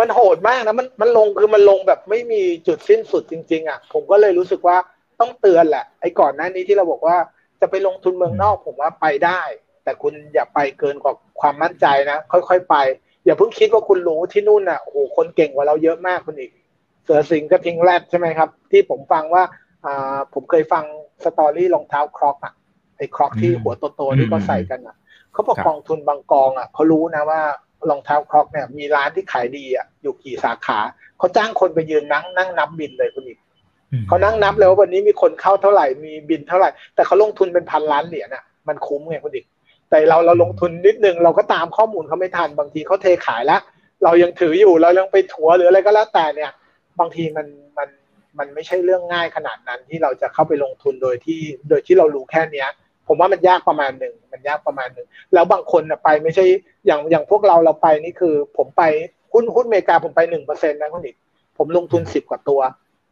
[0.00, 4.76] มันโหดมากนะมันมันลงคือมันลงแบบไม่มีจุดสิ้นสุดจริง ๆ อะ ผมก็เลยรู้สึกว่า
[5.20, 7.16] ต้องเตือนแหละไอ้ก่อนหน้านี้ที่เราบอกว่า
[7.60, 9.40] จะไปลงทุนเมืองนอกผมว่าไปได้
[9.84, 12.76] แต่คุณอย่าไปเกินกว่าความมั่นใจนะ ค่อยๆไป
[13.24, 16.50] อย่าเพิ่งคิดว่าคุณรู้ที่นู่นน่ะโอ้โหคนเก่งกว่าเราเยอะมากคุณอีก
[17.04, 19.42] เสือสิงกระทิงแรดใช่ไหมครับ ที่ผมฟังว่า
[19.84, 20.84] อ่าผมเคยฟัง
[21.24, 22.52] สตอรี่รองเท้าครอกอะ
[22.96, 24.96] ไอ้ครอกที่อืมหัวโตๆที่เขาใส่กันอะ
[25.32, 27.40] เขาบอกครับกองทุนบางกองอะเขารู้นะว่า
[27.88, 30.78] รองเท้าครอกเนี่ยมีร้านที่ขายดีอะอยู่กี่สาขา
[31.18, 33.38] เขาจ้างคนไปยืนนั่งนั่งนับบินเลยคุณอีก
[34.08, 39.44] เขานั่งนับเลยว่าวันนี้มีคนเข้าเท่าไหร่มีบินเท่าไหร่ แต่เขาลงทุนเป็นพันล้านเหรียญอะมันคุ้มไงคุณดิก
[39.90, 43.60] แต่เราเราลงทุนนิดนึงเราก็ตามข้อมูลเขาไม่ทันบางทีเขาเทขายแล้ว
[44.04, 46.50] เรายังถืออยู่เรายังไปถัวหรืออะไรก็แล้วแต่เนี่ย
[47.00, 47.46] บางทีมัน
[47.78, 47.88] มัน
[48.38, 52.68] มันไม่ใช่เรื่องง่ายขนาดนั้นที่เราจะเข้าไปลงทุนโดยที่โดยที่เรารู้แค่เนี้ย
[53.12, 56.44] ผมว่ามันยากประมาณหนึ่งมันยากประมาณหนึ่งแล้วบางคนไปไม่ใช่
[56.86, 58.82] อย่างอย่างพวกเราเราไปนี่คือ ผมไป
[59.32, 61.12] หุ้นหุ้นอเมริกาผมไปหนึ่งเปอร์เซ็นต์นะคุณดิ
[61.58, 62.60] ผมลงทุนสิบกว่าตัว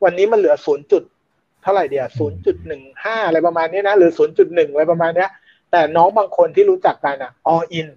[0.05, 1.03] วันนี้มันเหลือศูนย์จุด
[1.63, 5.31] เท่าไหร่เดียวศูนย์จุดหนึ่งห้าอะไรประมาณนี้นะหรือศูนย์จุดหนึ่งอะไรประมาณเนี้ย
[5.71, 7.89] แต่น้องบางคนที่รู้จักกันอะ all in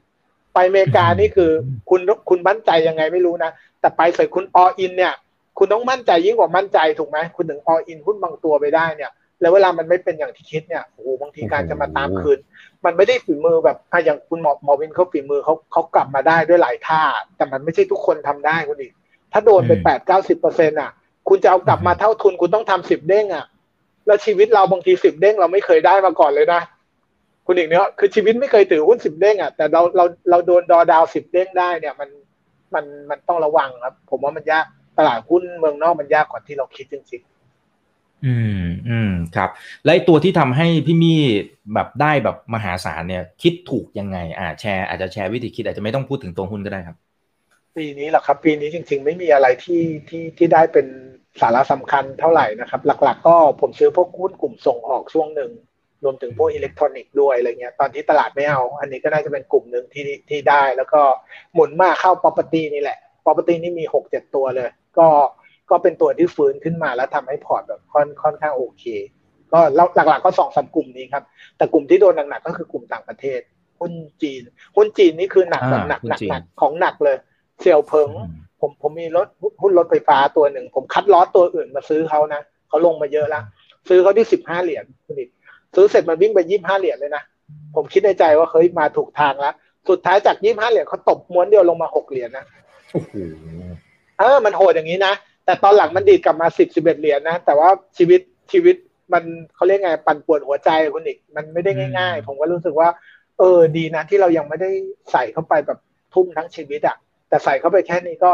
[0.54, 1.52] ไปอเมริกานี่คือ
[1.90, 5.14] คุณคุณมั่นใจยังไงไม่รู้นะ แต่ไปเสร็จคุณ all in เนี่ย
[5.58, 12.40] คุณต้องมั่นใจยิ่งกว่ามั่นใจถูกไหมคุณถึง all in หุ้นบางตัวไปได้เนี่ย แล้วเวลามันไม่เป็นอย่างที่คิดเนี่ยโอ้โหบางทีการจะมาตามคืน
[12.86, 17.02] มันไม่ได้ฝีมือแบบอะอย่างคุณหมอหมอวินเขาฝีมือเขาเขากลับมาได้ด้วยหลายท่า
[17.38, 18.94] แต่มันไม่ใช่ทุกคนทำได้คุณอีก
[19.32, 20.92] ถ้าโดนไปอืมแปดเก้าสิบเปอร์เซ็นต์อะ
[21.30, 23.46] คุณจะเอากลับมาเท่าทุนคุณต้องทำสิบเด้งอะ
[24.06, 26.62] แล้วชีวิตเราบางทีสิบเด้งเราไม่เคยได้มาก่อนเลยนะ
[27.46, 32.10] คุณอีกเนี่ยคือชีวิตไม่เคยถือหุ้นสิบเด้งอะแต่เราเราเราโดนดอดาวสิบเด้งได้เนี่ยมัน
[32.74, 34.66] มันมันต้องระวังครับ ผมว่ามันยาก
[34.98, 39.50] ตลาดหุ้นเมืองนอกมันยากกว่าที่เราคิดจริงๆอืมอืม ครับ
[39.86, 41.20] และตัวที่ทำให้พี่มี่
[41.74, 46.98] แบบได้แบบมหาศาลเนี่ยคิดถูกยังไงอ่าแชร์อาจจะแชร์วิธีคิดอาจจะไม่ต้องพูดถึงตัวหุ้นก็ได้ครับ
[47.76, 50.88] ปีนี้แหละครับ ปีนี้จริง ๆ ไม่มีอะไรที่ที่ที่ได้เป็น
[51.42, 55.52] สาระสำคัญเท่าไหร่นะครับ หลัก ๆ ก็ผมซื้อพวกหุ้นกลุ่มส่งออกช่วงหนึ่ง
[56.04, 61.02] รวมถึงพวกอิเล็กทรอนิกส์ด้วยอะไรเงี้ยตอนที่ตลาดไม่เอา อันนี้ก็น่าจะเป็นกลุ่มหนึ่งที่ที่ได้ แล้วก็
[61.54, 65.08] หมุนมาเข้า property นี่แหละ property นี่มีหกเจ็ดตัวเลย ก็
[65.70, 68.84] ก็เป็นตัวที่ฟื้นขึ้นมาแล้วทำให้พอร์ตแบบค่อนค่อนข้างโอเค
[69.54, 71.24] ก็หลักๆก็สองสามกลุ่มนี้ครับ
[71.58, 73.40] แต่กลุ่มที่โดนหนักๆก็คือกลุ่มต่างประเทศ
[73.80, 73.92] หุ้น
[74.22, 74.42] จีน
[74.76, 77.18] หุ้นจีนนี่คือหนักแบบหนักหนักหนักของหนักเลย
[77.60, 78.10] เซียวเพิง
[78.62, 79.28] ผมผมมีรถ
[79.62, 83.44] หุ้นรถไฟฟ้าตัวหนึ่ง ผมคัดล้อตัวอื่นมาซื้อเขานะเขาลงมาเยอะแล้ว
[83.90, 85.26] ซื้อเขาที่สิบห้าเหรียญคุณดิ
[85.76, 87.24] ซื้อเสร็จมันวิ่งไปยี่ห้าเหรียญเลยนะ
[87.76, 89.54] ผมคิดในใจว่าเฮ้ยมาถูกทางแล้ว
[89.90, 92.46] สุดท้ายจากยี่ห้าเหรียญเขาตบม้วนเดียวลงมาหกเหรียญนะ
[92.94, 93.14] โอ้โห
[94.20, 95.14] เออมันโหดอย่างนี้นะ
[95.46, 98.22] แต่ตอนหลังมันดีดกลับมาสิบสิบเอ็ดเหรียญนะแต่ว่าชีวิต
[98.52, 98.76] ชีวิต
[99.14, 99.24] มัน
[99.56, 102.90] เขาเรียกไงปั่นป่วนหัวใจคุณอีกมันไม่ได้ง่าย ๆ ผมก็รู้สึกว่า
[103.40, 104.70] เออดีนะที่เรายังไม่ได้
[105.12, 105.80] ใส่เข้าไปแบบ
[106.14, 106.98] ทุ่มทั้งชีวิตอะ
[107.30, 108.32] แต่ใส่เข้าไปแค่นี้ก็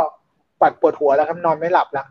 [0.62, 2.06] ปั่นปวดหัวแล้วครับนอนไม่หลับละ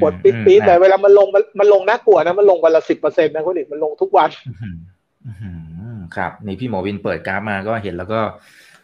[0.00, 1.28] ปวดปี๊ดๆเลยเวลามันลง
[1.58, 4.30] มันลงน่ากลัวนะมันลงวันละสิบเปอร์เซ็นต์นะคุณดิมันลงทุกวัน
[6.16, 8.20] ครับนี่พี่หมอวินเปิดกราฟมาก็เห็นแล้วก็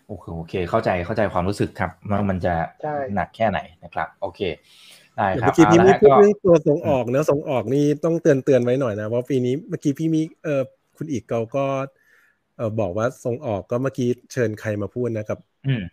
[0.07, 2.55] โอเคโอเคเข้าใจเข้าใจความรู้สึกครับว่ามันจะ
[3.15, 4.41] หนักแค่ไหนนะครับ โอเค
[5.17, 10.63] ได้ครับเมื่อกี้พี่มีพูดเรื่องตัวส่งออกเนะส่งออกนี่ต้องเตือนเตือนไว้หน่อยนะเพราะปีนี้เมื่อกี้พี่มีเออ
[10.97, 11.67] คุณอีกเกาก็
[12.57, 15.39] เออบอกว่าส่งออกก็เมื่อกี้เชิญใครมาพูดนะกับ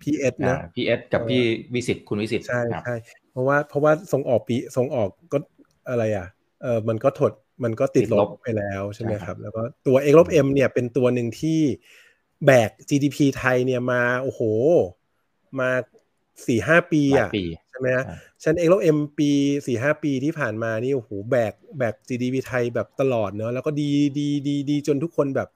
[0.01, 1.41] พี่เอสนะพี่เอสกับพี่
[1.73, 2.95] วิสิตคุณวิสิตใช่ใช่
[3.31, 5.37] เพราะว่าเพราะว่าส่งออกปีส่งออกก็
[5.89, 6.27] อะไรอะ
[6.61, 11.59] เออมันก็ถดมันก็ติดลบไปแล้วใช่ไหมครับ แล้วก็ตัวเอลบเอ็มเนี่ยเป็นตัวหนึ่งที่
[12.45, 14.41] แบก GDP ไทยเนี่ยมาโอ้โห
[15.59, 15.69] มา
[16.47, 17.29] สี่ห้าปีอะ
[17.68, 18.05] ใช่ไหมฮะ
[18.43, 19.31] ฉันเองลบเอ็มปี
[19.67, 25.49] สี่ห้าปีที่ผ่านมานี่โอ้โหแบกแบก GDP ไทยแบบตลอดเนอะแล้วก็ดีดีดีดีจนทุกคนแบบ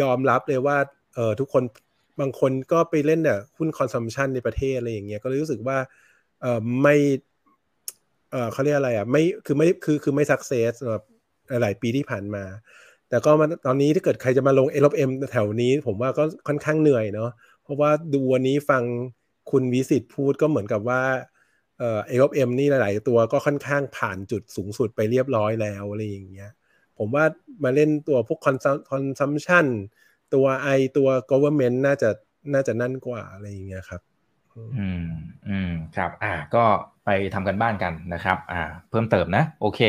[0.00, 0.76] ยอมรับเลยว่า
[1.14, 1.62] เออทุกคน
[2.20, 5.78] บางคนก็ไปเล่นเนี่ยหุ้นคอนซัมชันในประเทศอะไรอย่างเงี้ยก็เลยรู้สึกว่า
[6.40, 6.96] เออไม่
[8.30, 11.02] เออเขาเรียกอะไรอะไม่คือไม่คือคือไม่สักเซสสำหรับ
[11.62, 12.44] หลายปีที่ผ่านมา
[13.08, 17.30] แต่ก็มาตอนนี้ถ้าเกิดใครจะมาลงเอลเอ็มแถวนี้ ผมว่าก็ค่อนข้างเหนื่อยเนาะ
[17.62, 18.82] เพราะว่าดูวันนี้ฟัง
[19.50, 21.02] คุณวิสิตพูดก็เหมือนกับว่า
[21.78, 26.50] เออเอลเอ็มนี่หลาย ๆ ตัวก็ค่อนข้างผ่านจุดสูงสุดไปเรียบร้อยแล้วอะไรอย่างเงี้ย
[26.98, 27.24] ผมว่า
[27.64, 29.66] มาเล่นตัวพวก consumption
[30.34, 32.10] ตัวไอ้ตัว government น่าจะ
[32.54, 34.00] น่าจะนั่นกว่าอะไรอย่างเงี้ยครับ
[34.78, 35.08] อืม
[35.48, 36.64] อืมครับ อ่า ก็
[37.04, 39.80] ไปทำกันบ้านกันนะครับ อ่า เพิ่มเติมนะ โอเค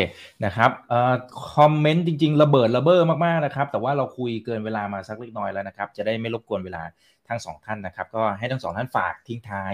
[0.46, 1.14] นะครับเอ่อ
[1.56, 6.84] คอมเมนต์จริง ๆ ระเบิดระเบ้อมากๆนะครับ แต่ว่าเราคุยเกินเวลามาสักเล็กน้อยแล้วนะครับ จะได้ไม่รบกวนเวลา
[7.28, 9.74] ทั้งสองท่านนะครับ ก็ให้ทั้งสองท่านฝากทิ้งท้าย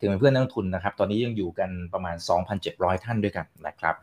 [0.00, 2.16] ถึงเพื่อนนักทุนนะครับ ตอนนี้ยังอยู่กันประมาณ
[2.60, 3.94] 2,700 ท่านด้วยกันนะครับ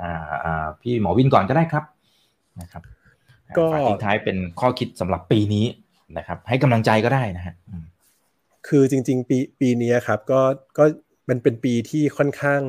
[0.00, 0.12] อ่า
[0.44, 1.84] อ่าพี่หมอวินก่อนก็ได้ครับ
[2.60, 2.82] นะครับ
[3.58, 5.66] ก็ทิ้งท้ายเป็นข้อคิดสำหรับปีนี้
[6.18, 7.54] นะครับ ให้กำลังใจก็ได้นะฮะ
[8.68, 10.40] คือจริง ๆ ปีปีนี้ครับก็
[10.78, 10.84] ก็
[11.28, 12.60] มันเป็นปีที่ค่อนข้าง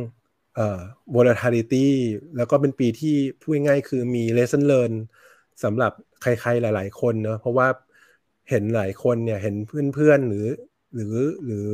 [0.56, 0.80] เอ่อ
[1.16, 1.88] volatility
[2.38, 4.94] แล้วก็เป็นปีที่พูดง่ายๆคือมี lesson learn
[5.64, 7.68] สำหรับใครๆหลาย ๆ คนเนาะเพราะว่า
[8.50, 10.48] เห็นหลายคนเนี่ยเห็นเพื่อนๆหรือ
[10.96, 11.16] หรือ
[11.46, 11.70] หรือ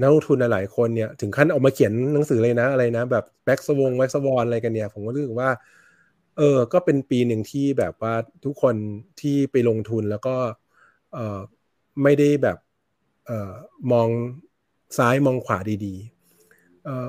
[0.00, 5.50] นักลงทุนหลายคนเนี่ยถึงขั้นออกมาเขียนหนังสือเลยนะอะไรนะ แบบแบ็กสวงแบ็กสวอนอะไรกันเนี่ย ผมก็รู้สึกว่า
[6.38, 8.14] เออ ก็เป็นปีหนึ่งที่แบบว่า
[8.44, 8.74] ทุกคน
[9.20, 10.36] ที่ไปลงทุนแล้วก็
[11.12, 11.38] เออ
[12.02, 12.58] ไม่ได้แบบ
[13.26, 13.52] เออ
[13.92, 14.08] มอง
[14.98, 17.06] ซ้ายมองขวาดีๆ เออ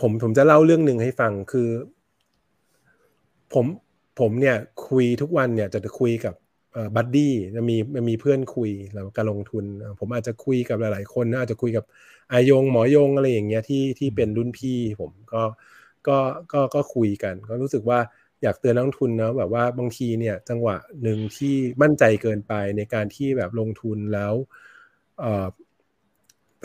[0.00, 1.68] ผมผมจะเล่าเรื่องหนึ่งให้ฟังคือ
[3.52, 3.66] ผม
[4.20, 4.56] ผมเนี่ย
[4.88, 6.34] คุยทุกวันเนี่ยจะคุยกับ
[6.96, 7.76] บัดดี้จะมี
[8.08, 9.64] มีเพื่อนคุยแล้วการลงทุน
[9.98, 11.84] ผมอาจจะคุยกับหลาย ๆ คนนะอาจจะคุยกับ
[12.32, 15.42] อายงหมอยงอะไรอย่างเงี้ยที่ที่เป็นรุ่นพี่ผมก็
[16.08, 16.18] ก็
[16.52, 17.98] ก็ก็คุยกัน ก็รู้สึกว่า
[18.42, 24.34] อยากเตือนนักทุนนะแบบว่าบางทีเนี่ยจังหวะหนึ่งที่มั่นใจเกินไปในการที่แบบลงทุนแล้ว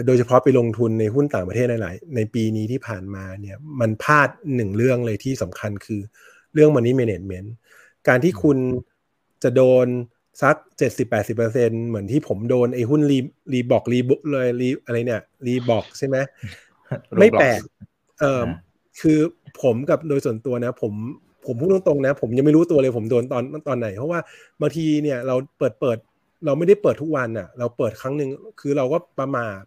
[0.05, 6.01] โดยเฉพาะไปลงทุนในหุ้นต่างประเทศในหลายในปีนี้ที่ผ่านมาเนี่ยมันพลาดหนึ่งเรื่องเลยที่สำคัญคือ
[6.53, 7.49] เรื่อง money management
[8.07, 8.57] การที่คุณ
[9.43, 9.87] จะโดน
[10.41, 13.17] สักเจ็ดสิบแปดสิบเปอร์เซ็นเหมือนที่ผมโดนไอ้หุ้นรี
[13.53, 16.17] รีบอกรีบุเลยรีอะไรเนี่ยรีบอกใช่ไหม
[17.19, 17.59] ไม่แปลก
[18.19, 18.41] เออ
[19.01, 19.19] คือ
[19.61, 20.93] ผมกับโดยส่วนตัวนะ ผม
[21.45, 24.19] ผมพูดตรงๆนะ ผมยังไม่รู้ตัวเลยผมโดนตอนตอนไหน เพราะว่า
[24.61, 25.97] บางทีเนี่ยเราเปิดเปิด
[26.45, 29.59] เราไม่ได้เปิดทุกวันอะ เราเปิดครั้งหนึ่งคือเราก็ประมาท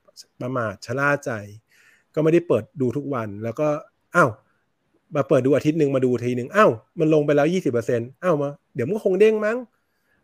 [0.43, 1.31] ประมาทชะล่าใจ
[2.15, 3.69] ก็ไม่ได้เปิดดูทุกวัน แล้วก็
[4.15, 4.31] อ้าว
[5.15, 6.71] มาเปิดดูอาทิตย์หนึ่งมาดูทีหนึ่งอ้าว
[7.01, 9.59] มันลงไปแล้วยี่สิบเปอร์เซ็นต์อ้าวมาเดี๋ยวมันคงเด้งมั้ง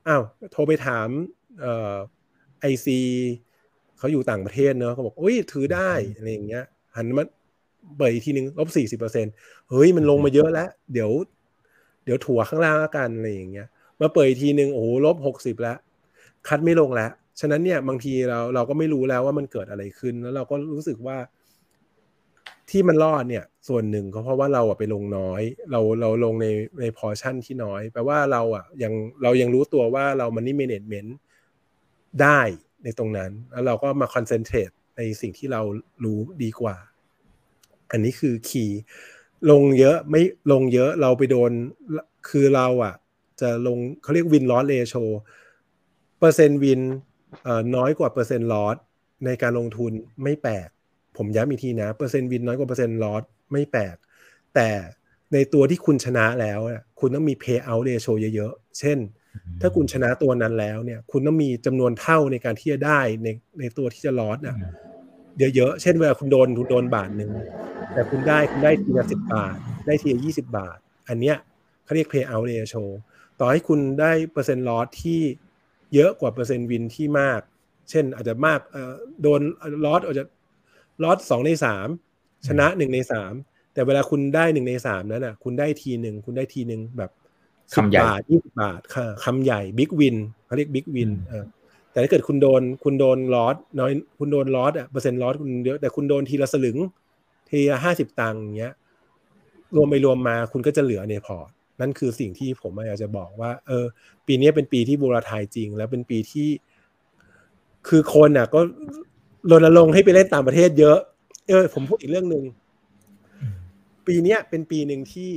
[0.09, 1.09] อ้าวโทรไปถาม
[1.61, 1.95] เอ่อ
[2.61, 2.99] ไอซี
[3.99, 6.65] เขาอยู่ต่างประเทศเนอะเขาบอกโอ้ยถือได้อะไรอย่างเงี้ย
[6.97, 7.25] หันมา
[7.97, 9.27] เปิดอีกทีหนึ่งลบสี่สิบเปอร์เซ็น
[9.71, 11.11] เฮ้ยมันลงมาเยอะแล้ว เดี๋ยว
[12.05, 13.67] เดี๋ยวถั่วข้างล่างแล้วกันอะไรอย่างเงี้ย
[14.01, 15.77] มาเปิดอีกทีหนึ่งโอ้โหลบหกสิบแล้ว
[16.49, 21.17] คัดไม่ลงแล้วฉะนั้นเนี่ยบางทีเราเราก็ไม่รู้แล้วว่ามันเกิดอะไรขึ้นแล้วเราก็รู้สึกว่า
[22.71, 26.47] ที่มันรอดเนี่ย ส่วนหนึ่งก็เพราะว่าเราอะไปลงน้อย เราเราลงใน
[26.81, 28.93] ในพอชั่นที่น้อย แปลว่าเราอะยัง
[29.23, 31.17] เรายังรู้ตัวว่าเรา money management
[32.23, 32.41] ได้
[32.85, 35.63] ในตรงนั้น แล้วเราก็มา concentrate ในสิ่งที่เรา
[36.05, 36.77] รู้ดีกว่า
[37.91, 38.81] อันนี้คือ key
[39.51, 40.23] ลงเยอะไม่
[40.53, 41.51] ลงเยอะเราไปโดน
[42.29, 42.95] คือเราอะ
[43.41, 44.95] จะลงเขาเรียก win loss ratio
[46.19, 46.81] เปอร์เซ็นต์ win
[47.77, 48.77] น้อยกว่าเปอร์เซ็นต์ loss
[49.25, 49.93] ในการลงทุน
[50.23, 50.69] ไม่แปลก
[51.21, 53.97] ผมย้ำอีกทีนะ เปอร์เซ็นต์ win น้อยกว่าเปอร์เซ็นต์ loss ไม่แปลก
[54.55, 54.69] แต่
[55.33, 56.61] ในตัวที่คุณชนะแล้ว
[57.01, 58.99] คุณต้องมี pay out ratio เยอะๆ เช่น
[59.61, 63.29] ถ้าคุณชนะตัวนั้นแล้วเนี่ย คุณต้องมีจำนวนเท่าในการที่จะได้ใน
[63.61, 64.57] ในตัวที่จะลอสอะ
[65.55, 67.31] เยอะๆ เช่นเวลาคุณโดนคุณโดนบาทหนึ่ง
[67.93, 69.57] แต่คุณได้คุณได้ทีละสิบบาท
[69.87, 70.79] ได้ทีละยี่สิบาท
[71.09, 71.37] อันเนี้ย
[71.85, 72.85] เขาเรียก pay out ratio
[73.41, 75.21] ต่อให้คุณได้เปอร์เซ็นต์ลอสที่
[75.95, 77.41] เยอะกว่าเปอร์เซ็นต์วินที่มาก
[77.91, 78.61] เช่นอาจจะมาก
[79.23, 79.41] โดน
[79.85, 80.25] loss อาจจะ
[81.03, 81.89] loss สองในสาม
[82.47, 83.33] ชนะหนึ่งในสาม
[83.75, 87.11] แต่เวลาคุณได้หนึ่งในสามนั้นอะ คุณได้ทีหนึ่งคุณได้ทีหนึ่งแบบ
[87.75, 90.17] คำใหญ่บาทยี่สิบาทค่ะคำใหญ่ big win
[90.47, 91.45] เขาเรียก big win เออ
[91.91, 96.79] แต่ถ้าเกิดคุณโดนคุณโดน loss น้อยคุณโดน loss อะเปอร์เซ็นต์ loss คุณเยอะแต่คุณโดนทีละสลึง
[97.49, 98.75] ทีละห้าสิบตังค์เงี้ย
[99.77, 101.51] รวมไปรวมมาคุณก็จะเหลือในพอร์ต
[101.81, 103.85] นั่นคือสิ่งที่ผมอยากจะบอกว่า เออ
[104.27, 106.49] ปีนี้เป็นปีที่ brutal จริง แล้วเป็นปีที่
[107.89, 108.61] คือคนอะ ก็
[109.51, 110.99] รณรงค์ให้ไปเล่นต่างประเทศเยอะ
[111.49, 112.45] เออ ผมพูดอีกเรื่องหนึ่ง
[114.07, 115.33] ปีนี้เป็นปีหนึ่งที่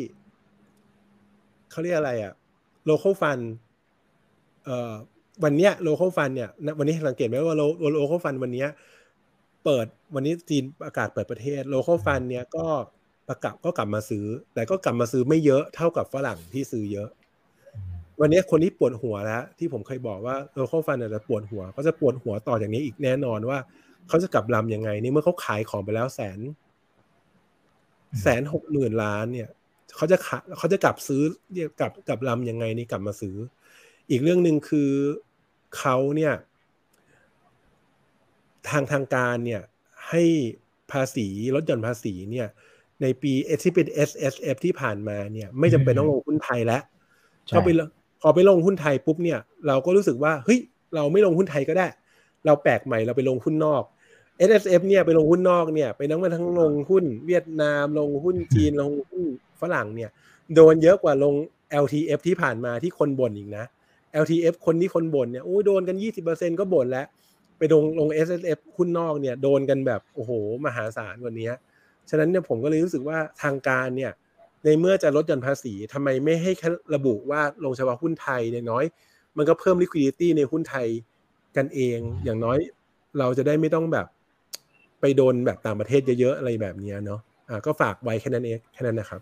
[1.71, 2.33] เขาเรียกอะไรอะ
[2.89, 3.43] local fund
[4.65, 4.93] เอ่อ
[5.43, 6.49] วันเนี้ย local fund เนี่ย
[6.79, 7.57] วันนี้สังเกตไหมว่า
[7.99, 8.65] local fund วันนี้
[9.63, 9.85] เปิด
[10.15, 12.65] วันนี้จีนประกาศเปิดประเทศ local fund เนี่ยก็
[13.29, 17.09] ประกาศก็กลับมาซื้อ แต่ก็กลับมาซื้อไม่เยอะเท่ากับฝรั่งที่ซื้อเยอะ
[18.21, 23.59] วันนี้คนที่ปวดหัวแล้ว ที่ผมเคยบอกว่า local fund จะปวดหัวเขาจะปวดหัวต่ออย่างนี้อีกแน่นอนว่า
[24.07, 26.39] เขาจะกลับลำยังไงนี่เมื่อเขาขายของไปแล้วแสน
[28.21, 29.49] แสนหกหมื่นล้านเนี่ย
[29.95, 31.21] เขาจะขาเขาจะกลับซื้อ
[31.53, 33.35] เรียกกลับกลับลำยังไงนี่กลับมาซื้อ
[34.09, 34.91] อีกเรื่องหนึ่งคือ
[35.77, 36.33] เขาเนี่ย
[38.69, 39.61] ทางทางการเนี่ย
[40.09, 40.23] ให้
[40.91, 42.47] ภาษีลดหย่อนภาษีเนี่ย
[43.01, 46.81] ในปีที่เป็น S S F ที่ผ่านมาเนี่ย ไม่จำเป็นต้องลงหุ้นไทยแล้ว
[47.53, 47.69] พอไป
[48.21, 50.59] พอไปลงหุ้นไทยปุ๊บเนี่ย เราก็รู้สึกว่าเฮ้ย
[50.95, 51.87] เราไม่ลงหุ้นไทยก็ได้
[52.45, 53.83] เราแปลกใหม่เราไปลงหุ้นนอก
[54.47, 59.23] S S F เนี่ยไปลงหุ้นนอกเนี่ยไปนั่งมาทั้งลงหุ้นเวียดนามลงหุ้นจีนลงหุ้น
[59.61, 60.09] ฝรั่งเนี่ย
[60.55, 61.33] โดนเยอะกว่าลง
[61.83, 63.65] LTF ที่ผ่านมาที่คนบ่นอีกนะ
[64.23, 65.97] LTF คนที่คนบ่นเนี่ยโอ้โดนกัน
[66.27, 67.05] 20%ก็บ่นแล้ว
[67.57, 70.31] ไปลงลง S S F หุ้นนอกเนี่ยโดนกันแบบโอ้โห
[70.65, 71.51] มหาศาลกว่านี้
[72.09, 74.11] ฉะนั้นเนี่ยผมก็เลยรู้สึกว่าทางการเนี่ย
[74.65, 78.85] ในเมื่อจะลดหย่อนภาษีทำไมไม่ให้แค่ระบุว่าลงเฉพาะหุ้นไทยเนี่ยน้อย
[79.37, 80.87] มันก็เพิ่ม liquidity ในหุ้นไทย
[81.57, 82.57] กันเองอย่างน้อย
[83.19, 84.07] เราจะได้ไม่ต้องแบบ
[85.03, 87.19] ไปโดนแบบต่างประเทศเยอะๆอะไรแบบนี้เนาะ
[87.49, 89.21] อ่าก็ฝากไว้แค่นั้นเองแค่นั้นนะครับ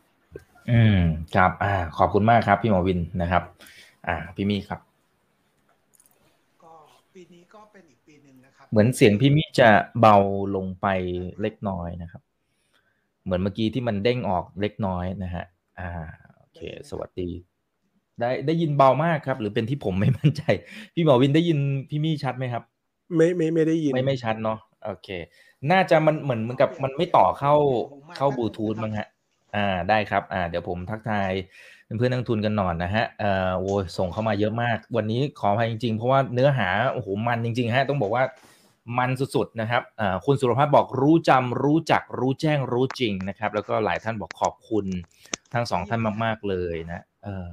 [0.71, 0.99] อืม
[1.35, 3.43] ครับอ่าขอบคุณมากครับ พี่หมอวินนะครับ
[4.07, 4.79] อ่า พี่มี่ครับ
[6.63, 6.73] ก็
[7.13, 9.69] ปีนี้ก็เป็นอีกปีหนึ่งนะครับ เหมือนเสียงพี่มี่จะ
[10.01, 10.17] เบา
[10.55, 10.87] ลงไป
[11.41, 12.21] เล็กน้อยนะครับ
[13.23, 15.45] เหมือนเมื่อกี้ที่มันเด้งออกเล็กน้อยนะฮะ
[15.79, 15.89] อ่า
[16.37, 16.59] โอเค
[16.89, 17.29] สวัสดี
[18.19, 20.41] ได้ได้ยินเบามากครับ หรือเป็นที่ผมไม่มั่นใจ
[20.93, 21.57] พี่หมอวินได้ยิน
[21.89, 22.63] พี่มี่ชัดไหมครับ
[23.15, 25.09] ไม่ไม่ไม่ได้ยินไม่ไม่ชัดเนาะโอเค
[25.71, 27.53] น่าจะมันเหมือนเหมือนกับมันไม่ต่อเข้า
[28.15, 29.07] เข้าบลูทูธมั้งฮะ
[29.55, 31.31] อ่าได้ครับ อ่า เดี๋ยวผมทักทาย
[31.97, 38.23] เพื่อนนักทุนกันหน่อยนะฮะเอ่อโอ้ส่งเข้ามาเยอะมาก วันนี้ขออภัยจริงๆ เพราะว่าเนื้อหาโอ้โหมันจริง ๆ ฮะ ต้องบอกว่า
[38.97, 44.85] มันสุดๆนะครับอ่าคุณสุรพัฒน์บอกรู้จำรู้จักรู้แจ้งรู้จริงนะครับ แล้วก็หลายท่านบอกขอบคุณ
[45.53, 47.47] ทั้งสองท่านมากๆเลยนะเออ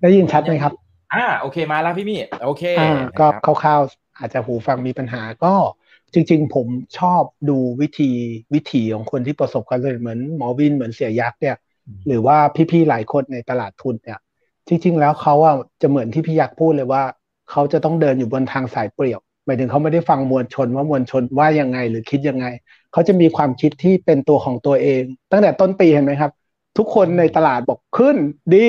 [0.00, 0.72] ได้ยินชัดไหมครับ
[1.14, 3.26] อ่าโอเคมาแล้วพี่มี่โอเคอ่าก็
[3.62, 5.54] คร่าวๆอาจจะหูฟังมีปัญหาก็
[6.14, 6.66] จริง ๆ ผม
[6.98, 8.10] ชอบดูวิธี
[8.54, 11.56] วิธีของคนที่ประสบความสำเร็จเหมือนหมอวินเหมือนเสียยักษ์เนี่ย
[12.06, 12.36] หรือว่า
[12.70, 14.18] พี่ๆหลายคนในตลาดทุนเนี่ย
[14.68, 17.02] จริง ๆ แล้วเขาอะจะเหมือนที่พี่ยักษ์พูดเลยว่า
[17.50, 22.46] เขาจะต้องเดินอยู่บนทางสายเปลี่ยวหมายถึงเขาไม่ได้ฟังมวลชนว่ามวลชนว่ายังไงหรือคิดยังไง
[22.92, 26.32] เขาจะมีความคิดที่เป็นตัวของตัวเอง ตั้งแต่ต้นปีเห็นไหมครับ
[26.78, 28.16] ทุกคนในตลาดบอกขึ้น
[28.54, 28.66] ดี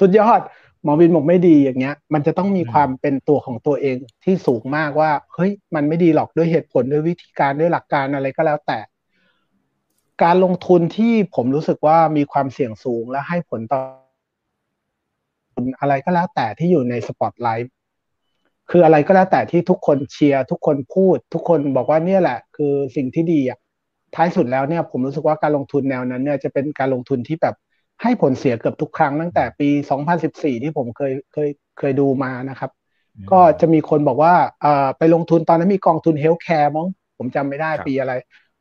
[0.00, 0.40] สุดยอด
[0.86, 8.78] หมอวินบอกไม่ดีอย่างเงี้ย มันจะต้องมีความเป็นตัวของตัวเองที่สูงมากว่า เฮ้ย มันไม่ดีหรอกด้วยเหตุผลด้วยวิธีการด้วยหลักการอะไรก็แล้วแต่
[10.22, 13.80] การลงทุนที่ผมรู้สึกว่ามีความเสี่ยงสูงและให้ผลต่อ
[15.80, 17.72] อะไรก็แล้วแต่ที่อยู่ในสปอตไลท์
[18.70, 23.58] คืออะไรก็แล้วแต่ที่ทุกคนเชียร์ทุกคนพูด ทุกคนบอกว่าเนี่ยแหละ คือสิ่งที่ดีอะ
[24.14, 27.54] ท้ายสุดแล้วเนี่ย ผมรู้สึกว่าการลงทุนแนวนั้นเนี่ยจะเป็นการลงทุนที่แบบ
[28.02, 29.68] ให้ผลเสียเกือบทุกครั้งตั้งแต่ปี
[30.16, 31.48] 2014 ที่ผมเคยเคย
[31.78, 32.70] เคยดูมานะครับ
[33.32, 34.34] ก็จะมีคนบอกว่า
[34.98, 38.12] ไปลงทุนตอนนั้นมีกองทุน healthcare มั้งผมจำไม่ได้ปีอะไร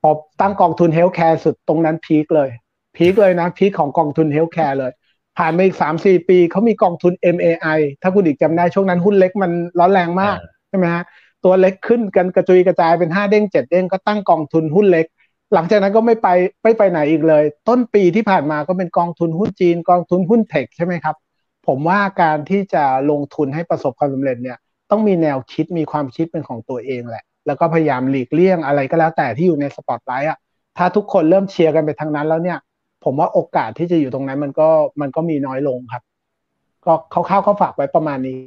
[0.02, 0.10] พอ
[0.41, 2.49] ตั้งกองทุน healthcare สุดตรงนั้น peak เลย
[2.96, 4.91] peak เลยนะ peak ของกองทุน healthcare เลย
[5.38, 10.38] ผ่านไปอีกสามสี่ปีเขามีกองทุน MAI ถ้าคุณอีกจำได้ช่วงนั้นหุ้นเล็กมันร้อนแรงมาก
[10.70, 11.03] ใช่ไหมฮะ
[11.44, 15.06] ตัวเล็กขึ้นกันกระจุยกระจายเป็นห้าเด้งเจ็ดเด้งก็ตั้งกองทุนหุ้นเล็ก
[15.54, 16.28] หลังจากนั้นก็ไม่ไป
[16.64, 21.16] ไม่ไปไหนอีกเลย ต้นปีที่ผ่านมาก็เป็นกองทุนหุ้นจีน กองทุนหุ้น tech ใช่ไหมครับ
[21.68, 24.58] ผมว่าการที่จะลงทุนให้ประสบความสำเร็จเนี่ย
[24.92, 30.40] ต้องมีแนวคิดมีความคิดเป็นของตัวเองแหละ แล้วก็พยายามหลีกเลี่ยงอะไรก็แล้วแต่ที่อยู่ในสปอตไลท์อะ
[30.78, 32.58] ถ้าทุกคนเริ่มเชียร์กันไปทางนั้นแล้วเนี่ย
[33.04, 34.70] ผมว่าโอกาสที่จะอยู่ตรงนั้นมันก็
[35.02, 36.04] มันก็มีน้อยลงครับ
[36.86, 38.40] ก็คร่าวๆก็ฝากไว้ประมาณนี้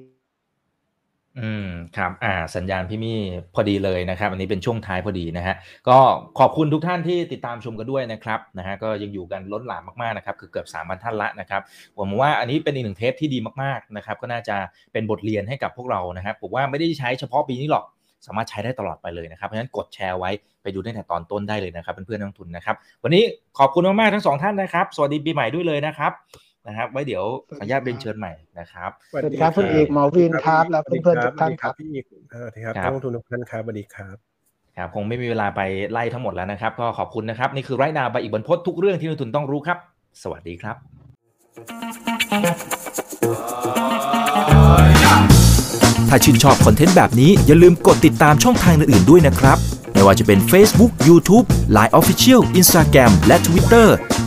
[1.40, 3.18] อืมครับอ่าสัญญาณพี่มี่
[3.54, 5.54] พอดีเลยนะครับ อันนี้เป็นช่วงท้ายพอดีนะฮะ
[5.88, 5.98] ก็
[6.38, 11.62] ขอบคุณทุกท่านที่ติดตามชมกันด้วยนะครับนะฮะก็ยังอยู่กันล้นหลามมากๆนะครับคือเกือบสามพันท่านละนะครับ
[11.96, 14.56] ผมว่าอันนี้เป็นอีกหนึ่งเทปที่ดีมากๆนะครับก็น่าจะ
[14.92, 17.84] เป็นบทเรียนให้กับพวกเรานะครับผมว่าไม่ได้ใช้เฉพาะปีนี้หรอก
[18.26, 20.30] สามารถใช้ได้ตลอดไปเลยนะครับเพราะฉะนั้นกดแชร์ไว้
[20.62, 23.24] ไปดูตั้งแต่ตอนต้นได้เลยนะครับเพื่อนๆนักทุนนะครับ วันนี้
[23.58, 26.12] ขอบคุณมากๆทั้งสองท่านนะครับ สวัสดีปีใหม่ด้วยเลยนะครับ
[26.68, 27.24] นะครับ ไว้เดี๋ยว
[27.58, 31.88] ขออนุญาตเรียนเชิญใหม่นะครับสวัสดีครับคุณเอกหมอวินครับ แล้วเพื่อนๆทุกท่านครับพี่
[32.40, 34.16] สวัสดีครับนักลงทุนทุกท่านครับสวัสดีครับ
[34.76, 35.60] ครับคงไม่มีเวลาไป
[35.92, 39.78] ไล่ทั้งหมดแล้วนะครับ ก็ขอบคุณนะครับ นี่คือไรนาใบอีกบนพจน์ทุกเรื่องที่นักทุนต้องรู้ครับ
[40.22, 40.76] สวัสดีครับ
[46.08, 49.58] ถ้าชื่นชอบคอนเทนต์แบบนี้อย่าลืมกดติดตามช่องทางอื่นๆด้วยนะครับ
[49.92, 51.46] ไม่ว่าจะเป็น Facebook, YouTube,
[51.76, 53.86] Line Official, Instagram และ Twitter